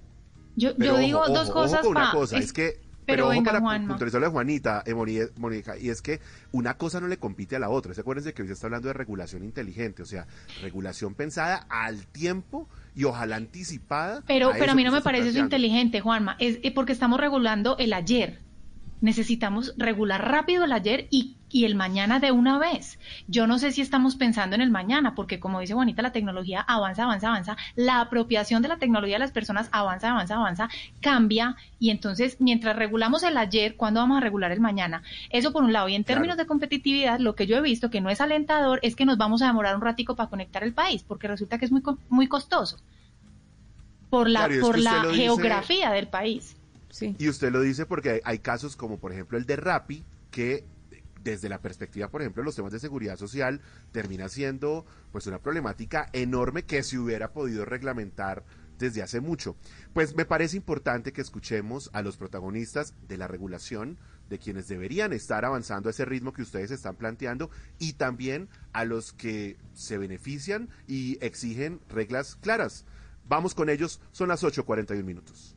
Yo, 0.56 0.76
yo 0.78 0.98
digo 0.98 1.28
dos 1.30 1.50
cosas. 1.50 1.86
una 1.86 2.12
cosa, 2.12 2.38
es, 2.38 2.54
que 2.54 2.83
pero, 3.06 3.30
venga, 3.30 3.52
para 3.52 3.88
puntualizarle 3.88 4.28
a 4.28 4.30
Juanita, 4.30 4.84
eh, 4.86 4.94
Mónica, 5.38 5.78
y 5.78 5.90
es 5.90 6.02
que 6.02 6.20
una 6.52 6.78
cosa 6.78 7.00
no 7.00 7.08
le 7.08 7.18
compite 7.18 7.56
a 7.56 7.60
la 7.60 7.70
otra. 7.70 7.94
¿Se 7.94 8.02
acuerdan 8.02 8.26
de 8.26 8.34
que 8.34 8.42
hoy 8.42 8.48
se 8.48 8.54
está 8.54 8.68
hablando 8.68 8.88
de 8.88 8.94
regulación 8.94 9.44
inteligente? 9.44 10.02
O 10.02 10.06
sea, 10.06 10.28
regulación 10.62 11.16
pensada 11.16 11.66
al 11.70 12.06
tiempo 12.08 12.68
y 12.96 13.06
ojalá 13.06 13.36
anticipada. 13.36 14.24
Pero, 14.28 14.52
pero 14.58 14.72
a 14.72 14.76
mí 14.76 14.84
no 14.84 14.92
me 14.92 15.02
parece 15.02 15.30
eso 15.30 15.40
inteligente, 15.40 16.02
Juanma, 16.02 16.36
es 16.40 16.60
porque 16.74 16.94
estamos 16.94 17.20
regulando 17.20 17.78
el 17.78 17.94
ayer 17.94 18.40
necesitamos 19.04 19.74
regular 19.78 20.26
rápido 20.26 20.64
el 20.64 20.72
ayer 20.72 21.08
y, 21.12 21.36
el 21.54 21.76
mañana 21.76 22.20
de 22.20 22.32
una 22.32 22.58
vez. 22.58 23.00
Yo 23.28 23.48
no 23.48 23.60
sé 23.60 23.72
si 23.72 23.82
estamos 23.82 24.16
pensando 24.16 24.56
en 24.56 24.62
el 24.62 24.72
mañana, 24.72 25.16
porque 25.16 25.40
como 25.40 25.60
dice 25.60 25.74
Juanita, 25.74 26.02
la 26.02 26.12
tecnología 26.12 26.62
avanza, 26.62 27.04
avanza, 27.04 27.28
avanza, 27.28 27.58
la 27.76 28.02
apropiación 28.02 28.62
de 28.62 28.70
la 28.70 28.78
tecnología 28.78 29.16
de 29.16 29.20
las 29.20 29.32
personas 29.32 29.70
avanza, 29.72 30.10
avanza, 30.10 30.36
avanza, 30.36 30.70
cambia, 31.02 31.56
y 31.80 31.92
entonces 31.92 32.38
mientras 32.40 32.76
regulamos 32.76 33.24
el 33.24 33.38
ayer, 33.38 33.76
¿cuándo 33.76 34.00
vamos 34.00 34.18
a 34.18 34.22
regular 34.22 34.52
el 34.52 34.60
mañana? 34.60 35.04
Eso 35.30 35.54
por 35.54 35.64
un 35.64 35.74
lado, 35.74 35.88
y 35.90 35.96
en 35.96 36.04
términos 36.04 36.38
de 36.38 36.46
competitividad, 36.46 37.20
lo 37.20 37.36
que 37.36 37.46
yo 37.46 37.58
he 37.58 37.62
visto 37.62 37.90
que 37.90 38.02
no 38.02 38.10
es 38.10 38.22
alentador 38.22 38.80
es 38.82 38.96
que 38.96 39.06
nos 39.06 39.18
vamos 39.18 39.42
a 39.42 39.48
demorar 39.48 39.76
un 39.76 39.82
ratico 39.82 40.16
para 40.16 40.30
conectar 40.30 40.64
el 40.64 40.74
país, 40.74 41.04
porque 41.04 41.28
resulta 41.28 41.58
que 41.60 41.66
es 41.66 41.72
muy, 41.72 41.84
muy 42.10 42.28
costoso 42.28 42.78
por 44.10 44.30
la, 44.30 44.50
por 44.62 44.78
la 44.78 45.06
geografía 45.12 45.92
del 45.92 46.08
país. 46.08 46.56
Y 47.02 47.28
usted 47.28 47.52
lo 47.52 47.62
dice 47.62 47.86
porque 47.86 48.22
hay, 48.24 48.40
casos 48.40 48.76
como 48.76 48.98
por 48.98 49.12
ejemplo 49.12 49.38
el 49.38 49.46
de 49.46 49.56
Rappi, 49.56 50.04
que 50.30 50.64
desde 51.24 51.50
la 51.50 51.62
perspectiva, 51.62 52.10
por 52.10 52.22
ejemplo, 52.22 52.42
de 52.42 52.46
los 52.46 52.56
temas 52.56 52.72
de 52.72 52.80
seguridad 52.80 53.18
social, 53.18 53.62
termina 53.92 54.30
siendo 54.30 54.86
pues 55.12 55.28
una 55.28 55.40
problemática 55.40 56.10
enorme 56.14 56.64
que 56.64 56.84
se 56.84 56.98
hubiera 56.98 57.32
podido 57.32 57.66
reglamentar 57.66 58.44
desde 58.78 59.02
hace 59.02 59.22
mucho. 59.22 59.56
Pues 59.94 60.16
me 60.16 60.26
parece 60.26 60.58
importante 60.58 61.14
que 61.14 61.22
escuchemos 61.22 61.90
a 61.94 62.02
los 62.02 62.18
protagonistas 62.18 62.94
de 63.08 63.18
la 63.18 63.28
regulación, 63.28 63.98
de 64.30 64.40
quienes 64.40 64.68
deberían 64.68 65.14
estar 65.14 65.46
avanzando 65.46 65.90
a 65.90 65.92
ese 65.92 66.06
ritmo 66.06 66.34
que 66.34 66.42
ustedes 66.42 66.72
están 66.72 66.96
planteando, 66.96 67.50
y 67.80 67.94
también 67.94 68.50
a 68.74 68.86
los 68.86 69.14
que 69.14 69.58
se 69.74 69.98
benefician 69.98 70.70
y 70.88 71.18
exigen 71.24 71.80
reglas 71.90 72.36
claras. 72.36 72.86
Vamos 73.26 73.56
con 73.56 73.70
ellos, 73.70 74.02
son 74.12 74.30
las 74.30 74.44
8.41 74.44 75.04
minutos. 75.04 75.56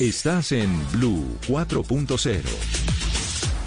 Estás 0.00 0.50
en 0.50 0.84
Blue 0.90 1.24
4.0. 1.46 3.03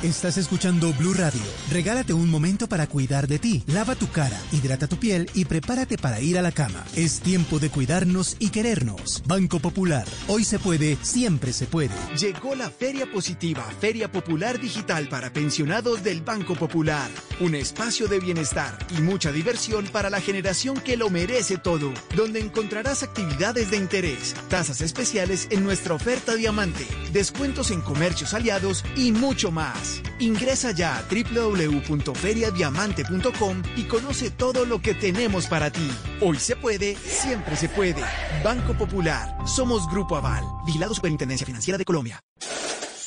Estás 0.03 0.37
escuchando 0.37 0.93
Blue 0.93 1.15
Radio. 1.15 1.41
Regálate 1.71 2.13
un 2.13 2.29
momento 2.29 2.69
para 2.69 2.85
cuidar 2.85 3.27
de 3.27 3.39
ti. 3.39 3.63
Lava 3.65 3.95
tu 3.95 4.07
cara, 4.07 4.39
hidrata 4.51 4.87
tu 4.87 4.97
piel 4.97 5.27
y 5.33 5.45
prepárate 5.45 5.97
para 5.97 6.21
ir 6.21 6.37
a 6.37 6.43
la 6.43 6.51
cama. 6.51 6.85
Es 6.95 7.19
tiempo 7.19 7.57
de 7.57 7.71
cuidarnos 7.71 8.35
y 8.37 8.51
querernos. 8.51 9.23
Banco 9.25 9.57
Popular. 9.57 10.05
Hoy 10.27 10.43
se 10.43 10.59
puede, 10.59 10.99
siempre 11.01 11.51
se 11.51 11.65
puede. 11.65 11.95
Llegó 12.15 12.53
la 12.53 12.69
Feria 12.69 13.11
Positiva, 13.11 13.67
Feria 13.81 14.11
Popular 14.11 14.59
Digital 14.59 15.09
para 15.09 15.33
pensionados 15.33 16.03
del 16.03 16.21
Banco 16.21 16.53
Popular. 16.53 17.09
Un 17.39 17.55
espacio 17.55 18.07
de 18.07 18.19
bienestar 18.19 18.77
y 18.95 19.01
mucha 19.01 19.31
diversión 19.31 19.85
para 19.87 20.11
la 20.11 20.21
generación 20.21 20.79
que 20.79 20.95
lo 20.95 21.09
merece 21.09 21.57
todo. 21.57 21.91
Donde 22.15 22.39
encontrarás 22.39 23.01
actividades 23.01 23.71
de 23.71 23.77
interés, 23.77 24.35
tasas 24.47 24.81
especiales 24.81 25.47
en 25.49 25.63
nuestra 25.63 25.95
oferta 25.95 26.35
diamante, 26.35 26.85
descuentos 27.11 27.71
en 27.71 27.81
comercios 27.81 28.35
aliados 28.35 28.85
y 28.95 29.11
mucho 29.11 29.49
más. 29.49 29.86
Ingresa 30.19 30.71
ya 30.71 30.97
a 30.97 31.03
www.feriadiamante.com 31.03 33.63
y 33.75 33.83
conoce 33.83 34.31
todo 34.31 34.65
lo 34.65 34.81
que 34.81 34.93
tenemos 34.93 35.47
para 35.47 35.71
ti. 35.71 35.89
Hoy 36.21 36.38
se 36.38 36.55
puede, 36.55 36.95
siempre 36.95 37.55
se 37.55 37.69
puede. 37.69 38.03
Banco 38.43 38.73
Popular. 38.73 39.38
Somos 39.45 39.88
Grupo 39.89 40.15
Aval. 40.15 40.43
Vigilado 40.65 40.93
Superintendencia 40.93 41.45
Financiera 41.45 41.77
de 41.77 41.85
Colombia. 41.85 42.19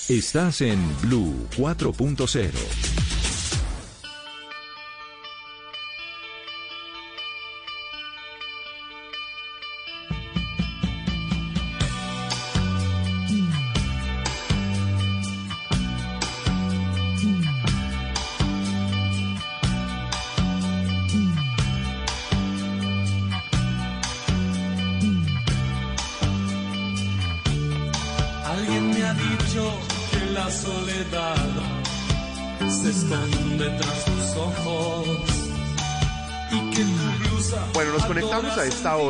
Estás 0.09 0.61
en 0.61 0.81
Blue 1.03 1.35
4.0. 1.57 3.20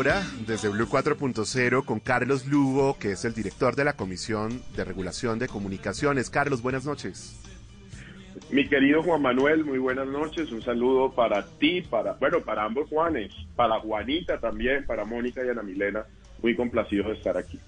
desde 0.02 0.70
Blue 0.70 0.86
4.0 0.86 1.84
con 1.84 2.00
Carlos 2.00 2.46
Lugo, 2.46 2.96
que 2.98 3.12
es 3.12 3.26
el 3.26 3.34
director 3.34 3.76
de 3.76 3.84
la 3.84 3.92
Comisión 3.92 4.62
de 4.74 4.82
Regulación 4.82 5.38
de 5.38 5.46
Comunicaciones. 5.46 6.30
Carlos, 6.30 6.62
buenas 6.62 6.86
noches. 6.86 7.38
Mi 8.50 8.66
querido 8.66 9.02
Juan 9.02 9.20
Manuel, 9.20 9.62
muy 9.62 9.76
buenas 9.76 10.08
noches. 10.08 10.50
Un 10.52 10.62
saludo 10.62 11.12
para 11.12 11.44
ti, 11.44 11.82
para, 11.82 12.14
bueno, 12.14 12.40
para 12.40 12.64
ambos 12.64 12.88
Juanes, 12.88 13.30
para 13.54 13.78
Juanita 13.80 14.40
también, 14.40 14.86
para 14.86 15.04
Mónica 15.04 15.44
y 15.44 15.50
Ana 15.50 15.62
Milena. 15.62 16.06
Muy 16.42 16.56
complacido 16.56 17.08
de 17.08 17.16
estar 17.16 17.36
aquí. 17.36 17.60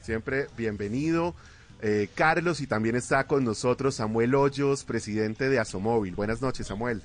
Siempre 0.00 0.48
bienvenido. 0.56 1.36
Eh, 1.80 2.08
Carlos, 2.16 2.60
y 2.60 2.66
también 2.66 2.96
está 2.96 3.28
con 3.28 3.44
nosotros 3.44 3.94
Samuel 3.94 4.34
Hoyos, 4.34 4.82
presidente 4.82 5.48
de 5.48 5.60
Asomóvil. 5.60 6.16
Buenas 6.16 6.42
noches, 6.42 6.66
Samuel. 6.66 7.02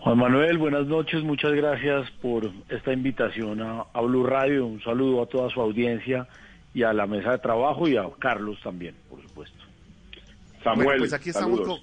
Juan 0.00 0.16
Manuel, 0.16 0.58
buenas 0.58 0.86
noches, 0.86 1.24
muchas 1.24 1.52
gracias 1.52 2.08
por 2.22 2.48
esta 2.68 2.92
invitación 2.92 3.60
a, 3.60 3.84
a 3.92 4.00
Blue 4.00 4.24
Radio. 4.24 4.64
Un 4.64 4.80
saludo 4.80 5.22
a 5.22 5.26
toda 5.26 5.50
su 5.50 5.60
audiencia 5.60 6.28
y 6.72 6.84
a 6.84 6.92
la 6.92 7.06
mesa 7.06 7.32
de 7.32 7.38
trabajo 7.38 7.88
y 7.88 7.96
a 7.96 8.04
Carlos 8.20 8.58
también, 8.62 8.94
por 9.10 9.20
supuesto. 9.22 9.58
Samuel, 10.62 10.98
pues 10.98 11.12
aquí 11.12 11.30
estamos, 11.30 11.82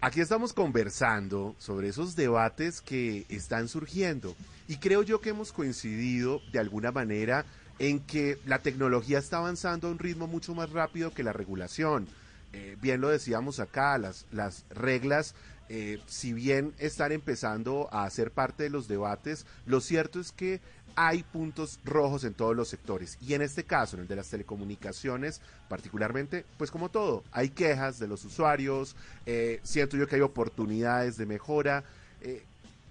aquí 0.00 0.20
estamos 0.20 0.52
conversando 0.52 1.56
sobre 1.58 1.88
esos 1.88 2.14
debates 2.14 2.80
que 2.80 3.24
están 3.28 3.66
surgiendo 3.66 4.34
y 4.68 4.76
creo 4.76 5.02
yo 5.02 5.20
que 5.20 5.30
hemos 5.30 5.52
coincidido 5.52 6.40
de 6.52 6.60
alguna 6.60 6.92
manera 6.92 7.44
en 7.80 7.98
que 7.98 8.38
la 8.46 8.60
tecnología 8.60 9.18
está 9.18 9.38
avanzando 9.38 9.88
a 9.88 9.90
un 9.90 9.98
ritmo 9.98 10.28
mucho 10.28 10.54
más 10.54 10.70
rápido 10.70 11.10
que 11.12 11.24
la 11.24 11.32
regulación. 11.32 12.06
Eh, 12.52 12.76
bien 12.80 13.00
lo 13.00 13.08
decíamos 13.08 13.58
acá, 13.58 13.98
las, 13.98 14.26
las 14.30 14.64
reglas 14.70 15.34
eh, 15.72 16.00
si 16.06 16.32
bien 16.32 16.74
están 16.78 17.12
empezando 17.12 17.88
a 17.92 18.10
ser 18.10 18.32
parte 18.32 18.64
de 18.64 18.70
los 18.70 18.88
debates, 18.88 19.46
lo 19.66 19.80
cierto 19.80 20.18
es 20.18 20.32
que 20.32 20.60
hay 20.96 21.22
puntos 21.22 21.78
rojos 21.84 22.24
en 22.24 22.34
todos 22.34 22.56
los 22.56 22.66
sectores. 22.66 23.16
Y 23.20 23.34
en 23.34 23.42
este 23.42 23.62
caso, 23.62 23.94
en 23.94 24.02
el 24.02 24.08
de 24.08 24.16
las 24.16 24.28
telecomunicaciones, 24.28 25.40
particularmente, 25.68 26.44
pues 26.58 26.72
como 26.72 26.88
todo, 26.88 27.22
hay 27.30 27.50
quejas 27.50 28.00
de 28.00 28.08
los 28.08 28.24
usuarios, 28.24 28.96
eh, 29.26 29.60
siento 29.62 29.96
yo 29.96 30.08
que 30.08 30.16
hay 30.16 30.22
oportunidades 30.22 31.16
de 31.16 31.26
mejora. 31.26 31.84
Eh, 32.20 32.42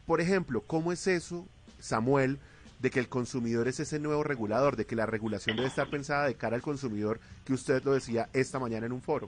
por 0.05 0.21
ejemplo, 0.21 0.61
¿cómo 0.61 0.93
es 0.93 1.05
eso, 1.05 1.45
Samuel, 1.81 2.39
de 2.79 2.91
que 2.91 3.01
el 3.01 3.09
consumidor 3.09 3.67
es 3.67 3.81
ese 3.81 3.99
nuevo 3.99 4.23
regulador, 4.23 4.77
de 4.77 4.85
que 4.85 4.95
la 4.95 5.05
regulación 5.05 5.57
debe 5.57 5.67
estar 5.67 5.89
pensada 5.89 6.27
de 6.27 6.35
cara 6.35 6.55
al 6.55 6.61
consumidor, 6.61 7.19
que 7.43 7.51
usted 7.51 7.83
lo 7.83 7.91
decía 7.91 8.29
esta 8.31 8.57
mañana 8.57 8.85
en 8.85 8.93
un 8.93 9.01
foro? 9.01 9.27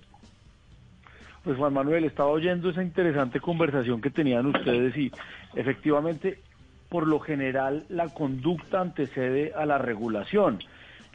Pues 1.44 1.58
Juan 1.58 1.74
Manuel, 1.74 2.04
estaba 2.04 2.30
oyendo 2.30 2.70
esa 2.70 2.84
interesante 2.84 3.40
conversación 3.40 4.00
que 4.00 4.12
tenían 4.12 4.46
ustedes 4.46 4.96
y 4.96 5.12
efectivamente, 5.56 6.40
por 6.88 7.08
lo 7.08 7.20
general, 7.20 7.84
la 7.90 8.10
conducta 8.10 8.80
antecede 8.80 9.52
a 9.56 9.66
la 9.66 9.80
regulación. 9.80 10.60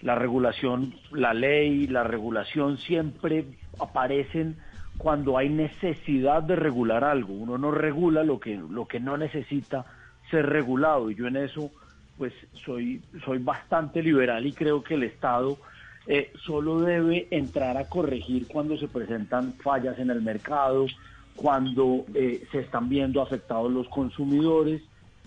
La 0.03 0.17
regulación, 0.17 0.95
la 1.13 1.33
ley, 1.33 1.87
la 1.87 2.03
regulación 2.03 2.77
siempre 2.79 3.45
aparecen 3.79 4.57
cuando 4.99 5.39
hay 5.39 5.49
necesidad 5.49 6.43
de 6.43 6.57
regular 6.57 7.05
algo. 7.05 7.33
Uno 7.33 7.57
no 7.57 7.71
regula 7.71 8.25
lo 8.25 8.41
que, 8.41 8.57
lo 8.57 8.87
que 8.87 8.99
no 8.99 9.17
necesita 9.17 9.87
ser 10.31 10.47
regulado 10.47 11.11
y 11.11 11.15
yo 11.15 11.29
en 11.29 11.37
eso 11.37 11.71
pues 12.19 12.33
soy, 12.65 13.03
soy 13.25 13.39
bastante 13.39 14.03
liberal 14.03 14.45
y 14.47 14.53
creo 14.53 14.83
que 14.83 14.95
el 14.95 15.05
Estado 15.05 15.59
eh, 16.09 16.33
solo 16.45 16.81
debe 16.81 17.27
entrar 17.31 17.77
a 17.77 17.89
corregir 17.89 18.47
cuando 18.47 18.77
se 18.77 18.87
presentan 18.87 19.55
fallas 19.55 19.99
en 19.99 20.11
el 20.11 20.23
mercado, 20.23 20.87
cuando 21.35 22.05
eh, 22.15 22.47
se 22.53 22.61
están 22.61 22.89
viendo 22.89 23.21
afectados 23.21 23.73
los 23.73 23.89
consumidores, 23.89 24.83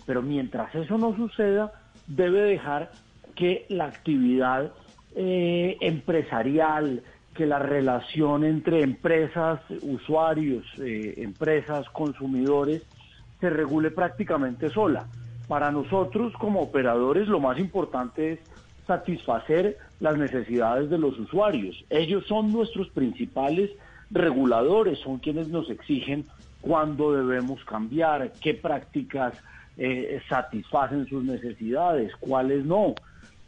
pero 0.06 0.22
mientras 0.22 0.74
eso 0.74 0.96
no 0.96 1.14
suceda, 1.14 1.72
debe 2.06 2.40
dejar 2.40 2.90
que 3.34 3.66
la 3.68 3.84
actividad 3.84 4.72
eh, 5.14 5.76
empresarial, 5.80 7.02
que 7.34 7.46
la 7.46 7.58
relación 7.58 8.44
entre 8.44 8.82
empresas, 8.82 9.60
usuarios, 9.82 10.64
empresas, 10.78 11.88
consumidores, 11.90 12.82
se 13.38 13.50
regule 13.50 13.90
prácticamente 13.90 14.68
sola. 14.70 15.06
Para 15.46 15.70
nosotros 15.70 16.32
como 16.34 16.60
operadores 16.60 17.28
lo 17.28 17.38
más 17.38 17.58
importante 17.58 18.32
es 18.32 18.40
satisfacer 18.86 19.78
las 20.00 20.16
necesidades 20.16 20.90
de 20.90 20.98
los 20.98 21.18
usuarios. 21.18 21.84
Ellos 21.90 22.24
son 22.26 22.52
nuestros 22.52 22.88
principales 22.88 23.70
reguladores, 24.10 24.98
son 24.98 25.18
quienes 25.18 25.48
nos 25.48 25.70
exigen 25.70 26.24
cuándo 26.60 27.12
debemos 27.12 27.64
cambiar, 27.64 28.32
qué 28.40 28.54
prácticas 28.54 29.34
eh, 29.76 30.20
satisfacen 30.28 31.06
sus 31.06 31.24
necesidades, 31.24 32.12
cuáles 32.18 32.64
no. 32.64 32.94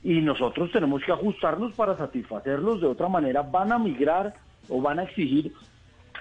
Y 0.05 0.21
nosotros 0.21 0.71
tenemos 0.73 1.03
que 1.05 1.13
ajustarnos 1.13 1.73
para 1.73 1.97
satisfacerlos, 1.97 2.81
de 2.81 2.87
otra 2.87 3.09
manera 3.09 3.43
van 3.43 3.73
a 3.73 3.79
migrar 3.79 4.35
o 4.69 4.81
van 4.81 4.99
a 4.99 5.05
exigir 5.05 5.53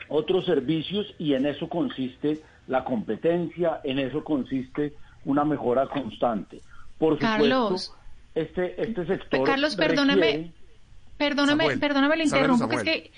otros 0.08 0.46
servicios 0.46 1.14
y 1.18 1.34
en 1.34 1.46
eso 1.46 1.70
consiste 1.70 2.42
la 2.68 2.84
competencia, 2.84 3.80
en 3.84 4.00
eso 4.00 4.24
consiste 4.24 4.94
una 5.26 5.46
mejora 5.46 5.88
constante. 5.88 6.62
Por 6.98 7.18
supuesto, 7.20 7.96
este, 8.36 8.82
este 8.82 9.06
sector. 9.06 9.44
Carlos, 9.46 9.76
perdóname, 9.76 10.52
perdóname, 11.18 11.78
perdóname, 11.78 12.18
lo 12.18 12.24
interrumpo, 12.24 12.68
que 12.68 12.76
es 12.76 12.84
que. 12.84 13.12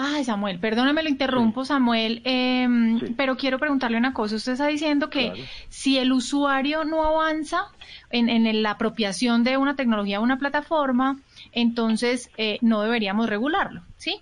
Ay, 0.00 0.22
Samuel, 0.22 0.60
perdóname, 0.60 1.02
lo 1.02 1.08
interrumpo, 1.08 1.64
Samuel, 1.64 2.22
em, 2.24 3.16
pero 3.16 3.36
quiero 3.36 3.58
preguntarle 3.58 3.98
una 3.98 4.12
cosa. 4.12 4.36
Usted 4.36 4.52
está 4.52 4.68
diciendo 4.68 5.10
que 5.10 5.44
si 5.70 5.98
el 5.98 6.12
usuario 6.12 6.84
no 6.84 7.04
avanza 7.04 7.64
en, 8.10 8.28
en, 8.28 8.62
la 8.62 8.72
apropiación 8.72 9.42
de 9.42 9.56
una 9.56 9.74
tecnología 9.74 10.20
o 10.20 10.22
una 10.22 10.38
plataforma, 10.38 11.18
entonces 11.50 12.30
eh, 12.36 12.58
no 12.60 12.80
deberíamos 12.82 13.28
regularlo, 13.28 13.82
¿sí? 13.96 14.20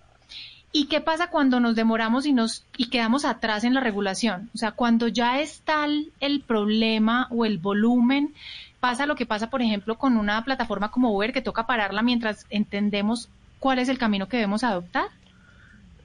¿Y 0.76 0.88
qué 0.88 1.00
pasa 1.00 1.30
cuando 1.30 1.58
nos 1.58 1.74
demoramos 1.74 2.26
y 2.26 2.34
nos 2.34 2.66
y 2.76 2.90
quedamos 2.90 3.24
atrás 3.24 3.64
en 3.64 3.72
la 3.72 3.80
regulación? 3.80 4.50
O 4.54 4.58
sea, 4.58 4.72
cuando 4.72 5.08
ya 5.08 5.40
es 5.40 5.62
tal 5.62 6.08
el 6.20 6.42
problema 6.42 7.28
o 7.30 7.46
el 7.46 7.56
volumen 7.56 8.34
pasa 8.78 9.06
lo 9.06 9.14
que 9.14 9.24
pasa, 9.24 9.48
por 9.48 9.62
ejemplo, 9.62 9.94
con 9.94 10.18
una 10.18 10.44
plataforma 10.44 10.90
como 10.90 11.16
Uber 11.16 11.32
que 11.32 11.40
toca 11.40 11.66
pararla 11.66 12.02
mientras 12.02 12.44
entendemos 12.50 13.30
cuál 13.58 13.78
es 13.78 13.88
el 13.88 13.96
camino 13.96 14.28
que 14.28 14.36
debemos 14.36 14.64
adoptar? 14.64 15.06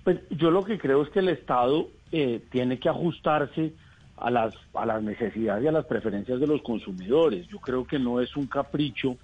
Pues 0.05 0.19
yo 0.29 0.51
lo 0.51 0.63
que 0.63 0.79
creo 0.79 1.03
es 1.03 1.09
que 1.09 1.19
el 1.19 1.27
Estado 1.27 1.89
eh, 2.13 2.41
tiene 2.49 2.79
que 2.79 2.87
ajustarse 2.87 3.73
a 4.15 4.31
las, 4.31 4.55
a 4.73 4.85
las 4.85 5.03
necesidades 5.03 5.65
y 5.65 5.67
a 5.67 5.73
las 5.73 5.85
preferencias 5.85 6.39
de 6.39 6.47
los 6.47 6.61
consumidores. 6.61 7.45
Yo 7.49 7.59
creo 7.59 7.85
que 7.85 7.99
no 7.99 8.21
es 8.21 8.37
un 8.37 8.47
capricho 8.47 9.17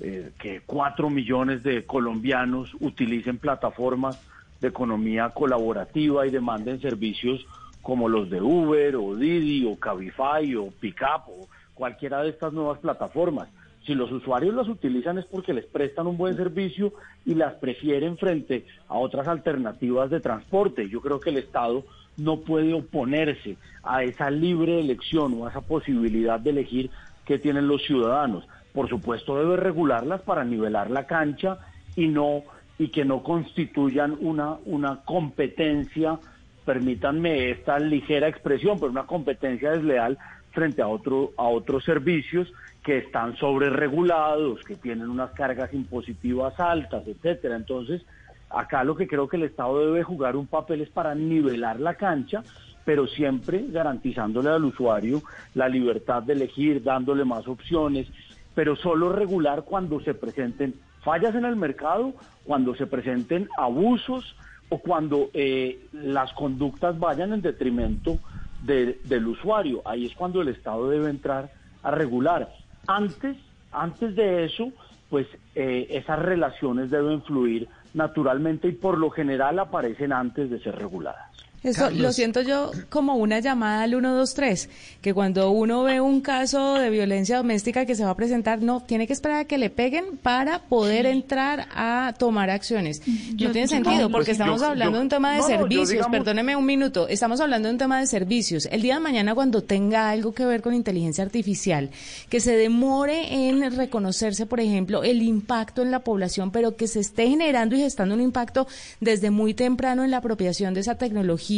eh, 0.00 0.32
que 0.38 0.62
cuatro 0.64 1.10
millones 1.10 1.62
de 1.62 1.84
colombianos 1.84 2.74
utilicen 2.80 3.36
plataformas 3.36 4.18
de 4.60 4.68
economía 4.68 5.30
colaborativa 5.30 6.26
y 6.26 6.30
demanden 6.30 6.80
servicios 6.80 7.46
como 7.82 8.08
los 8.08 8.30
de 8.30 8.40
Uber 8.40 8.96
o 8.96 9.14
Didi 9.14 9.66
o 9.66 9.78
Cabify 9.78 10.54
o 10.56 10.70
Pickup 10.80 11.28
o 11.28 11.48
cualquiera 11.74 12.22
de 12.22 12.30
estas 12.30 12.52
nuevas 12.52 12.78
plataformas. 12.78 13.48
Si 13.86 13.94
los 13.94 14.10
usuarios 14.10 14.54
las 14.54 14.68
utilizan 14.68 15.18
es 15.18 15.26
porque 15.26 15.52
les 15.52 15.66
prestan 15.66 16.06
un 16.06 16.16
buen 16.16 16.34
servicio 16.36 16.94
y 17.26 17.34
las 17.34 17.54
prefieren 17.54 18.16
frente 18.16 18.64
a 18.88 18.94
otras 18.94 19.28
alternativas 19.28 20.08
de 20.08 20.20
transporte. 20.20 20.88
Yo 20.88 21.02
creo 21.02 21.20
que 21.20 21.28
el 21.30 21.36
Estado 21.36 21.84
no 22.16 22.40
puede 22.40 22.72
oponerse 22.72 23.58
a 23.82 24.02
esa 24.02 24.30
libre 24.30 24.80
elección 24.80 25.34
o 25.34 25.46
a 25.46 25.50
esa 25.50 25.60
posibilidad 25.60 26.40
de 26.40 26.50
elegir 26.50 26.90
que 27.26 27.38
tienen 27.38 27.68
los 27.68 27.82
ciudadanos. 27.82 28.48
Por 28.72 28.88
supuesto 28.88 29.36
debe 29.36 29.56
regularlas 29.56 30.22
para 30.22 30.44
nivelar 30.44 30.90
la 30.90 31.06
cancha 31.06 31.58
y 31.94 32.08
no 32.08 32.42
y 32.78 32.88
que 32.88 33.04
no 33.04 33.22
constituyan 33.22 34.16
una 34.20 34.56
una 34.64 35.04
competencia, 35.04 36.18
permítanme 36.64 37.50
esta 37.50 37.78
ligera 37.78 38.28
expresión, 38.28 38.78
pero 38.78 38.90
una 38.90 39.06
competencia 39.06 39.72
desleal 39.72 40.18
frente 40.50 40.82
a, 40.82 40.88
otro, 40.88 41.32
a 41.36 41.44
otros 41.44 41.84
servicios 41.84 42.52
que 42.82 42.98
están 42.98 43.36
sobre 43.36 43.70
regulados, 43.70 44.62
que 44.64 44.76
tienen 44.76 45.08
unas 45.08 45.30
cargas 45.32 45.72
impositivas 45.74 46.58
altas, 46.60 47.06
etcétera. 47.06 47.56
Entonces, 47.56 48.02
acá 48.50 48.84
lo 48.84 48.94
que 48.94 49.08
creo 49.08 49.28
que 49.28 49.36
el 49.36 49.44
Estado 49.44 49.86
debe 49.86 50.02
jugar 50.02 50.36
un 50.36 50.46
papel 50.46 50.82
es 50.82 50.90
para 50.90 51.14
nivelar 51.14 51.80
la 51.80 51.94
cancha, 51.94 52.42
pero 52.84 53.06
siempre 53.06 53.64
garantizándole 53.68 54.50
al 54.50 54.64
usuario 54.64 55.22
la 55.54 55.68
libertad 55.68 56.22
de 56.22 56.34
elegir, 56.34 56.82
dándole 56.82 57.24
más 57.24 57.48
opciones, 57.48 58.06
pero 58.54 58.76
solo 58.76 59.10
regular 59.10 59.64
cuando 59.64 60.00
se 60.00 60.14
presenten 60.14 60.74
fallas 61.04 61.34
en 61.34 61.44
el 61.44 61.56
mercado, 61.56 62.14
cuando 62.44 62.74
se 62.74 62.86
presenten 62.86 63.48
abusos 63.56 64.34
o 64.70 64.78
cuando 64.78 65.30
eh, 65.34 65.78
las 65.92 66.32
conductas 66.32 66.98
vayan 66.98 67.32
en 67.32 67.42
detrimento 67.42 68.18
del 68.62 69.26
usuario. 69.26 69.82
Ahí 69.84 70.06
es 70.06 70.14
cuando 70.14 70.40
el 70.40 70.48
Estado 70.48 70.88
debe 70.88 71.10
entrar 71.10 71.50
a 71.82 71.90
regular. 71.90 72.50
Antes, 72.86 73.36
antes 73.70 74.16
de 74.16 74.46
eso, 74.46 74.72
pues 75.10 75.26
eh, 75.54 75.86
esas 75.90 76.18
relaciones 76.18 76.90
deben 76.90 77.22
fluir 77.22 77.68
naturalmente 77.92 78.68
y 78.68 78.72
por 78.72 78.98
lo 78.98 79.10
general 79.10 79.58
aparecen 79.58 80.12
antes 80.12 80.50
de 80.50 80.58
ser 80.60 80.76
reguladas. 80.76 81.30
Eso 81.64 81.90
lo 81.90 82.12
siento 82.12 82.42
yo 82.42 82.72
como 82.90 83.14
una 83.14 83.40
llamada 83.40 83.84
al 83.84 83.90
123, 83.90 84.68
que 85.00 85.14
cuando 85.14 85.50
uno 85.50 85.82
ve 85.82 85.98
un 85.98 86.20
caso 86.20 86.74
de 86.74 86.90
violencia 86.90 87.38
doméstica 87.38 87.86
que 87.86 87.94
se 87.94 88.04
va 88.04 88.10
a 88.10 88.16
presentar, 88.16 88.60
no, 88.60 88.80
tiene 88.80 89.06
que 89.06 89.14
esperar 89.14 89.38
a 89.38 89.44
que 89.46 89.56
le 89.56 89.70
peguen 89.70 90.18
para 90.18 90.58
poder 90.58 91.06
entrar 91.06 91.66
a 91.74 92.12
tomar 92.18 92.50
acciones. 92.50 93.00
no 93.06 93.50
tiene 93.50 93.66
sentido, 93.66 94.10
porque 94.10 94.32
estamos 94.32 94.60
hablando 94.60 94.98
de 94.98 95.04
un 95.04 95.08
tema 95.08 95.36
de 95.36 95.42
servicios. 95.42 96.06
Perdóneme 96.10 96.54
un 96.54 96.66
minuto, 96.66 97.08
estamos 97.08 97.40
hablando 97.40 97.68
de 97.68 97.72
un 97.72 97.78
tema 97.78 97.98
de 97.98 98.08
servicios. 98.08 98.68
El 98.70 98.82
día 98.82 98.94
de 98.96 99.00
mañana, 99.00 99.34
cuando 99.34 99.62
tenga 99.62 100.10
algo 100.10 100.34
que 100.34 100.44
ver 100.44 100.60
con 100.60 100.74
inteligencia 100.74 101.24
artificial, 101.24 101.88
que 102.28 102.40
se 102.40 102.56
demore 102.56 103.48
en 103.48 103.74
reconocerse, 103.74 104.44
por 104.44 104.60
ejemplo, 104.60 105.02
el 105.02 105.22
impacto 105.22 105.80
en 105.80 105.90
la 105.90 106.00
población, 106.00 106.50
pero 106.50 106.76
que 106.76 106.88
se 106.88 107.00
esté 107.00 107.26
generando 107.26 107.74
y 107.74 107.80
gestando 107.80 108.14
un 108.14 108.20
impacto 108.20 108.66
desde 109.00 109.30
muy 109.30 109.54
temprano 109.54 110.04
en 110.04 110.10
la 110.10 110.18
apropiación 110.18 110.74
de 110.74 110.80
esa 110.80 110.96
tecnología 110.96 111.53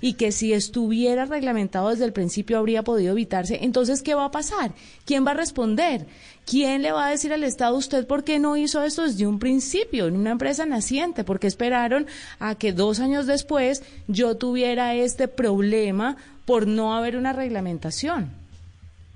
y 0.00 0.14
que 0.14 0.32
si 0.32 0.52
estuviera 0.52 1.24
reglamentado 1.24 1.90
desde 1.90 2.04
el 2.04 2.12
principio 2.12 2.58
habría 2.58 2.82
podido 2.82 3.12
evitarse, 3.12 3.58
entonces, 3.62 4.02
¿qué 4.02 4.14
va 4.14 4.26
a 4.26 4.30
pasar? 4.30 4.72
¿Quién 5.04 5.26
va 5.26 5.32
a 5.32 5.34
responder? 5.34 6.06
¿Quién 6.46 6.82
le 6.82 6.92
va 6.92 7.06
a 7.06 7.10
decir 7.10 7.32
al 7.32 7.44
Estado 7.44 7.76
usted 7.76 8.06
por 8.06 8.22
qué 8.22 8.38
no 8.38 8.56
hizo 8.56 8.82
esto 8.82 9.02
desde 9.02 9.26
un 9.26 9.38
principio 9.38 10.06
en 10.06 10.16
una 10.16 10.32
empresa 10.32 10.66
naciente? 10.66 11.24
¿Por 11.24 11.40
qué 11.40 11.46
esperaron 11.46 12.06
a 12.38 12.54
que 12.54 12.72
dos 12.72 13.00
años 13.00 13.26
después 13.26 13.82
yo 14.08 14.36
tuviera 14.36 14.94
este 14.94 15.26
problema 15.26 16.16
por 16.44 16.66
no 16.66 16.94
haber 16.94 17.16
una 17.16 17.32
reglamentación? 17.32 18.30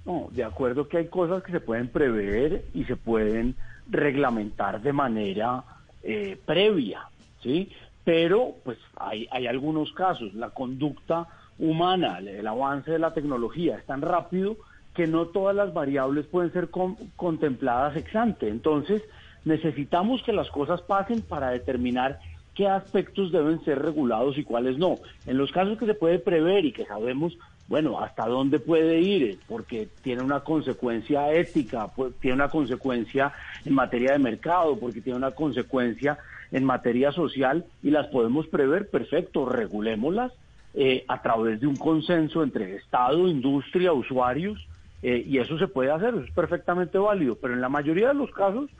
No, 0.06 0.28
de 0.32 0.42
acuerdo 0.42 0.88
que 0.88 0.96
hay 0.96 1.08
cosas 1.08 1.42
que 1.42 1.52
se 1.52 1.60
pueden 1.60 1.88
prever 1.88 2.64
y 2.72 2.84
se 2.84 2.96
pueden 2.96 3.54
reglamentar 3.90 4.80
de 4.80 4.92
manera 4.92 5.64
eh, 6.02 6.38
previa, 6.46 7.02
¿sí? 7.42 7.70
Pero 8.08 8.54
pues 8.64 8.78
hay, 8.96 9.26
algunos 9.46 9.92
casos, 9.92 10.32
la 10.32 10.48
conducta 10.48 11.28
humana, 11.58 12.20
el, 12.20 12.46
avance 12.46 12.90
de 12.90 12.98
la 12.98 13.12
tecnología 13.12 13.76
es 13.76 13.84
tan 13.84 14.00
rápido 14.00 14.56
que 14.94 15.06
no 15.06 15.26
todas 15.26 15.54
las 15.54 15.74
variables 15.74 16.24
pueden 16.24 16.50
ser 16.54 16.70
contempladas 16.70 17.98
ex 17.98 18.16
ante. 18.16 18.48
Entonces, 18.48 19.02
necesitamos 19.44 20.22
que 20.22 20.32
las 20.32 20.48
cosas 20.48 20.80
pasen 20.80 21.20
para 21.20 21.50
determinar 21.50 22.18
qué 22.54 22.66
aspectos 22.66 23.30
deben 23.30 23.62
ser 23.66 23.82
regulados 23.82 24.38
y 24.38 24.42
cuáles 24.42 24.78
no. 24.78 24.94
En 25.26 25.36
los 25.36 25.52
casos 25.52 25.76
que 25.76 25.84
se 25.84 25.92
puede 25.92 26.18
prever 26.18 26.64
y 26.64 26.72
que 26.72 26.86
sabemos 26.86 27.36
bueno, 27.68 28.00
hasta 28.00 28.26
dónde 28.26 28.58
puede 28.60 29.00
ir, 29.00 29.38
porque 29.46 29.88
tiene 30.00 30.22
una 30.22 30.40
consecuencia 30.40 31.30
ética, 31.34 31.90
tiene 32.18 32.36
una 32.36 32.48
consecuencia 32.48 33.30
en 33.66 33.74
materia 33.74 34.12
de 34.12 34.18
mercado, 34.18 34.78
porque 34.78 35.02
tiene 35.02 35.18
una 35.18 35.32
consecuencia 35.32 36.18
en 36.52 36.64
materia 36.64 37.12
social 37.12 37.64
y 37.82 37.90
las 37.90 38.06
podemos 38.08 38.46
prever, 38.46 38.88
perfecto, 38.88 39.46
regulémoslas 39.46 40.32
eh, 40.74 41.04
a 41.08 41.22
través 41.22 41.60
de 41.60 41.66
un 41.66 41.76
consenso 41.76 42.42
entre 42.42 42.76
Estado, 42.76 43.28
industria, 43.28 43.92
usuarios, 43.92 44.58
eh, 45.02 45.24
y 45.26 45.38
eso 45.38 45.58
se 45.58 45.68
puede 45.68 45.90
hacer, 45.90 46.14
eso 46.14 46.24
es 46.24 46.32
perfectamente 46.32 46.98
válido, 46.98 47.36
pero 47.36 47.54
en 47.54 47.60
la 47.60 47.68
mayoría 47.68 48.08
de 48.08 48.14
los 48.14 48.30
casos 48.32 48.70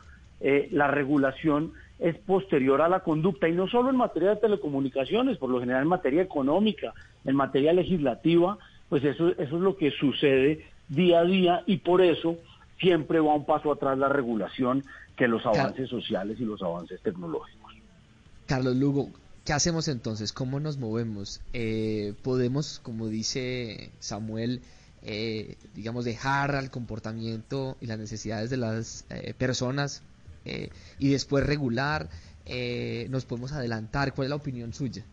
eh, 0.40 0.68
la 0.72 0.88
regulación 0.88 1.72
es 1.98 2.16
posterior 2.16 2.80
a 2.82 2.88
la 2.88 3.00
conducta 3.00 3.48
y 3.48 3.52
no 3.52 3.66
solo 3.68 3.90
en 3.90 3.96
materia 3.96 4.30
de 4.30 4.36
telecomunicaciones, 4.36 5.38
por 5.38 5.50
lo 5.50 5.60
general 5.60 5.82
en 5.82 5.88
materia 5.88 6.22
económica, 6.22 6.92
en 7.24 7.36
materia 7.36 7.72
legislativa, 7.72 8.58
pues 8.88 9.04
eso, 9.04 9.28
eso 9.30 9.56
es 9.56 9.62
lo 9.62 9.76
que 9.76 9.90
sucede 9.90 10.64
día 10.88 11.20
a 11.20 11.24
día 11.24 11.62
y 11.66 11.78
por 11.78 12.00
eso 12.00 12.36
siempre 12.80 13.20
va 13.20 13.34
un 13.34 13.44
paso 13.44 13.72
atrás 13.72 13.98
la 13.98 14.08
regulación 14.08 14.84
que 15.16 15.28
los 15.28 15.44
avances 15.44 15.88
sociales 15.88 16.38
y 16.40 16.44
los 16.44 16.62
avances 16.62 17.00
tecnológicos. 17.02 17.57
Carlos 18.48 18.76
Lugo, 18.76 19.10
¿qué 19.44 19.52
hacemos 19.52 19.88
entonces? 19.88 20.32
¿Cómo 20.32 20.58
nos 20.58 20.78
movemos? 20.78 21.42
Eh, 21.52 22.14
¿Podemos, 22.22 22.80
como 22.82 23.08
dice 23.08 23.92
Samuel, 23.98 24.62
eh, 25.02 25.56
digamos, 25.74 26.06
dejar 26.06 26.56
al 26.56 26.70
comportamiento 26.70 27.76
y 27.82 27.86
las 27.86 27.98
necesidades 27.98 28.48
de 28.48 28.56
las 28.56 29.04
eh, 29.10 29.34
personas 29.34 30.02
y 30.98 31.10
después 31.10 31.44
regular? 31.44 32.08
¿Nos 33.10 33.26
podemos 33.26 33.52
adelantar? 33.52 34.14
¿Cuál 34.14 34.26
es 34.26 34.30
la 34.30 34.36
opinión 34.36 34.72
suya? 34.72 35.04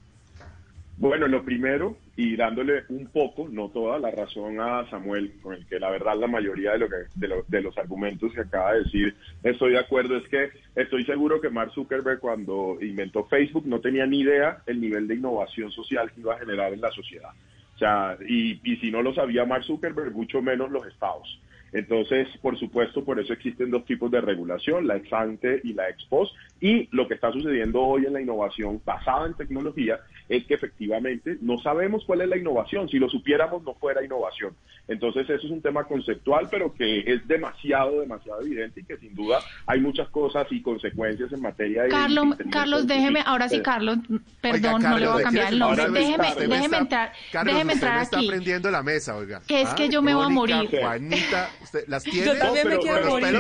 Bueno, 0.98 1.28
lo 1.28 1.44
primero, 1.44 1.98
y 2.16 2.38
dándole 2.38 2.84
un 2.88 3.08
poco, 3.08 3.50
no 3.50 3.68
toda, 3.68 4.00
la 4.00 4.12
razón 4.12 4.62
a 4.62 4.90
Samuel, 4.90 5.34
con 5.42 5.54
el 5.54 5.66
que 5.66 5.78
la 5.78 5.90
verdad 5.90 6.16
la 6.18 6.28
mayoría 6.28 6.72
de, 6.72 6.80
lo 6.80 6.88
que, 6.88 6.96
de, 7.16 7.62
los 7.62 7.78
argumentos 7.78 8.32
que 8.34 8.42
acaba 8.42 8.74
de 8.74 8.84
decir 8.84 9.14
estoy 9.44 9.74
de 9.74 9.80
acuerdo, 9.80 10.16
es 10.16 10.28
que 10.30 10.52
estoy 10.74 11.04
seguro 11.04 11.42
que 11.42 11.50
Mark 11.50 11.74
Zuckerberg 11.74 12.20
cuando 12.20 12.78
inventó 12.80 13.26
Facebook 13.26 13.66
no 13.68 13.82
tenía 13.82 14.06
ni 14.06 14.22
idea 14.22 14.60
el 14.68 14.80
nivel 14.80 15.06
de 15.10 15.16
innovación 15.16 15.70
social 15.70 16.10
que 16.14 16.22
iba 16.22 16.36
a 16.36 16.40
generar 16.40 16.72
en 16.72 16.80
la 16.80 16.92
sociedad. 16.92 17.32
O 17.76 17.78
sea, 17.78 18.18
y, 18.26 18.62
y 18.64 18.78
si 18.78 18.90
no 18.90 19.02
lo 19.02 19.14
sabía 19.14 19.44
Mark 19.44 19.66
Zuckerberg, 19.66 20.14
mucho 20.14 20.42
menos 20.42 20.72
los 20.72 20.88
estados. 20.88 21.42
Entonces, 21.76 22.30
por 22.42 22.58
supuesto, 22.58 23.04
por 23.04 23.20
eso 23.20 23.34
existen 23.34 23.70
dos 23.70 23.84
tipos 23.84 24.10
de 24.10 24.22
regulación, 24.22 24.88
la 24.88 24.96
ex 24.96 25.12
ante 25.12 25.60
y 25.62 25.74
la 25.74 25.90
ex 25.90 26.06
post. 26.06 26.34
Y 26.62 26.88
lo 26.96 27.06
que 27.06 27.16
está 27.16 27.34
sucediendo 27.34 27.82
hoy 27.82 28.06
en 28.06 28.14
la 28.14 28.22
innovación 28.22 28.82
basada 28.86 29.28
en 29.28 29.34
tecnología 29.34 30.00
es 30.30 30.46
que 30.46 30.56
efectivamente 30.56 31.38
no 31.42 31.58
sabemos 31.60 32.04
cuál 32.06 32.22
es 32.22 32.30
la 32.30 32.38
innovación. 32.38 32.90
Si 32.90 32.98
lo 32.98 33.10
supiéramos, 33.10 33.64
no 33.64 33.74
fuera 33.76 34.04
innovación. 34.04 34.56
Entonces, 34.88 35.30
eso 35.30 35.46
es 35.46 35.52
un 35.52 35.62
tema 35.62 35.84
conceptual, 35.86 36.48
pero 36.50 36.74
que 36.74 37.00
es 37.06 37.28
demasiado, 37.28 38.02
demasiado 38.02 38.42
evidente 38.42 38.82
y 38.82 38.84
que 38.84 38.98
sin 38.98 39.16
duda 39.16 39.40
hay 39.66 39.80
muchas 39.80 40.10
cosas 40.10 40.48
y 40.52 40.62
consecuencias 40.62 41.32
en 41.32 41.42
materia 41.42 41.84
de. 41.84 41.90
Carlos, 41.90 42.36
Carlos 42.52 42.88
déjeme, 42.88 43.22
ahora 43.26 43.50
sí, 43.50 43.62
Carlos, 43.62 43.98
perdón, 44.42 44.82
no 44.84 44.98
le 44.98 45.08
voy 45.08 45.22
a 45.22 45.24
cambiar 45.24 45.54
el 45.54 45.60
nombre. 45.60 45.90
Déjeme, 45.90 46.36
déjeme 46.48 46.78
entrar, 46.78 47.12
déjeme 47.44 47.74
entrar 47.74 47.98
aquí. 48.00 48.04
está 48.04 48.20
prendiendo 48.28 48.72
la 48.72 48.84
mesa, 48.84 49.16
oiga. 49.16 49.42
Que 49.48 49.62
es 49.62 49.74
que 49.74 49.84
ah, 49.84 49.90
yo 49.90 50.02
me 50.02 50.14
voy 50.14 50.26
a 50.26 50.30
morir. 50.30 50.70
Juanita, 50.70 51.50
¿Las 51.88 52.04
tiene? 52.04 52.28
Yo 52.28 52.38
también 52.38 52.68
me 52.68 52.78
quiero 52.78 53.10
morir. 53.10 53.36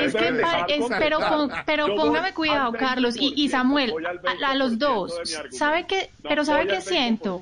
Es 0.00 0.14
que, 0.14 0.80
pero, 0.98 1.18
pero 1.66 1.94
póngame 1.94 2.32
cuidado, 2.32 2.72
Carlos 2.72 3.16
y, 3.18 3.32
y 3.36 3.48
Samuel, 3.48 3.94
a, 4.44 4.54
los 4.54 4.78
dos. 4.78 5.18
¿Sabe 5.50 5.86
Pero 6.22 6.44
¿sabe 6.44 6.66
qué 6.66 6.80
siento? 6.80 7.40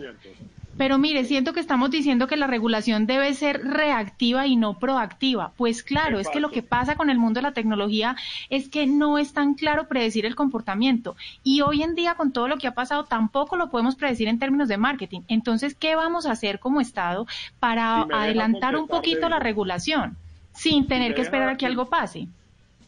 Pero 0.78 0.98
mire, 0.98 1.24
siento 1.24 1.52
que 1.52 1.60
estamos 1.60 1.90
diciendo 1.90 2.26
que 2.26 2.36
la 2.36 2.46
regulación 2.46 3.06
debe 3.06 3.34
ser 3.34 3.62
reactiva 3.62 4.46
y 4.46 4.56
no 4.56 4.78
proactiva. 4.78 5.52
Pues 5.56 5.82
claro, 5.82 6.18
es 6.18 6.28
que 6.28 6.40
lo 6.40 6.50
que 6.50 6.62
pasa 6.62 6.96
con 6.96 7.10
el 7.10 7.18
mundo 7.18 7.38
de 7.38 7.42
la 7.42 7.52
tecnología 7.52 8.16
es 8.48 8.68
que 8.68 8.86
no 8.86 9.18
es 9.18 9.32
tan 9.32 9.54
claro 9.54 9.86
predecir 9.86 10.24
el 10.24 10.34
comportamiento. 10.34 11.14
Y 11.44 11.60
hoy 11.60 11.82
en 11.82 11.94
día, 11.94 12.14
con 12.14 12.32
todo 12.32 12.48
lo 12.48 12.56
que 12.56 12.68
ha 12.68 12.74
pasado, 12.74 13.04
tampoco 13.04 13.56
lo 13.56 13.70
podemos 13.70 13.96
predecir 13.96 14.28
en 14.28 14.38
términos 14.38 14.68
de 14.68 14.78
marketing. 14.78 15.20
Entonces, 15.28 15.74
¿qué 15.74 15.94
vamos 15.94 16.26
a 16.26 16.32
hacer 16.32 16.58
como 16.58 16.80
Estado 16.80 17.26
para 17.60 18.02
adelantar 18.02 18.76
un 18.76 18.88
poquito 18.88 19.28
la 19.28 19.38
regulación 19.38 20.16
sin 20.54 20.86
tener 20.86 21.14
que 21.14 21.22
esperar 21.22 21.50
a 21.50 21.56
que 21.56 21.66
algo 21.66 21.88
pase? 21.88 22.28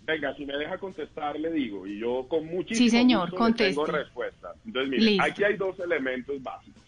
Venga, 0.06 0.34
si 0.34 0.44
me 0.44 0.56
deja 0.56 0.76
contestar, 0.76 1.38
le 1.40 1.50
digo, 1.50 1.86
y 1.86 1.98
yo 1.98 2.26
con 2.28 2.46
muchísimo 2.46 2.90
sí, 2.90 2.90
señor, 2.90 3.30
tengo 3.56 3.86
respuesta. 3.86 4.52
Entonces, 4.66 4.90
mire, 4.90 5.16
aquí 5.20 5.44
hay 5.44 5.56
dos 5.56 5.78
elementos 5.80 6.42
básicos 6.42 6.82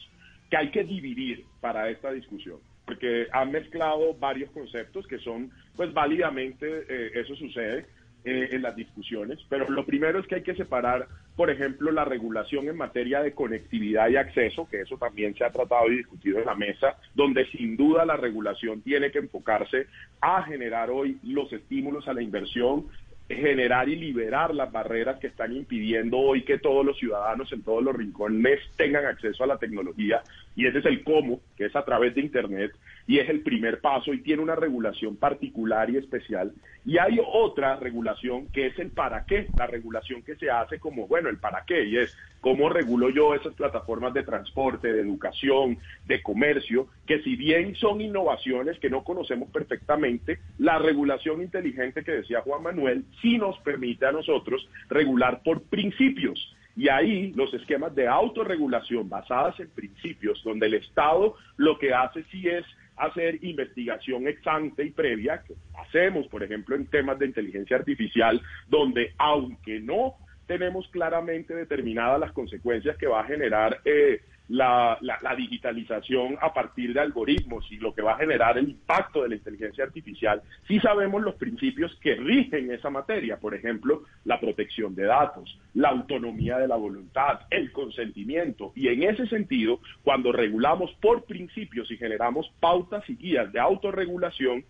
que 0.51 0.57
hay 0.57 0.71
que 0.71 0.85
dividir 0.85 1.45
para 1.61 1.89
esta 1.89 2.13
discusión, 2.13 2.59
porque 2.85 3.27
han 3.33 3.51
mezclado 3.51 4.15
varios 4.15 4.51
conceptos 4.51 5.07
que 5.07 5.19
son, 5.19 5.51
pues 5.77 5.93
válidamente 5.93 6.67
eh, 6.89 7.13
eso 7.15 7.35
sucede 7.35 7.87
eh, 8.25 8.49
en 8.53 8.63
las 8.63 8.77
discusiones, 8.77 9.39
pero 9.49 9.69
lo 9.71 9.87
primero 9.87 10.19
es 10.19 10.27
que 10.27 10.37
hay 10.37 10.43
que 10.43 10.55
separar, 10.55 11.09
por 11.37 11.49
ejemplo, 11.49 11.91
la 11.91 12.05
regulación 12.05 12.69
en 12.69 12.77
materia 12.77 13.23
de 13.23 13.33
conectividad 13.33 14.09
y 14.09 14.17
acceso, 14.17 14.69
que 14.69 14.83
eso 14.83 14.99
también 14.99 15.35
se 15.35 15.45
ha 15.45 15.51
tratado 15.51 15.91
y 15.91 15.99
discutido 15.99 16.39
en 16.39 16.47
la 16.47 16.55
mesa, 16.55 16.97
donde 17.15 17.47
sin 17.47 17.77
duda 17.77 18.05
la 18.05 18.17
regulación 18.17 18.83
tiene 18.83 19.11
que 19.11 19.21
enfocarse 19.21 19.87
a 20.21 20.43
generar 20.43 20.91
hoy 20.91 21.19
los 21.23 21.53
estímulos 21.53 22.09
a 22.09 22.15
la 22.15 22.23
inversión 22.23 22.87
generar 23.29 23.89
y 23.89 23.97
liberar 23.97 24.55
las 24.55 24.71
barreras 24.71 25.19
que 25.19 25.27
están 25.27 25.55
impidiendo 25.57 26.19
hoy 26.19 26.45
que 26.45 26.59
todos 26.59 26.87
los 26.87 26.99
ciudadanos 26.99 27.53
en 27.53 27.63
todos 27.63 27.83
los 27.83 27.95
rincones 27.95 28.61
tengan 28.77 29.05
acceso 29.05 29.43
a 29.43 29.49
la 29.49 29.59
tecnología. 29.59 30.23
Y 30.55 30.67
ese 30.67 30.79
es 30.79 30.87
el 30.87 31.03
cómo, 31.03 31.41
que 31.57 31.67
es 31.67 31.75
a 31.75 31.85
través 31.85 32.15
de 32.15 32.21
Internet, 32.21 32.73
y 33.07 33.19
es 33.19 33.29
el 33.29 33.43
primer 33.43 33.81
paso 33.81 34.13
y 34.13 34.23
tiene 34.23 34.43
una 34.43 34.57
regulación 34.57 35.17
particular 35.17 35.89
y 35.91 35.97
especial. 35.97 36.53
Y 36.85 36.99
hay 36.99 37.21
otra 37.25 37.77
regulación 37.77 38.49
que 38.49 38.67
es 38.67 38.79
el 38.79 38.91
para 38.91 39.25
qué, 39.27 39.51
la 39.57 39.67
regulación 39.67 40.23
que 40.23 40.37
se 40.37 40.51
hace 40.51 40.79
como, 40.79 41.07
bueno, 41.07 41.29
el 41.29 41.39
para 41.39 41.65
qué, 41.67 41.85
y 41.85 41.97
es 41.97 42.17
cómo 42.41 42.69
regulo 42.69 43.11
yo 43.11 43.35
esas 43.35 43.55
plataformas 43.55 44.15
de 44.15 44.23
transporte, 44.23 44.93
de 44.93 45.01
educación, 45.01 45.79
de 46.05 46.23
comercio, 46.23 46.89
que 47.07 47.23
si 47.23 47.37
bien 47.37 47.75
son 47.77 48.01
innovaciones 48.01 48.79
que 48.79 48.91
no 48.91 49.05
conocemos 49.05 49.51
perfectamente, 49.51 50.39
la 50.59 50.79
regulación 50.79 51.43
inteligente 51.43 52.05
que 52.05 52.13
decía 52.13 52.43
Juan 52.43 52.63
Manuel 52.63 53.05
sí 53.23 53.39
nos 53.39 53.59
permite 53.61 54.07
a 54.07 54.13
nosotros 54.13 54.69
regular 54.89 55.43
por 55.45 55.63
principios 55.63 56.55
y 56.77 56.91
ahí 56.91 57.33
los 57.35 57.53
esquemas 57.55 57.95
de 57.95 58.07
autorregulación 58.07 59.09
basadas 59.09 59.59
en 59.61 59.71
principios, 59.71 60.43
donde 60.45 60.67
el 60.67 60.75
Estado 60.75 61.35
lo 61.57 61.79
que 61.79 61.95
hace 61.95 62.23
sí 62.25 62.47
es 62.47 62.67
hacer 62.97 63.43
investigación 63.45 64.27
ex 64.27 64.47
ante 64.47 64.85
y 64.85 64.91
previa, 64.91 65.43
que 65.47 65.55
hacemos, 65.79 66.27
por 66.29 66.43
ejemplo, 66.43 66.77
en 66.77 66.87
temas 66.87 67.19
de 67.19 67.27
inteligencia 67.27 67.77
artificial, 67.77 68.41
donde 68.69 69.13
aunque 69.19 69.81
no 69.81 70.15
tenemos 70.47 70.89
claramente 70.89 71.55
determinadas 71.55 72.21
las 72.21 72.33
consecuencias 72.33 72.97
que 72.97 73.07
va 73.07 73.21
a 73.21 73.25
generar 73.25 73.81
eh, 73.85 74.21
la, 74.49 74.99
digitalización 75.37 76.39
a 76.41 76.53
partir 76.53 76.95
de 76.95 77.01
algoritmos 77.01 77.71
y 77.71 77.77
lo 77.77 77.95
que 77.95 78.03
va 78.03 78.13
a 78.13 78.19
generar 78.19 78.57
el 78.59 78.69
impacto 78.69 79.23
de 79.23 79.31
la 79.31 79.35
inteligencia 79.35 79.85
artificial, 79.85 80.43
sí 80.67 80.79
sabemos 80.81 81.23
los 81.23 81.35
principios 81.35 81.97
que 82.01 82.15
rigen 82.15 82.71
esa 82.71 82.91
materia, 82.91 83.39
por 83.39 83.55
ejemplo, 83.55 84.05
la 84.25 84.41
protección 84.41 84.95
de 84.95 85.05
datos, 85.05 85.59
la 85.75 85.89
autonomía 85.89 86.59
de 86.59 86.69
la 86.69 86.77
voluntad, 86.77 87.41
el 87.51 87.73
consentimiento. 87.73 88.73
Y 88.75 88.89
en 88.89 89.03
ese 89.03 89.27
sentido, 89.27 89.81
cuando 90.03 90.33
regulamos 90.33 90.93
por 91.01 91.25
principios 91.25 91.91
y 91.91 91.97
generamos 91.97 92.51
pautas 92.61 93.09
y 93.11 93.17
guías 93.17 93.53
de 93.53 93.61
autorregulación, 93.61 94.65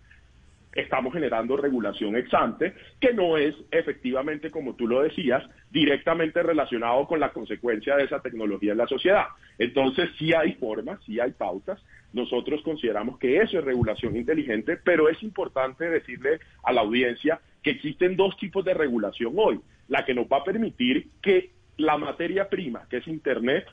estamos 0.77 1.11
generando 1.11 1.57
regulación 1.57 2.15
ex 2.15 2.31
ante, 2.33 2.73
que 3.01 3.11
no 3.11 3.35
es 3.35 3.55
efectivamente, 3.71 4.51
como 4.51 4.75
tú 4.75 4.87
lo 4.87 5.01
decías, 5.01 5.43
directamente 5.71 6.43
relacionado 6.43 7.07
con 7.07 7.19
la 7.19 7.33
consecuencia 7.33 7.95
de 7.95 8.03
esa 8.03 8.21
tecnología 8.21 8.73
en 8.73 8.77
la 8.77 8.87
sociedad. 8.87 9.25
Entonces, 9.57 10.09
sí 10.19 10.33
hay 10.33 10.53
formas, 10.53 10.99
sí 11.03 11.19
hay 11.19 11.31
pautas. 11.31 11.83
Nosotros 12.13 12.61
consideramos 12.61 13.17
que 13.17 13.37
eso 13.37 13.57
es 13.57 13.65
regulación 13.65 14.15
inteligente, 14.15 14.77
pero 14.77 15.09
es 15.09 15.21
importante 15.23 15.89
decirle 15.89 16.39
a 16.63 16.71
la 16.71 16.81
audiencia 16.81 17.41
que 17.63 17.71
existen 17.71 18.15
dos 18.15 18.37
tipos 18.37 18.63
de 18.63 18.75
regulación 18.75 19.33
hoy. 19.35 19.59
La 19.87 20.05
que 20.05 20.13
nos 20.13 20.27
va 20.27 20.37
a 20.37 20.43
permitir 20.43 21.09
que 21.23 21.51
la 21.77 21.97
materia 21.97 22.49
prima, 22.49 22.85
que 22.87 22.97
es 22.97 23.07
Internet, 23.07 23.65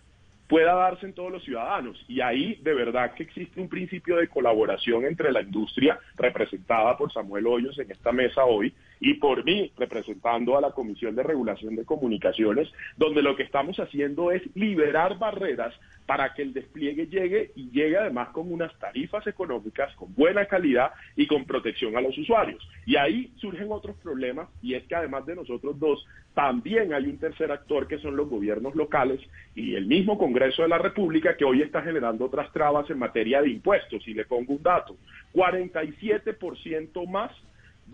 pueda 0.48 0.74
darse 0.74 1.06
en 1.06 1.14
todos 1.14 1.32
los 1.32 1.44
ciudadanos. 1.44 2.02
Y 2.08 2.20
ahí 2.20 2.58
de 2.62 2.74
verdad 2.74 3.14
que 3.14 3.22
existe 3.22 3.60
un 3.60 3.68
principio 3.68 4.16
de 4.16 4.28
colaboración 4.28 5.04
entre 5.04 5.32
la 5.32 5.42
industria, 5.42 5.98
representada 6.16 6.96
por 6.96 7.12
Samuel 7.12 7.46
Hoyos 7.46 7.78
en 7.78 7.90
esta 7.90 8.12
mesa 8.12 8.44
hoy, 8.44 8.72
y 9.04 9.12
por 9.12 9.44
mí, 9.44 9.70
representando 9.76 10.56
a 10.56 10.62
la 10.62 10.70
Comisión 10.70 11.14
de 11.14 11.22
Regulación 11.22 11.76
de 11.76 11.84
Comunicaciones, 11.84 12.72
donde 12.96 13.20
lo 13.20 13.36
que 13.36 13.42
estamos 13.42 13.78
haciendo 13.78 14.32
es 14.32 14.40
liberar 14.56 15.18
barreras 15.18 15.74
para 16.06 16.32
que 16.32 16.40
el 16.40 16.54
despliegue 16.54 17.06
llegue 17.08 17.52
y 17.54 17.70
llegue 17.70 17.98
además 17.98 18.30
con 18.30 18.50
unas 18.50 18.74
tarifas 18.78 19.26
económicas, 19.26 19.94
con 19.96 20.14
buena 20.14 20.46
calidad 20.46 20.92
y 21.16 21.26
con 21.26 21.44
protección 21.44 21.98
a 21.98 22.00
los 22.00 22.16
usuarios. 22.16 22.66
Y 22.86 22.96
ahí 22.96 23.30
surgen 23.36 23.70
otros 23.70 23.94
problemas 24.02 24.48
y 24.62 24.72
es 24.72 24.84
que 24.84 24.94
además 24.94 25.26
de 25.26 25.36
nosotros 25.36 25.78
dos, 25.78 26.06
también 26.32 26.94
hay 26.94 27.04
un 27.04 27.18
tercer 27.18 27.52
actor 27.52 27.86
que 27.86 27.98
son 27.98 28.16
los 28.16 28.30
gobiernos 28.30 28.74
locales 28.74 29.20
y 29.54 29.74
el 29.74 29.84
mismo 29.84 30.16
Congreso 30.16 30.62
de 30.62 30.68
la 30.68 30.78
República 30.78 31.36
que 31.36 31.44
hoy 31.44 31.60
está 31.60 31.82
generando 31.82 32.24
otras 32.24 32.50
trabas 32.54 32.88
en 32.88 32.98
materia 32.98 33.42
de 33.42 33.50
impuestos. 33.50 34.08
Y 34.08 34.14
le 34.14 34.24
pongo 34.24 34.54
un 34.54 34.62
dato, 34.62 34.96
47% 35.34 37.06
más 37.06 37.30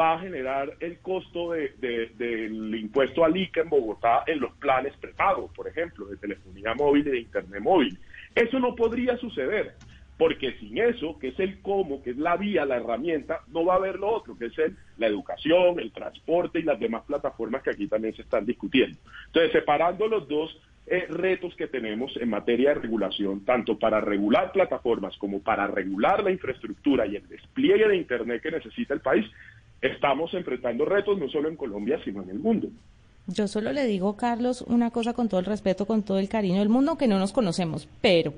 va 0.01 0.15
a 0.15 0.19
generar 0.21 0.73
el 0.81 0.99
costo 1.01 1.53
del 1.53 2.75
impuesto 2.75 3.25
al 3.25 3.37
ICA 3.37 3.61
en 3.61 3.69
Bogotá 3.69 4.25
en 4.27 4.41
los 4.41 4.53
planes 4.55 4.95
prepagos, 4.97 5.53
por 5.53 5.69
ejemplo, 5.69 6.07
de 6.07 6.17
telefonía 6.17 6.75
móvil 6.75 7.07
y 7.07 7.11
de 7.11 7.21
internet 7.21 7.63
móvil. 7.63 7.99
Eso 8.35 8.59
no 8.59 8.75
podría 8.75 9.19
suceder, 9.19 9.75
porque 10.17 10.53
sin 10.59 10.79
eso, 10.79 11.19
que 11.19 11.29
es 11.29 11.41
el 11.41 11.61
cómo, 11.61 12.03
que 12.03 12.11
es 12.11 12.17
la 12.17 12.37
vía, 12.37 12.65
la 12.65 12.77
herramienta, 12.77 13.41
no 13.49 13.65
va 13.65 13.75
a 13.75 13.77
haber 13.77 13.99
lo 13.99 14.09
otro, 14.09 14.39
que 14.39 14.47
es 14.47 14.55
la 14.97 15.07
educación, 15.07 15.79
el 15.79 15.93
transporte 15.93 16.61
y 16.61 16.63
las 16.63 16.81
demás 16.81 17.03
plataformas 17.05 17.63
que 17.63 17.71
aquí 17.71 17.87
también 17.87 18.15
se 18.15 18.23
están 18.23 18.47
discutiendo. 18.47 18.99
Entonces, 19.27 19.53
separando 19.53 20.09
los 20.09 20.27
dos 20.29 20.59
eh, 20.87 21.07
retos 21.09 21.55
que 21.55 21.69
tenemos 21.69 22.17
en 22.17 22.31
materia 22.31 22.71
de 22.71 22.81
regulación, 22.81 23.45
tanto 23.45 23.79
para 23.79 24.01
regular 24.01 24.51
plataformas 24.51 25.17
como 25.19 25.41
para 25.41 25.67
regular 25.67 26.25
la 26.25 26.33
infraestructura 26.33 27.07
y 27.07 27.17
el 27.17 27.29
despliegue 27.29 27.87
de 27.87 27.97
Internet 27.97 28.43
que 28.43 28.51
necesita 28.51 28.95
el 28.95 29.01
país, 29.01 29.25
estamos 29.83 30.33
enfrentando 30.35 30.85
retos 30.85 31.19
no 31.19 31.29
solo 31.29 31.49
en 31.49 31.57
Colombia, 31.57 31.99
sino 32.05 32.23
en 32.23 32.31
el 32.31 32.39
mundo. 32.39 32.69
Yo 33.27 33.47
solo 33.47 33.73
le 33.73 33.87
digo, 33.87 34.17
Carlos, 34.17 34.63
una 34.63 34.91
cosa 34.91 35.13
con 35.13 35.29
todo 35.29 35.41
el 35.41 35.47
respeto, 35.47 35.87
con 35.87 36.03
todo 36.03 36.19
el 36.19 36.29
cariño 36.29 36.59
del 36.59 36.69
mundo, 36.69 36.97
que 36.97 37.07
no 37.07 37.19
nos 37.19 37.33
conocemos, 37.33 37.89
pero 38.01 38.35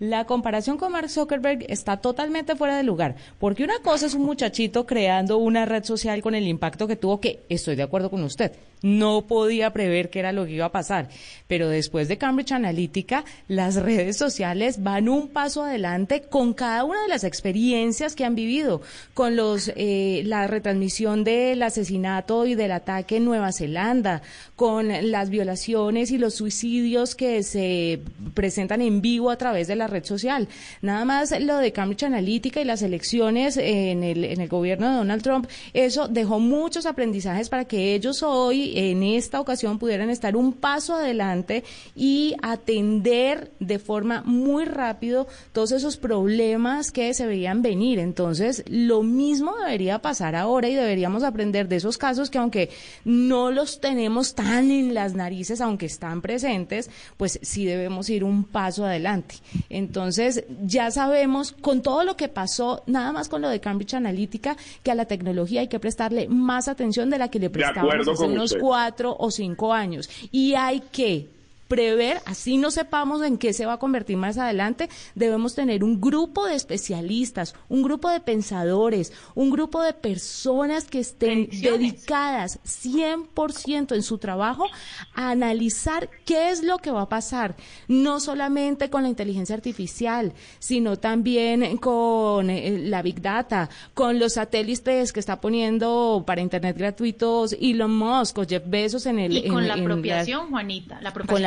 la 0.00 0.26
comparación 0.26 0.76
con 0.76 0.92
Mark 0.92 1.08
Zuckerberg 1.08 1.64
está 1.68 1.98
totalmente 1.98 2.56
fuera 2.56 2.76
de 2.76 2.82
lugar, 2.82 3.14
porque 3.38 3.64
una 3.64 3.78
cosa 3.78 4.06
es 4.06 4.14
un 4.14 4.22
muchachito 4.22 4.86
creando 4.86 5.38
una 5.38 5.64
red 5.64 5.84
social 5.84 6.20
con 6.20 6.34
el 6.34 6.48
impacto 6.48 6.86
que 6.86 6.96
tuvo, 6.96 7.20
que 7.20 7.40
estoy 7.48 7.76
de 7.76 7.84
acuerdo 7.84 8.10
con 8.10 8.22
usted, 8.24 8.52
no 8.84 9.26
podía 9.26 9.72
prever 9.72 10.10
qué 10.10 10.18
era 10.18 10.32
lo 10.32 10.44
que 10.44 10.52
iba 10.52 10.66
a 10.66 10.72
pasar. 10.72 11.08
Pero 11.48 11.70
después 11.70 12.06
de 12.06 12.18
Cambridge 12.18 12.52
Analytica, 12.52 13.24
las 13.48 13.76
redes 13.76 14.18
sociales 14.18 14.82
van 14.82 15.08
un 15.08 15.28
paso 15.28 15.64
adelante 15.64 16.22
con 16.28 16.52
cada 16.52 16.84
una 16.84 17.02
de 17.02 17.08
las 17.08 17.24
experiencias 17.24 18.14
que 18.14 18.26
han 18.26 18.34
vivido, 18.34 18.82
con 19.14 19.36
los 19.36 19.72
eh, 19.74 20.22
la 20.26 20.46
retransmisión 20.46 21.24
del 21.24 21.62
asesinato 21.62 22.44
y 22.44 22.54
del 22.54 22.72
ataque 22.72 23.16
en 23.16 23.24
Nueva 23.24 23.52
Zelanda, 23.52 24.20
con 24.54 24.88
las 25.10 25.30
violaciones 25.30 26.10
y 26.10 26.18
los 26.18 26.34
suicidios 26.34 27.14
que 27.14 27.42
se 27.42 28.00
presentan 28.34 28.82
en 28.82 29.00
vivo 29.00 29.30
a 29.30 29.38
través 29.38 29.66
de 29.66 29.76
la 29.76 29.86
red 29.86 30.04
social. 30.04 30.46
Nada 30.82 31.06
más 31.06 31.40
lo 31.40 31.56
de 31.56 31.72
Cambridge 31.72 32.02
Analytica 32.02 32.60
y 32.60 32.64
las 32.64 32.82
elecciones 32.82 33.56
en 33.56 34.04
el, 34.04 34.24
en 34.24 34.42
el 34.42 34.48
gobierno 34.48 34.90
de 34.90 34.96
Donald 34.96 35.22
Trump, 35.22 35.48
eso 35.72 36.06
dejó 36.06 36.38
muchos 36.38 36.84
aprendizajes 36.84 37.48
para 37.48 37.64
que 37.64 37.94
ellos 37.94 38.22
hoy 38.22 38.73
en 38.74 39.02
esta 39.02 39.40
ocasión 39.40 39.78
pudieran 39.78 40.10
estar 40.10 40.36
un 40.36 40.52
paso 40.52 40.94
adelante 40.94 41.64
y 41.94 42.34
atender 42.42 43.52
de 43.60 43.78
forma 43.78 44.22
muy 44.24 44.64
rápido 44.64 45.26
todos 45.52 45.72
esos 45.72 45.96
problemas 45.96 46.90
que 46.90 47.14
se 47.14 47.26
veían 47.26 47.62
venir. 47.62 47.98
Entonces, 47.98 48.64
lo 48.66 49.02
mismo 49.02 49.56
debería 49.56 50.00
pasar 50.00 50.34
ahora 50.36 50.68
y 50.68 50.74
deberíamos 50.74 51.22
aprender 51.22 51.68
de 51.68 51.76
esos 51.76 51.98
casos 51.98 52.30
que 52.30 52.38
aunque 52.38 52.70
no 53.04 53.50
los 53.50 53.80
tenemos 53.80 54.34
tan 54.34 54.70
en 54.70 54.94
las 54.94 55.14
narices, 55.14 55.60
aunque 55.60 55.86
están 55.86 56.22
presentes, 56.22 56.90
pues 57.16 57.38
sí 57.42 57.64
debemos 57.64 58.08
ir 58.10 58.24
un 58.24 58.44
paso 58.44 58.84
adelante. 58.84 59.36
Entonces, 59.68 60.44
ya 60.64 60.90
sabemos 60.90 61.52
con 61.52 61.82
todo 61.82 62.04
lo 62.04 62.16
que 62.16 62.28
pasó, 62.28 62.82
nada 62.86 63.12
más 63.12 63.28
con 63.28 63.42
lo 63.42 63.48
de 63.48 63.60
Cambridge 63.60 63.94
Analytica, 63.94 64.56
que 64.82 64.90
a 64.90 64.94
la 64.94 65.06
tecnología 65.06 65.60
hay 65.60 65.68
que 65.68 65.78
prestarle 65.78 66.28
más 66.28 66.68
atención 66.68 67.10
de 67.10 67.18
la 67.18 67.28
que 67.28 67.38
le 67.38 67.50
prestamos 67.50 68.08
hace 68.08 68.24
unos 68.24 68.54
cuatro 68.64 69.14
o 69.18 69.30
cinco 69.30 69.74
años. 69.74 70.08
Y 70.32 70.54
hay 70.54 70.80
que 70.80 71.33
prever, 71.68 72.20
así 72.26 72.56
no 72.56 72.70
sepamos 72.70 73.22
en 73.22 73.38
qué 73.38 73.52
se 73.52 73.66
va 73.66 73.74
a 73.74 73.78
convertir 73.78 74.16
más 74.16 74.38
adelante, 74.38 74.88
debemos 75.14 75.54
tener 75.54 75.84
un 75.84 76.00
grupo 76.00 76.46
de 76.46 76.54
especialistas, 76.54 77.54
un 77.68 77.82
grupo 77.82 78.10
de 78.10 78.20
pensadores, 78.20 79.12
un 79.34 79.50
grupo 79.50 79.82
de 79.82 79.92
personas 79.92 80.84
que 80.84 81.00
estén 81.00 81.48
dedicadas 81.50 82.60
100% 82.64 83.94
en 83.94 84.02
su 84.02 84.18
trabajo 84.18 84.66
a 85.14 85.30
analizar 85.30 86.10
qué 86.24 86.50
es 86.50 86.62
lo 86.62 86.78
que 86.78 86.90
va 86.90 87.02
a 87.02 87.08
pasar, 87.08 87.56
no 87.88 88.20
solamente 88.20 88.90
con 88.90 89.02
la 89.02 89.08
inteligencia 89.08 89.54
artificial, 89.54 90.32
sino 90.58 90.98
también 90.98 91.76
con 91.78 92.50
eh, 92.50 92.78
la 92.78 93.02
Big 93.02 93.20
Data, 93.20 93.68
con 93.94 94.18
los 94.18 94.34
satélites 94.34 95.12
que 95.12 95.20
está 95.20 95.40
poniendo 95.40 96.24
para 96.26 96.40
Internet 96.40 96.76
gratuitos 96.76 97.56
Elon 97.60 97.94
Musk 97.96 98.38
o 98.38 98.46
Jeff 98.46 98.64
Bezos 98.66 99.06
en 99.06 99.18
el... 99.18 99.36
Y 99.36 99.48
con 99.48 99.66
la 99.66 99.74
apropiación, 99.74 100.50
Juanita, 100.50 101.00
la 101.00 101.10
apropiación 101.10 101.34
con 101.34 101.42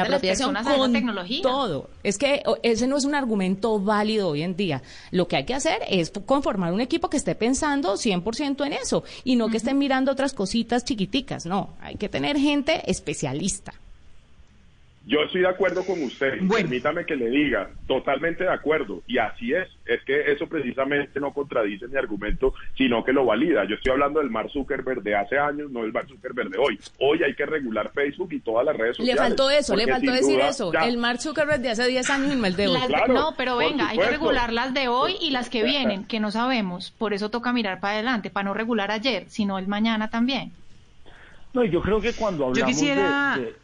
tecnología. 0.91 1.41
todo. 1.41 1.89
Es 2.03 2.17
que 2.17 2.43
ese 2.63 2.87
no 2.87 2.97
es 2.97 3.05
un 3.05 3.15
argumento 3.15 3.79
válido 3.79 4.29
hoy 4.29 4.43
en 4.43 4.55
día. 4.55 4.81
Lo 5.11 5.27
que 5.27 5.37
hay 5.37 5.45
que 5.45 5.53
hacer 5.53 5.79
es 5.89 6.11
conformar 6.25 6.73
un 6.73 6.81
equipo 6.81 7.09
que 7.09 7.17
esté 7.17 7.35
pensando 7.35 7.93
100% 7.93 8.65
en 8.65 8.73
eso 8.73 9.03
y 9.23 9.35
no 9.35 9.49
que 9.49 9.57
esté 9.57 9.73
mirando 9.73 10.11
otras 10.11 10.33
cositas 10.33 10.83
chiquiticas. 10.83 11.45
No, 11.45 11.75
hay 11.81 11.95
que 11.95 12.09
tener 12.09 12.37
gente 12.37 12.89
especialista. 12.89 13.73
Yo 15.07 15.21
estoy 15.21 15.39
de 15.39 15.47
acuerdo 15.47 15.85
con 15.85 16.03
usted. 16.03 16.37
Permítame 16.49 17.05
que 17.05 17.15
le 17.15 17.29
diga, 17.29 17.69
totalmente 17.87 18.43
de 18.43 18.51
acuerdo. 18.51 19.01
Y 19.07 19.17
así 19.17 19.53
es. 19.53 19.69
Es 19.85 20.03
que 20.03 20.33
eso 20.33 20.47
precisamente 20.47 21.21
no 21.21 21.33
contradice 21.33 21.87
mi 21.87 21.97
argumento, 21.97 22.53
sino 22.75 23.05
que 23.05 23.13
lo 23.13 23.25
valida. 23.25 23.63
Yo 23.63 23.75
estoy 23.75 23.93
hablando 23.93 24.19
del 24.19 24.29
Mark 24.29 24.49
Zuckerberg 24.51 25.01
de 25.03 25.15
hace 25.15 25.37
años, 25.37 25.71
no 25.71 25.83
del 25.83 25.93
Mark 25.93 26.09
Zuckerberg 26.09 26.49
de 26.49 26.57
hoy. 26.57 26.77
Hoy 26.99 27.23
hay 27.23 27.33
que 27.35 27.45
regular 27.45 27.89
Facebook 27.93 28.33
y 28.33 28.41
todas 28.41 28.65
las 28.65 28.75
redes 28.75 28.97
sociales. 28.97 29.15
Le 29.15 29.27
faltó 29.29 29.49
eso, 29.49 29.77
le 29.77 29.87
faltó 29.87 30.11
decir 30.11 30.41
eso. 30.41 30.73
El 30.73 30.97
Mark 30.97 31.21
Zuckerberg 31.21 31.61
de 31.61 31.69
hace 31.69 31.87
10 31.87 32.09
años 32.09 32.35
y 32.35 32.45
el 32.45 32.55
de 32.57 32.67
hoy. 32.67 32.77
no, 33.07 33.33
pero 33.37 33.55
venga, 33.55 33.87
hay 33.87 33.97
que 33.97 34.09
regular 34.09 34.51
las 34.51 34.73
de 34.73 34.89
hoy 34.89 35.15
y 35.21 35.29
las 35.29 35.49
que 35.49 35.63
vienen, 35.67 36.03
que 36.03 36.19
no 36.19 36.31
sabemos. 36.31 36.91
Por 36.91 37.13
eso 37.13 37.29
toca 37.29 37.53
mirar 37.53 37.79
para 37.79 37.93
adelante, 37.93 38.29
para 38.29 38.43
no 38.43 38.53
regular 38.53 38.91
ayer, 38.91 39.23
sino 39.29 39.57
el 39.57 39.69
mañana 39.69 40.09
también. 40.09 40.51
No, 41.53 41.63
yo 41.63 41.81
creo 41.81 42.01
que 42.01 42.11
cuando 42.11 42.47
hablamos 42.47 42.77
de 42.77 42.95
de, 42.95 43.55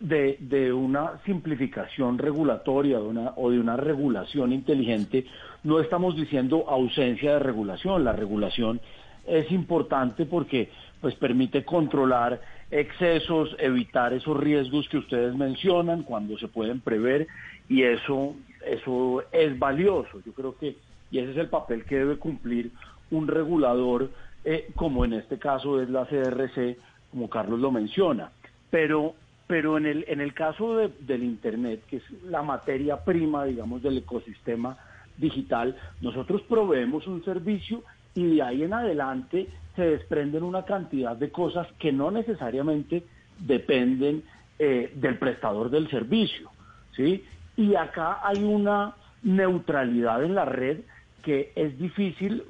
de, 0.00 0.72
una 0.72 1.20
simplificación 1.24 2.18
regulatoria 2.18 2.98
de 2.98 3.04
una, 3.04 3.32
o 3.36 3.50
de 3.50 3.58
una 3.58 3.76
regulación 3.76 4.52
inteligente, 4.52 5.26
no 5.64 5.80
estamos 5.80 6.16
diciendo 6.16 6.64
ausencia 6.68 7.32
de 7.34 7.38
regulación. 7.38 8.04
La 8.04 8.12
regulación 8.12 8.80
es 9.26 9.50
importante 9.50 10.26
porque 10.26 10.70
pues, 11.00 11.14
permite 11.14 11.64
controlar 11.64 12.40
excesos, 12.70 13.56
evitar 13.58 14.12
esos 14.12 14.36
riesgos 14.36 14.88
que 14.88 14.98
ustedes 14.98 15.34
mencionan 15.34 16.02
cuando 16.02 16.38
se 16.38 16.48
pueden 16.48 16.80
prever 16.80 17.26
y 17.68 17.82
eso, 17.82 18.34
eso 18.66 19.22
es 19.32 19.58
valioso. 19.58 20.20
Yo 20.24 20.32
creo 20.32 20.56
que, 20.56 20.76
y 21.10 21.18
ese 21.18 21.32
es 21.32 21.36
el 21.38 21.48
papel 21.48 21.84
que 21.84 21.96
debe 21.96 22.16
cumplir 22.16 22.70
un 23.10 23.26
regulador, 23.26 24.10
eh, 24.44 24.70
como 24.74 25.04
en 25.04 25.14
este 25.14 25.38
caso 25.38 25.80
es 25.80 25.88
la 25.88 26.04
CRC, 26.06 26.76
como 27.10 27.30
Carlos 27.30 27.58
lo 27.58 27.70
menciona. 27.70 28.30
Pero 28.70 29.14
pero 29.48 29.78
en 29.78 29.86
el, 29.86 30.04
en 30.08 30.20
el 30.20 30.34
caso 30.34 30.76
del 30.76 31.24
Internet, 31.24 31.82
que 31.88 31.96
es 31.96 32.10
la 32.22 32.42
materia 32.42 33.02
prima, 33.02 33.46
digamos, 33.46 33.82
del 33.82 33.96
ecosistema 33.96 34.76
digital, 35.16 35.74
nosotros 36.02 36.42
proveemos 36.42 37.06
un 37.06 37.24
servicio 37.24 37.82
y 38.14 38.36
de 38.36 38.42
ahí 38.42 38.62
en 38.62 38.74
adelante 38.74 39.48
se 39.74 39.82
desprenden 39.82 40.42
una 40.42 40.64
cantidad 40.64 41.16
de 41.16 41.30
cosas 41.30 41.66
que 41.78 41.92
no 41.92 42.10
necesariamente 42.10 43.04
dependen 43.38 44.22
eh, 44.58 44.92
del 44.94 45.18
prestador 45.18 45.70
del 45.70 45.88
servicio, 45.88 46.50
¿sí? 46.94 47.24
Y 47.56 47.74
acá 47.74 48.20
hay 48.22 48.44
una 48.44 48.94
neutralidad 49.22 50.22
en 50.22 50.34
la 50.34 50.44
red 50.44 50.80
que 51.22 51.52
es 51.56 51.78
difícil 51.78 52.44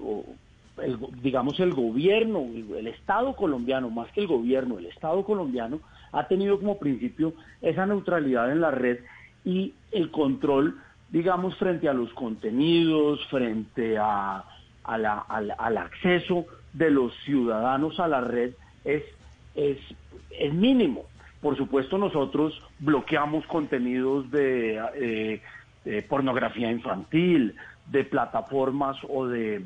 digamos, 1.23 1.59
el 1.61 1.75
gobierno, 1.75 2.47
el 2.77 2.87
Estado 2.87 3.35
colombiano, 3.35 3.91
más 3.91 4.11
que 4.13 4.21
el 4.21 4.27
gobierno, 4.27 4.79
el 4.79 4.87
Estado 4.87 5.25
colombiano 5.25 5.81
ha 6.13 6.29
tenido 6.29 6.59
como 6.59 6.79
principio 6.79 7.35
esa 7.61 7.87
neutralidad 7.87 8.51
en 8.53 8.61
la 8.61 8.71
red 8.71 8.99
y 9.45 9.75
el 9.93 10.11
control, 10.11 10.79
digamos, 11.11 11.57
frente 11.57 11.89
a 11.89 11.93
los 11.93 12.13
contenidos, 12.13 13.25
frente 13.29 13.97
a, 13.99 14.45
al, 14.85 15.77
acceso 15.77 16.47
de 16.73 16.91
los 16.91 17.15
ciudadanos 17.25 17.99
a 18.01 18.09
la 18.09 18.21
red 18.21 18.53
es, 18.85 19.03
es, 19.55 19.79
es 20.31 20.53
mínimo. 20.55 21.05
Por 21.41 21.57
supuesto, 21.57 21.99
nosotros 21.99 22.61
bloqueamos 22.81 23.47
contenidos 23.47 24.31
de, 24.31 25.41
eh, 25.85 26.03
pornografía 26.09 26.71
infantil, 26.71 27.55
de 27.87 28.05
plataformas 28.05 28.97
o 29.09 29.27
de, 29.27 29.63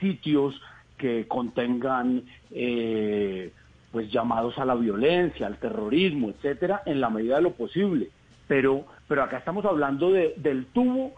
sitios 0.00 0.60
que 0.96 1.28
contengan 1.28 2.22
eh, 2.50 3.52
pues 3.96 4.12
llamados 4.12 4.58
a 4.58 4.66
la 4.66 4.74
violencia, 4.74 5.46
al 5.46 5.56
terrorismo, 5.56 6.28
etcétera, 6.28 6.82
en 6.84 7.00
la 7.00 7.08
medida 7.08 7.36
de 7.36 7.40
lo 7.40 7.52
posible. 7.52 8.10
Pero, 8.46 8.84
pero 9.08 9.22
acá 9.22 9.38
estamos 9.38 9.64
hablando 9.64 10.12
de, 10.12 10.34
del 10.36 10.66
tubo 10.66 11.14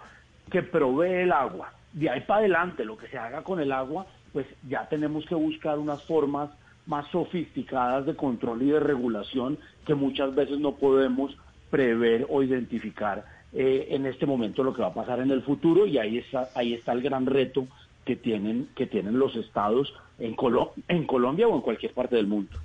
que 0.49 0.63
provee 0.63 1.23
el 1.23 1.33
agua. 1.33 1.73
De 1.93 2.09
ahí 2.09 2.21
para 2.21 2.39
adelante, 2.39 2.85
lo 2.85 2.97
que 2.97 3.09
se 3.09 3.19
haga 3.19 3.43
con 3.43 3.59
el 3.59 3.73
agua, 3.73 4.07
pues 4.33 4.47
ya 4.69 4.89
tenemos 4.89 5.27
que 5.27 5.35
buscar 5.35 5.77
unas 5.77 6.05
formas 6.05 6.51
más 6.87 7.05
sofisticadas 7.09 8.07
de 8.07 8.15
control 8.15 8.63
y 8.63 8.71
de 8.71 8.79
regulación 8.79 9.59
que 9.85 9.97
muchas 9.97 10.33
veces 10.37 10.61
no 10.61 10.77
podemos 10.77 11.37
prever 11.71 12.29
o 12.31 12.45
identificar 12.45 13.25
eh, 13.55 13.89
en 13.91 14.07
este 14.07 14.25
momento 14.25 14.63
lo 14.63 14.73
que 14.73 14.83
va 14.83 14.89
a 14.89 14.95
pasar 14.95 15.19
en 15.19 15.33
el 15.33 15.43
futuro 15.43 15.85
y 15.85 15.99
ahí 15.99 16.19
está 16.19 16.49
ahí 16.55 16.75
está 16.75 16.93
el 16.93 17.03
gran 17.03 17.27
reto 17.27 17.67
que 18.05 18.15
tienen 18.15 18.69
que 18.77 18.87
tienen 18.87 19.19
los 19.19 19.35
estados 19.35 19.93
en, 20.19 20.37
en 20.89 21.07
Colombia 21.07 21.49
o 21.49 21.57
en 21.57 21.61
cualquier 21.63 21.93
parte 21.93 22.17
del 22.17 22.27
mundo. 22.27 22.57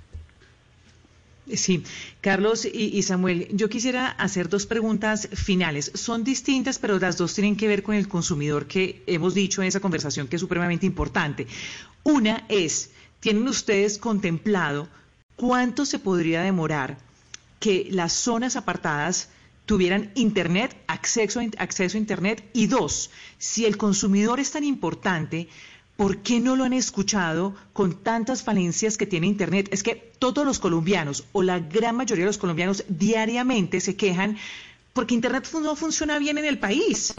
Sí, 1.52 1.84
Carlos 2.22 2.64
y, 2.64 3.02
Samuel, 3.02 3.48
yo 3.52 3.68
quisiera 3.68 4.08
hacer 4.08 4.48
dos 4.48 4.64
preguntas 4.64 5.28
finales. 5.34 5.92
Son 5.94 6.24
distintas, 6.24 6.78
pero 6.78 6.98
las 6.98 7.18
dos 7.18 7.34
tienen 7.34 7.56
que 7.56 7.68
ver 7.68 7.82
con 7.82 7.94
el 7.94 8.08
consumidor 8.08 8.66
que 8.66 9.02
hemos 9.06 9.34
dicho 9.34 9.60
en 9.60 9.68
esa 9.68 9.80
conversación 9.80 10.26
que 10.26 10.36
es 10.36 10.40
supremamente 10.40 10.86
importante. 10.86 11.46
Una 12.02 12.46
es, 12.48 12.90
¿tienen 13.20 13.46
ustedes 13.46 13.98
contemplado 13.98 14.88
cuánto 15.36 15.84
se 15.84 15.98
podría 15.98 16.40
demorar 16.40 16.96
que 17.60 17.88
las 17.90 18.14
zonas 18.14 18.56
apartadas 18.56 19.28
tuvieran 19.66 20.12
Internet, 20.14 20.74
acceso 20.86 21.40
acceso 21.58 21.98
a 21.98 22.00
Internet? 22.00 22.42
Y 22.54 22.68
dos, 22.68 23.10
si 23.36 23.66
el 23.66 23.76
consumidor 23.76 24.40
es 24.40 24.50
tan 24.50 24.64
importante, 24.64 25.48
¿Por 25.96 26.22
qué 26.22 26.40
no 26.40 26.56
lo 26.56 26.64
han 26.64 26.72
escuchado 26.72 27.54
con 27.72 28.02
tantas 28.02 28.42
falencias 28.42 28.98
que 28.98 29.06
tiene 29.06 29.28
Internet? 29.28 29.68
Es 29.70 29.84
que 29.84 29.94
todos 30.18 30.44
los 30.44 30.58
colombianos 30.58 31.28
o 31.32 31.42
la 31.42 31.60
gran 31.60 31.96
mayoría 31.96 32.24
de 32.24 32.30
los 32.30 32.38
colombianos 32.38 32.84
diariamente 32.88 33.80
se 33.80 33.96
quejan 33.96 34.36
porque 34.92 35.14
Internet 35.14 35.46
no 35.62 35.76
funciona 35.76 36.18
bien 36.18 36.38
en 36.38 36.46
el 36.46 36.58
país. 36.58 37.14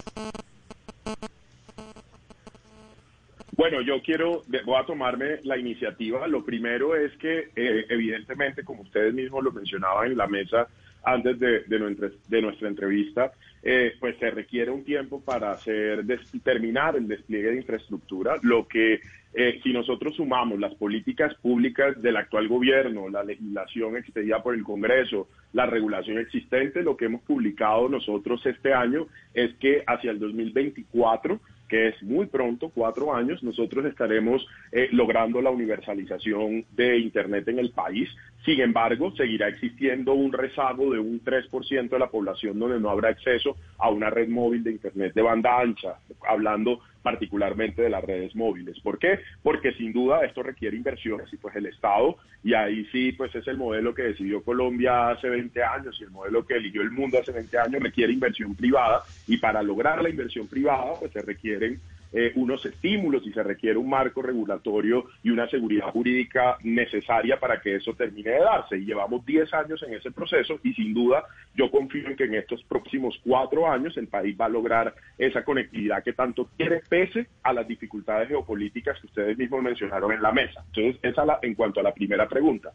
Bueno, 3.55 3.81
yo 3.81 4.01
quiero, 4.01 4.43
voy 4.65 4.81
a 4.81 4.85
tomarme 4.85 5.39
la 5.43 5.57
iniciativa. 5.57 6.27
Lo 6.27 6.43
primero 6.43 6.95
es 6.95 7.15
que, 7.17 7.51
eh, 7.55 7.85
evidentemente, 7.89 8.65
como 8.65 8.81
ustedes 8.81 9.13
mismos 9.13 9.41
lo 9.41 9.53
mencionaban 9.53 10.11
en 10.11 10.17
la 10.17 10.27
mesa 10.27 10.67
antes 11.03 11.39
de, 11.39 11.61
de 11.61 12.41
nuestra 12.41 12.67
entrevista, 12.67 13.31
eh, 13.67 13.95
pues 13.99 14.15
se 14.19 14.29
requiere 14.29 14.69
un 14.69 14.83
tiempo 14.83 15.21
para 15.21 15.49
hacer 15.49 16.05
terminar 16.43 16.95
el 16.95 17.07
despliegue 17.07 17.49
de 17.49 17.57
infraestructura, 17.57 18.35
lo 18.43 18.67
que 18.67 19.01
eh, 19.33 19.59
si 19.63 19.73
nosotros 19.73 20.15
sumamos 20.15 20.59
las 20.59 20.75
políticas 20.75 21.33
públicas 21.41 21.99
del 21.99 22.15
actual 22.15 22.47
gobierno, 22.47 23.09
la 23.09 23.23
legislación 23.23 23.97
expedida 23.97 24.43
por 24.43 24.53
el 24.53 24.63
Congreso, 24.63 25.27
la 25.51 25.65
regulación 25.65 26.19
existente, 26.19 26.83
lo 26.83 26.95
que 26.95 27.05
hemos 27.05 27.23
publicado 27.23 27.89
nosotros 27.89 28.45
este 28.45 28.71
año 28.71 29.07
es 29.33 29.55
que 29.55 29.83
hacia 29.87 30.11
el 30.11 30.19
2024 30.19 31.39
es 31.75 32.01
muy 32.03 32.25
pronto, 32.25 32.69
cuatro 32.73 33.13
años, 33.13 33.43
nosotros 33.43 33.85
estaremos 33.85 34.45
eh, 34.71 34.89
logrando 34.91 35.41
la 35.41 35.49
universalización 35.49 36.65
de 36.71 36.99
Internet 36.99 37.47
en 37.47 37.59
el 37.59 37.71
país. 37.71 38.09
Sin 38.43 38.61
embargo, 38.61 39.11
seguirá 39.15 39.47
existiendo 39.47 40.13
un 40.13 40.31
rezago 40.31 40.91
de 40.91 40.99
un 40.99 41.21
3% 41.23 41.89
de 41.89 41.99
la 41.99 42.07
población 42.07 42.59
donde 42.59 42.79
no 42.79 42.89
habrá 42.89 43.09
acceso 43.09 43.57
a 43.77 43.89
una 43.89 44.09
red 44.09 44.29
móvil 44.29 44.63
de 44.63 44.71
Internet 44.71 45.13
de 45.13 45.21
banda 45.21 45.59
ancha, 45.59 45.99
hablando 46.27 46.79
particularmente 47.05 47.83
de 47.83 47.89
las 47.91 48.03
redes 48.03 48.35
móviles. 48.35 48.79
¿Por 48.79 48.97
qué? 48.97 49.19
Porque 49.43 49.73
sin 49.73 49.93
duda 49.93 50.25
esto 50.25 50.41
requiere 50.41 50.75
inversiones 50.75 51.31
y 51.31 51.37
pues 51.37 51.55
el 51.55 51.67
Estado, 51.67 52.17
y 52.43 52.55
ahí 52.55 52.83
sí 52.91 53.11
pues 53.11 53.33
es 53.35 53.47
el 53.47 53.57
modelo 53.57 53.93
que 53.93 54.01
decidió 54.01 54.41
Colombia 54.41 55.11
hace 55.11 55.29
20 55.29 55.63
años 55.63 55.95
y 56.01 56.03
el 56.03 56.09
modelo 56.09 56.43
que 56.47 56.55
eligió 56.55 56.81
el 56.81 56.89
mundo 56.89 57.19
hace 57.19 57.31
20 57.31 57.59
años, 57.59 57.83
requiere 57.83 58.11
inversión 58.11 58.55
privada 58.55 59.03
y 59.27 59.37
para 59.37 59.61
lograr 59.61 60.01
la 60.01 60.09
inversión 60.09 60.47
privada 60.47 60.93
pues 60.99 61.11
se 61.11 61.21
requieren 61.21 61.79
eh, 62.13 62.31
unos 62.35 62.65
estímulos 62.65 63.25
y 63.25 63.31
se 63.31 63.43
requiere 63.43 63.77
un 63.77 63.89
marco 63.89 64.21
regulatorio 64.21 65.05
y 65.23 65.29
una 65.29 65.47
seguridad 65.49 65.91
jurídica 65.91 66.57
necesaria 66.63 67.39
para 67.39 67.61
que 67.61 67.75
eso 67.75 67.93
termine 67.93 68.31
de 68.31 68.39
darse. 68.39 68.77
Y 68.77 68.85
llevamos 68.85 69.25
10 69.25 69.53
años 69.53 69.83
en 69.83 69.93
ese 69.93 70.11
proceso 70.11 70.59
y 70.63 70.73
sin 70.73 70.93
duda 70.93 71.23
yo 71.55 71.69
confío 71.71 72.07
en 72.07 72.15
que 72.15 72.25
en 72.25 72.35
estos 72.35 72.63
próximos 72.63 73.19
cuatro 73.23 73.69
años 73.69 73.97
el 73.97 74.07
país 74.07 74.35
va 74.39 74.45
a 74.45 74.49
lograr 74.49 74.93
esa 75.17 75.43
conectividad 75.43 76.03
que 76.03 76.13
tanto 76.13 76.49
quiere 76.57 76.81
pese 76.87 77.27
a 77.43 77.53
las 77.53 77.67
dificultades 77.67 78.27
geopolíticas 78.27 78.99
que 78.99 79.07
ustedes 79.07 79.37
mismos 79.37 79.63
mencionaron 79.63 80.11
en 80.11 80.21
la 80.21 80.31
mesa. 80.31 80.63
Entonces, 80.67 80.99
esa 81.03 81.25
la, 81.25 81.39
en 81.41 81.55
cuanto 81.55 81.79
a 81.79 81.83
la 81.83 81.93
primera 81.93 82.27
pregunta. 82.27 82.71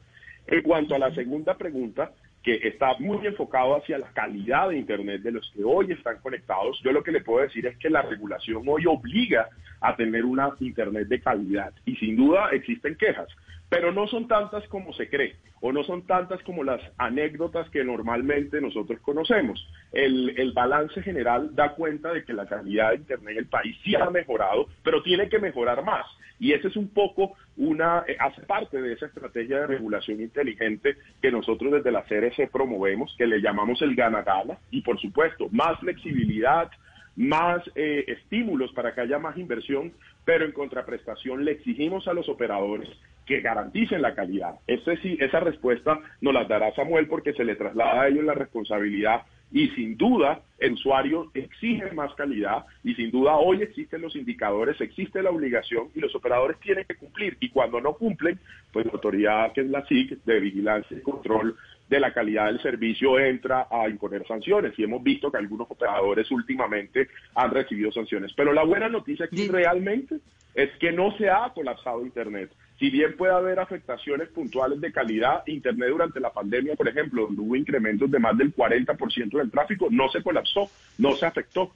En 0.46 0.62
cuanto 0.62 0.94
a 0.94 0.98
la 0.98 1.14
segunda 1.14 1.56
pregunta, 1.56 2.12
que 2.42 2.54
está 2.68 2.94
muy 2.98 3.26
enfocado 3.26 3.76
hacia 3.76 3.98
la 3.98 4.08
calidad 4.12 4.70
de 4.70 4.78
Internet 4.78 5.22
de 5.22 5.32
los 5.32 5.50
que 5.54 5.62
hoy 5.62 5.92
están 5.92 6.18
conectados, 6.18 6.80
yo 6.82 6.92
lo 6.92 7.02
que 7.02 7.12
le 7.12 7.20
puedo 7.20 7.42
decir 7.42 7.66
es 7.66 7.76
que 7.76 7.90
la 7.90 8.02
regulación 8.02 8.62
hoy 8.66 8.86
obliga 8.86 9.48
a 9.80 9.94
tener 9.96 10.24
una 10.24 10.54
Internet 10.60 11.08
de 11.08 11.20
calidad. 11.20 11.72
Y 11.84 11.96
sin 11.96 12.16
duda 12.16 12.50
existen 12.52 12.96
quejas, 12.96 13.28
pero 13.70 13.92
no 13.92 14.06
son 14.08 14.28
tantas 14.28 14.66
como 14.68 14.92
se 14.92 15.08
cree 15.08 15.36
o 15.62 15.72
no 15.72 15.84
son 15.84 16.06
tantas 16.06 16.42
como 16.42 16.64
las 16.64 16.80
anécdotas 16.98 17.68
que 17.70 17.84
normalmente 17.84 18.60
nosotros 18.60 18.98
conocemos. 19.00 19.64
El, 19.92 20.34
el 20.38 20.52
balance 20.52 21.02
general 21.02 21.54
da 21.54 21.74
cuenta 21.74 22.12
de 22.12 22.24
que 22.24 22.32
la 22.32 22.46
calidad 22.46 22.90
de 22.90 22.96
Internet 22.96 23.32
en 23.32 23.38
el 23.38 23.46
país 23.46 23.76
sí 23.84 23.94
ha 23.94 24.10
mejorado, 24.10 24.68
pero 24.82 25.02
tiene 25.02 25.28
que 25.28 25.38
mejorar 25.38 25.84
más. 25.84 26.06
Y 26.38 26.52
ese 26.52 26.68
es 26.68 26.76
un 26.76 26.88
poco 26.88 27.34
una, 27.58 28.04
eh, 28.08 28.16
hace 28.18 28.40
parte 28.42 28.80
de 28.80 28.94
esa 28.94 29.06
estrategia 29.06 29.60
de 29.60 29.66
regulación 29.66 30.20
inteligente 30.22 30.96
que 31.20 31.30
nosotros 31.30 31.72
desde 31.72 31.92
la 31.92 32.04
CRC 32.04 32.48
promovemos, 32.50 33.14
que 33.18 33.26
le 33.26 33.42
llamamos 33.42 33.82
el 33.82 33.94
gana-gana, 33.94 34.58
y 34.70 34.80
por 34.80 34.98
supuesto, 34.98 35.48
más 35.50 35.78
flexibilidad, 35.80 36.70
más 37.16 37.62
eh, 37.74 38.04
estímulos 38.08 38.72
para 38.72 38.94
que 38.94 39.02
haya 39.02 39.18
más 39.18 39.36
inversión, 39.36 39.92
pero 40.24 40.46
en 40.46 40.52
contraprestación 40.52 41.44
le 41.44 41.52
exigimos 41.52 42.08
a 42.08 42.14
los 42.14 42.26
operadores 42.30 42.88
que 43.30 43.40
garanticen 43.40 44.02
la 44.02 44.16
calidad. 44.16 44.56
Ese 44.66 44.96
sí, 44.96 45.16
esa 45.20 45.38
respuesta 45.38 46.00
nos 46.20 46.34
la 46.34 46.46
dará 46.46 46.74
Samuel 46.74 47.06
porque 47.06 47.32
se 47.32 47.44
le 47.44 47.54
traslada 47.54 48.02
a 48.02 48.08
ellos 48.08 48.24
la 48.24 48.34
responsabilidad 48.34 49.22
y 49.52 49.68
sin 49.68 49.96
duda 49.96 50.40
el 50.58 50.72
usuario 50.72 51.30
exige 51.34 51.92
más 51.92 52.12
calidad 52.16 52.64
y 52.82 52.92
sin 52.94 53.12
duda 53.12 53.36
hoy 53.36 53.62
existen 53.62 54.02
los 54.02 54.16
indicadores, 54.16 54.80
existe 54.80 55.22
la 55.22 55.30
obligación 55.30 55.90
y 55.94 56.00
los 56.00 56.12
operadores 56.16 56.58
tienen 56.58 56.84
que 56.88 56.96
cumplir 56.96 57.36
y 57.38 57.50
cuando 57.50 57.80
no 57.80 57.92
cumplen, 57.94 58.36
pues 58.72 58.84
la 58.86 58.92
autoridad 58.94 59.52
que 59.52 59.60
es 59.60 59.70
la 59.70 59.86
SIC 59.86 60.24
de 60.24 60.40
vigilancia 60.40 60.96
y 60.96 61.00
control 61.00 61.54
de 61.88 62.00
la 62.00 62.12
calidad 62.12 62.46
del 62.46 62.60
servicio 62.60 63.16
entra 63.20 63.68
a 63.70 63.88
imponer 63.88 64.26
sanciones 64.26 64.76
y 64.76 64.82
hemos 64.82 65.04
visto 65.04 65.30
que 65.30 65.38
algunos 65.38 65.70
operadores 65.70 66.28
últimamente 66.32 67.06
han 67.36 67.52
recibido 67.52 67.92
sanciones. 67.92 68.32
Pero 68.36 68.52
la 68.52 68.64
buena 68.64 68.88
noticia 68.88 69.26
aquí 69.26 69.46
realmente 69.46 70.18
es 70.54 70.70
que 70.78 70.92
no 70.92 71.16
se 71.16 71.28
ha 71.28 71.50
colapsado 71.54 72.04
Internet. 72.04 72.50
Si 72.80 72.88
bien 72.88 73.14
puede 73.14 73.34
haber 73.34 73.60
afectaciones 73.60 74.30
puntuales 74.30 74.80
de 74.80 74.90
calidad, 74.90 75.42
Internet 75.46 75.90
durante 75.90 76.18
la 76.18 76.32
pandemia, 76.32 76.74
por 76.76 76.88
ejemplo, 76.88 77.26
donde 77.26 77.42
hubo 77.42 77.54
incrementos 77.54 78.10
de 78.10 78.18
más 78.18 78.36
del 78.38 78.56
40% 78.56 79.36
del 79.36 79.50
tráfico, 79.50 79.88
no 79.90 80.08
se 80.08 80.22
colapsó, 80.22 80.70
no 80.96 81.14
se 81.14 81.26
afectó. 81.26 81.70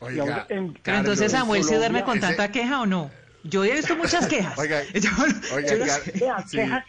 Oiga, 0.00 0.46
entonces 0.48 1.32
Samuel 1.32 1.64
se 1.64 1.76
duerme 1.76 2.04
con 2.04 2.20
tanta 2.20 2.52
queja 2.52 2.82
o 2.82 2.86
no? 2.86 3.10
Yo 3.48 3.64
he 3.64 3.72
visto 3.72 3.96
muchas 3.96 4.26
quejas. 4.26 4.58
Oiga, 4.58 4.80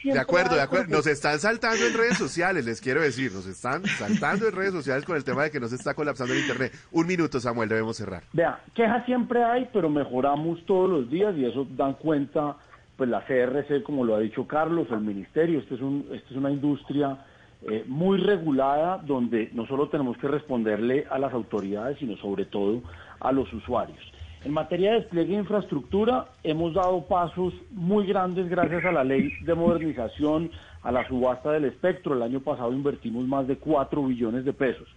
de 0.04 0.20
acuerdo, 0.20 0.56
de 0.56 0.62
acuerdo. 0.62 0.88
Nos 0.90 1.08
están 1.08 1.40
saltando 1.40 1.86
en 1.86 1.94
redes 1.94 2.18
sociales, 2.18 2.66
les 2.66 2.82
quiero 2.82 3.02
decir, 3.02 3.32
nos 3.32 3.48
están 3.48 3.86
saltando 3.86 4.48
en 4.48 4.56
redes 4.56 4.74
sociales 4.74 5.06
con 5.06 5.16
el 5.16 5.24
tema 5.24 5.44
de 5.44 5.52
que 5.52 5.60
nos 5.60 5.72
está 5.72 5.94
colapsando 5.94 6.34
el 6.34 6.42
internet. 6.42 6.74
Un 6.92 7.08
minuto, 7.08 7.40
Samuel, 7.40 7.70
debemos 7.70 7.96
cerrar. 7.96 8.24
Vea, 8.34 8.60
quejas 8.76 9.06
siempre 9.06 9.44
hay, 9.44 9.70
pero 9.72 9.90
mejoramos 9.90 10.66
todos 10.66 10.90
los 10.90 11.10
días 11.10 11.34
y 11.38 11.46
eso 11.46 11.66
dan 11.72 11.94
cuenta, 11.94 12.58
pues 12.98 13.10
la 13.10 13.26
CRC, 13.26 13.84
como 13.84 14.04
lo 14.04 14.16
ha 14.16 14.20
dicho 14.20 14.46
Carlos, 14.46 14.88
el 14.92 15.02
ministerio. 15.02 15.60
Este 15.60 15.76
es 15.76 15.82
un, 15.82 16.08
este 16.12 16.32
es 16.32 16.36
una 16.36 16.52
industria 16.52 17.26
eh, 17.62 17.86
muy 17.88 18.18
regulada 18.18 18.98
donde 18.98 19.50
no 19.54 19.66
solo 19.66 19.88
tenemos 19.90 20.18
que 20.18 20.28
responderle 20.28 21.06
a 21.10 21.20
las 21.20 21.34
autoridades, 21.34 21.98
sino 22.00 22.18
sobre 22.18 22.46
todo 22.46 22.82
a 23.20 23.32
los 23.32 23.52
usuarios. 23.54 24.00
En 24.46 24.54
materia 24.54 24.92
de 24.92 25.00
despliegue 25.02 25.34
de 25.34 25.40
infraestructura, 25.40 26.28
hemos 26.44 26.74
dado 26.74 27.02
pasos 27.06 27.54
muy 27.72 28.08
grandes 28.08 28.48
gracias 28.48 28.86
a 28.86 28.92
la 28.94 29.04
ley 29.04 29.34
de 29.44 29.54
modernización, 29.54 30.50
a 30.82 30.94
la 30.94 31.06
subasta 31.08 31.52
del 31.52 31.66
espectro. 31.66 32.16
El 32.16 32.22
año 32.22 32.40
pasado 32.40 32.72
invertimos 32.72 33.28
más 33.28 33.48
de 33.48 33.58
4 33.58 34.02
billones 34.02 34.46
de 34.46 34.54
pesos. 34.54 34.88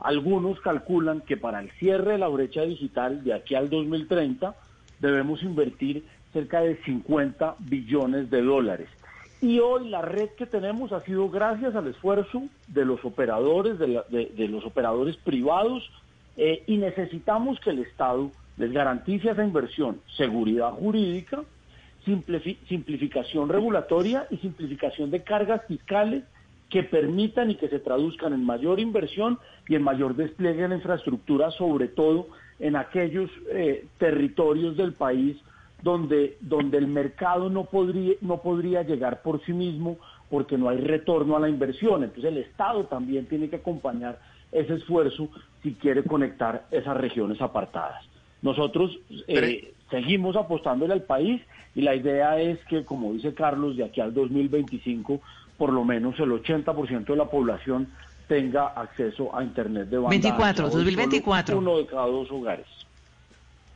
Algunos 0.00 0.60
calculan 0.60 1.20
que 1.20 1.36
para 1.36 1.60
el 1.60 1.70
cierre 1.78 2.12
de 2.12 2.18
la 2.18 2.26
brecha 2.26 2.62
digital 2.62 3.22
de 3.22 3.34
aquí 3.34 3.54
al 3.54 3.70
2030 3.70 4.56
debemos 4.98 5.44
invertir 5.44 6.04
cerca 6.32 6.60
de 6.60 6.76
50 6.82 7.54
billones 7.60 8.30
de 8.30 8.42
dólares. 8.42 8.88
Y 9.40 9.60
hoy 9.60 9.88
la 9.88 10.02
red 10.02 10.30
que 10.30 10.46
tenemos 10.46 10.90
ha 10.90 11.00
sido 11.02 11.30
gracias 11.30 11.76
al 11.76 11.86
esfuerzo 11.86 12.42
de 12.66 12.84
los 12.84 13.04
operadores, 13.04 13.78
de, 13.78 14.48
los 14.48 14.64
operadores 14.64 15.16
privados, 15.18 15.88
eh, 16.36 16.64
y 16.66 16.78
necesitamos 16.78 17.60
que 17.60 17.70
el 17.70 17.78
Estado 17.78 18.32
les 18.58 18.72
garantice 18.72 19.30
esa 19.30 19.44
inversión, 19.44 20.00
seguridad 20.16 20.72
jurídica, 20.72 21.42
simplificación 22.04 23.48
regulatoria 23.48 24.26
y 24.30 24.38
simplificación 24.38 25.10
de 25.10 25.22
cargas 25.22 25.62
fiscales 25.66 26.24
que 26.70 26.82
permitan 26.82 27.50
y 27.50 27.56
que 27.56 27.68
se 27.68 27.78
traduzcan 27.78 28.32
en 28.32 28.44
mayor 28.44 28.80
inversión 28.80 29.38
y 29.68 29.74
en 29.74 29.82
mayor 29.82 30.16
despliegue 30.16 30.62
de 30.62 30.68
la 30.68 30.76
infraestructura, 30.76 31.50
sobre 31.52 31.88
todo 31.88 32.28
en 32.58 32.76
aquellos 32.76 33.30
eh, 33.50 33.86
territorios 33.98 34.76
del 34.76 34.92
país 34.92 35.36
donde, 35.82 36.36
donde 36.40 36.78
el 36.78 36.88
mercado 36.88 37.48
no 37.48 37.64
podría, 37.64 38.14
no 38.20 38.38
podría 38.38 38.82
llegar 38.82 39.22
por 39.22 39.44
sí 39.44 39.52
mismo 39.52 39.98
porque 40.28 40.58
no 40.58 40.68
hay 40.68 40.78
retorno 40.78 41.36
a 41.36 41.40
la 41.40 41.48
inversión. 41.48 42.04
Entonces 42.04 42.32
el 42.32 42.38
Estado 42.38 42.84
también 42.84 43.26
tiene 43.26 43.48
que 43.48 43.56
acompañar 43.56 44.18
ese 44.50 44.74
esfuerzo 44.74 45.28
si 45.62 45.74
quiere 45.74 46.02
conectar 46.04 46.66
esas 46.70 46.96
regiones 46.96 47.40
apartadas. 47.40 48.04
Nosotros 48.42 48.98
eh, 49.26 49.72
seguimos 49.90 50.36
apostándole 50.36 50.92
al 50.92 51.02
país 51.02 51.40
y 51.74 51.82
la 51.82 51.94
idea 51.94 52.40
es 52.40 52.58
que, 52.64 52.84
como 52.84 53.12
dice 53.12 53.34
Carlos, 53.34 53.76
de 53.76 53.84
aquí 53.84 54.00
al 54.00 54.14
2025, 54.14 55.20
por 55.56 55.72
lo 55.72 55.84
menos 55.84 56.18
el 56.20 56.30
80% 56.30 57.04
de 57.06 57.16
la 57.16 57.26
población 57.26 57.88
tenga 58.28 58.68
acceso 58.68 59.34
a 59.36 59.42
Internet 59.42 59.88
de 59.88 59.96
banda 59.96 60.10
24, 60.10 60.70
2024. 60.70 61.58
Uno 61.58 61.78
de 61.78 61.86
cada 61.86 62.06
dos 62.06 62.30
hogares. 62.30 62.66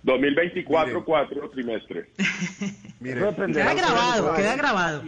2024, 0.02 1.04
cuatro 1.04 1.48
trimestres. 1.50 2.06
queda 3.02 3.74
grabado, 3.74 4.34
queda 4.34 4.56
grabado. 4.56 5.02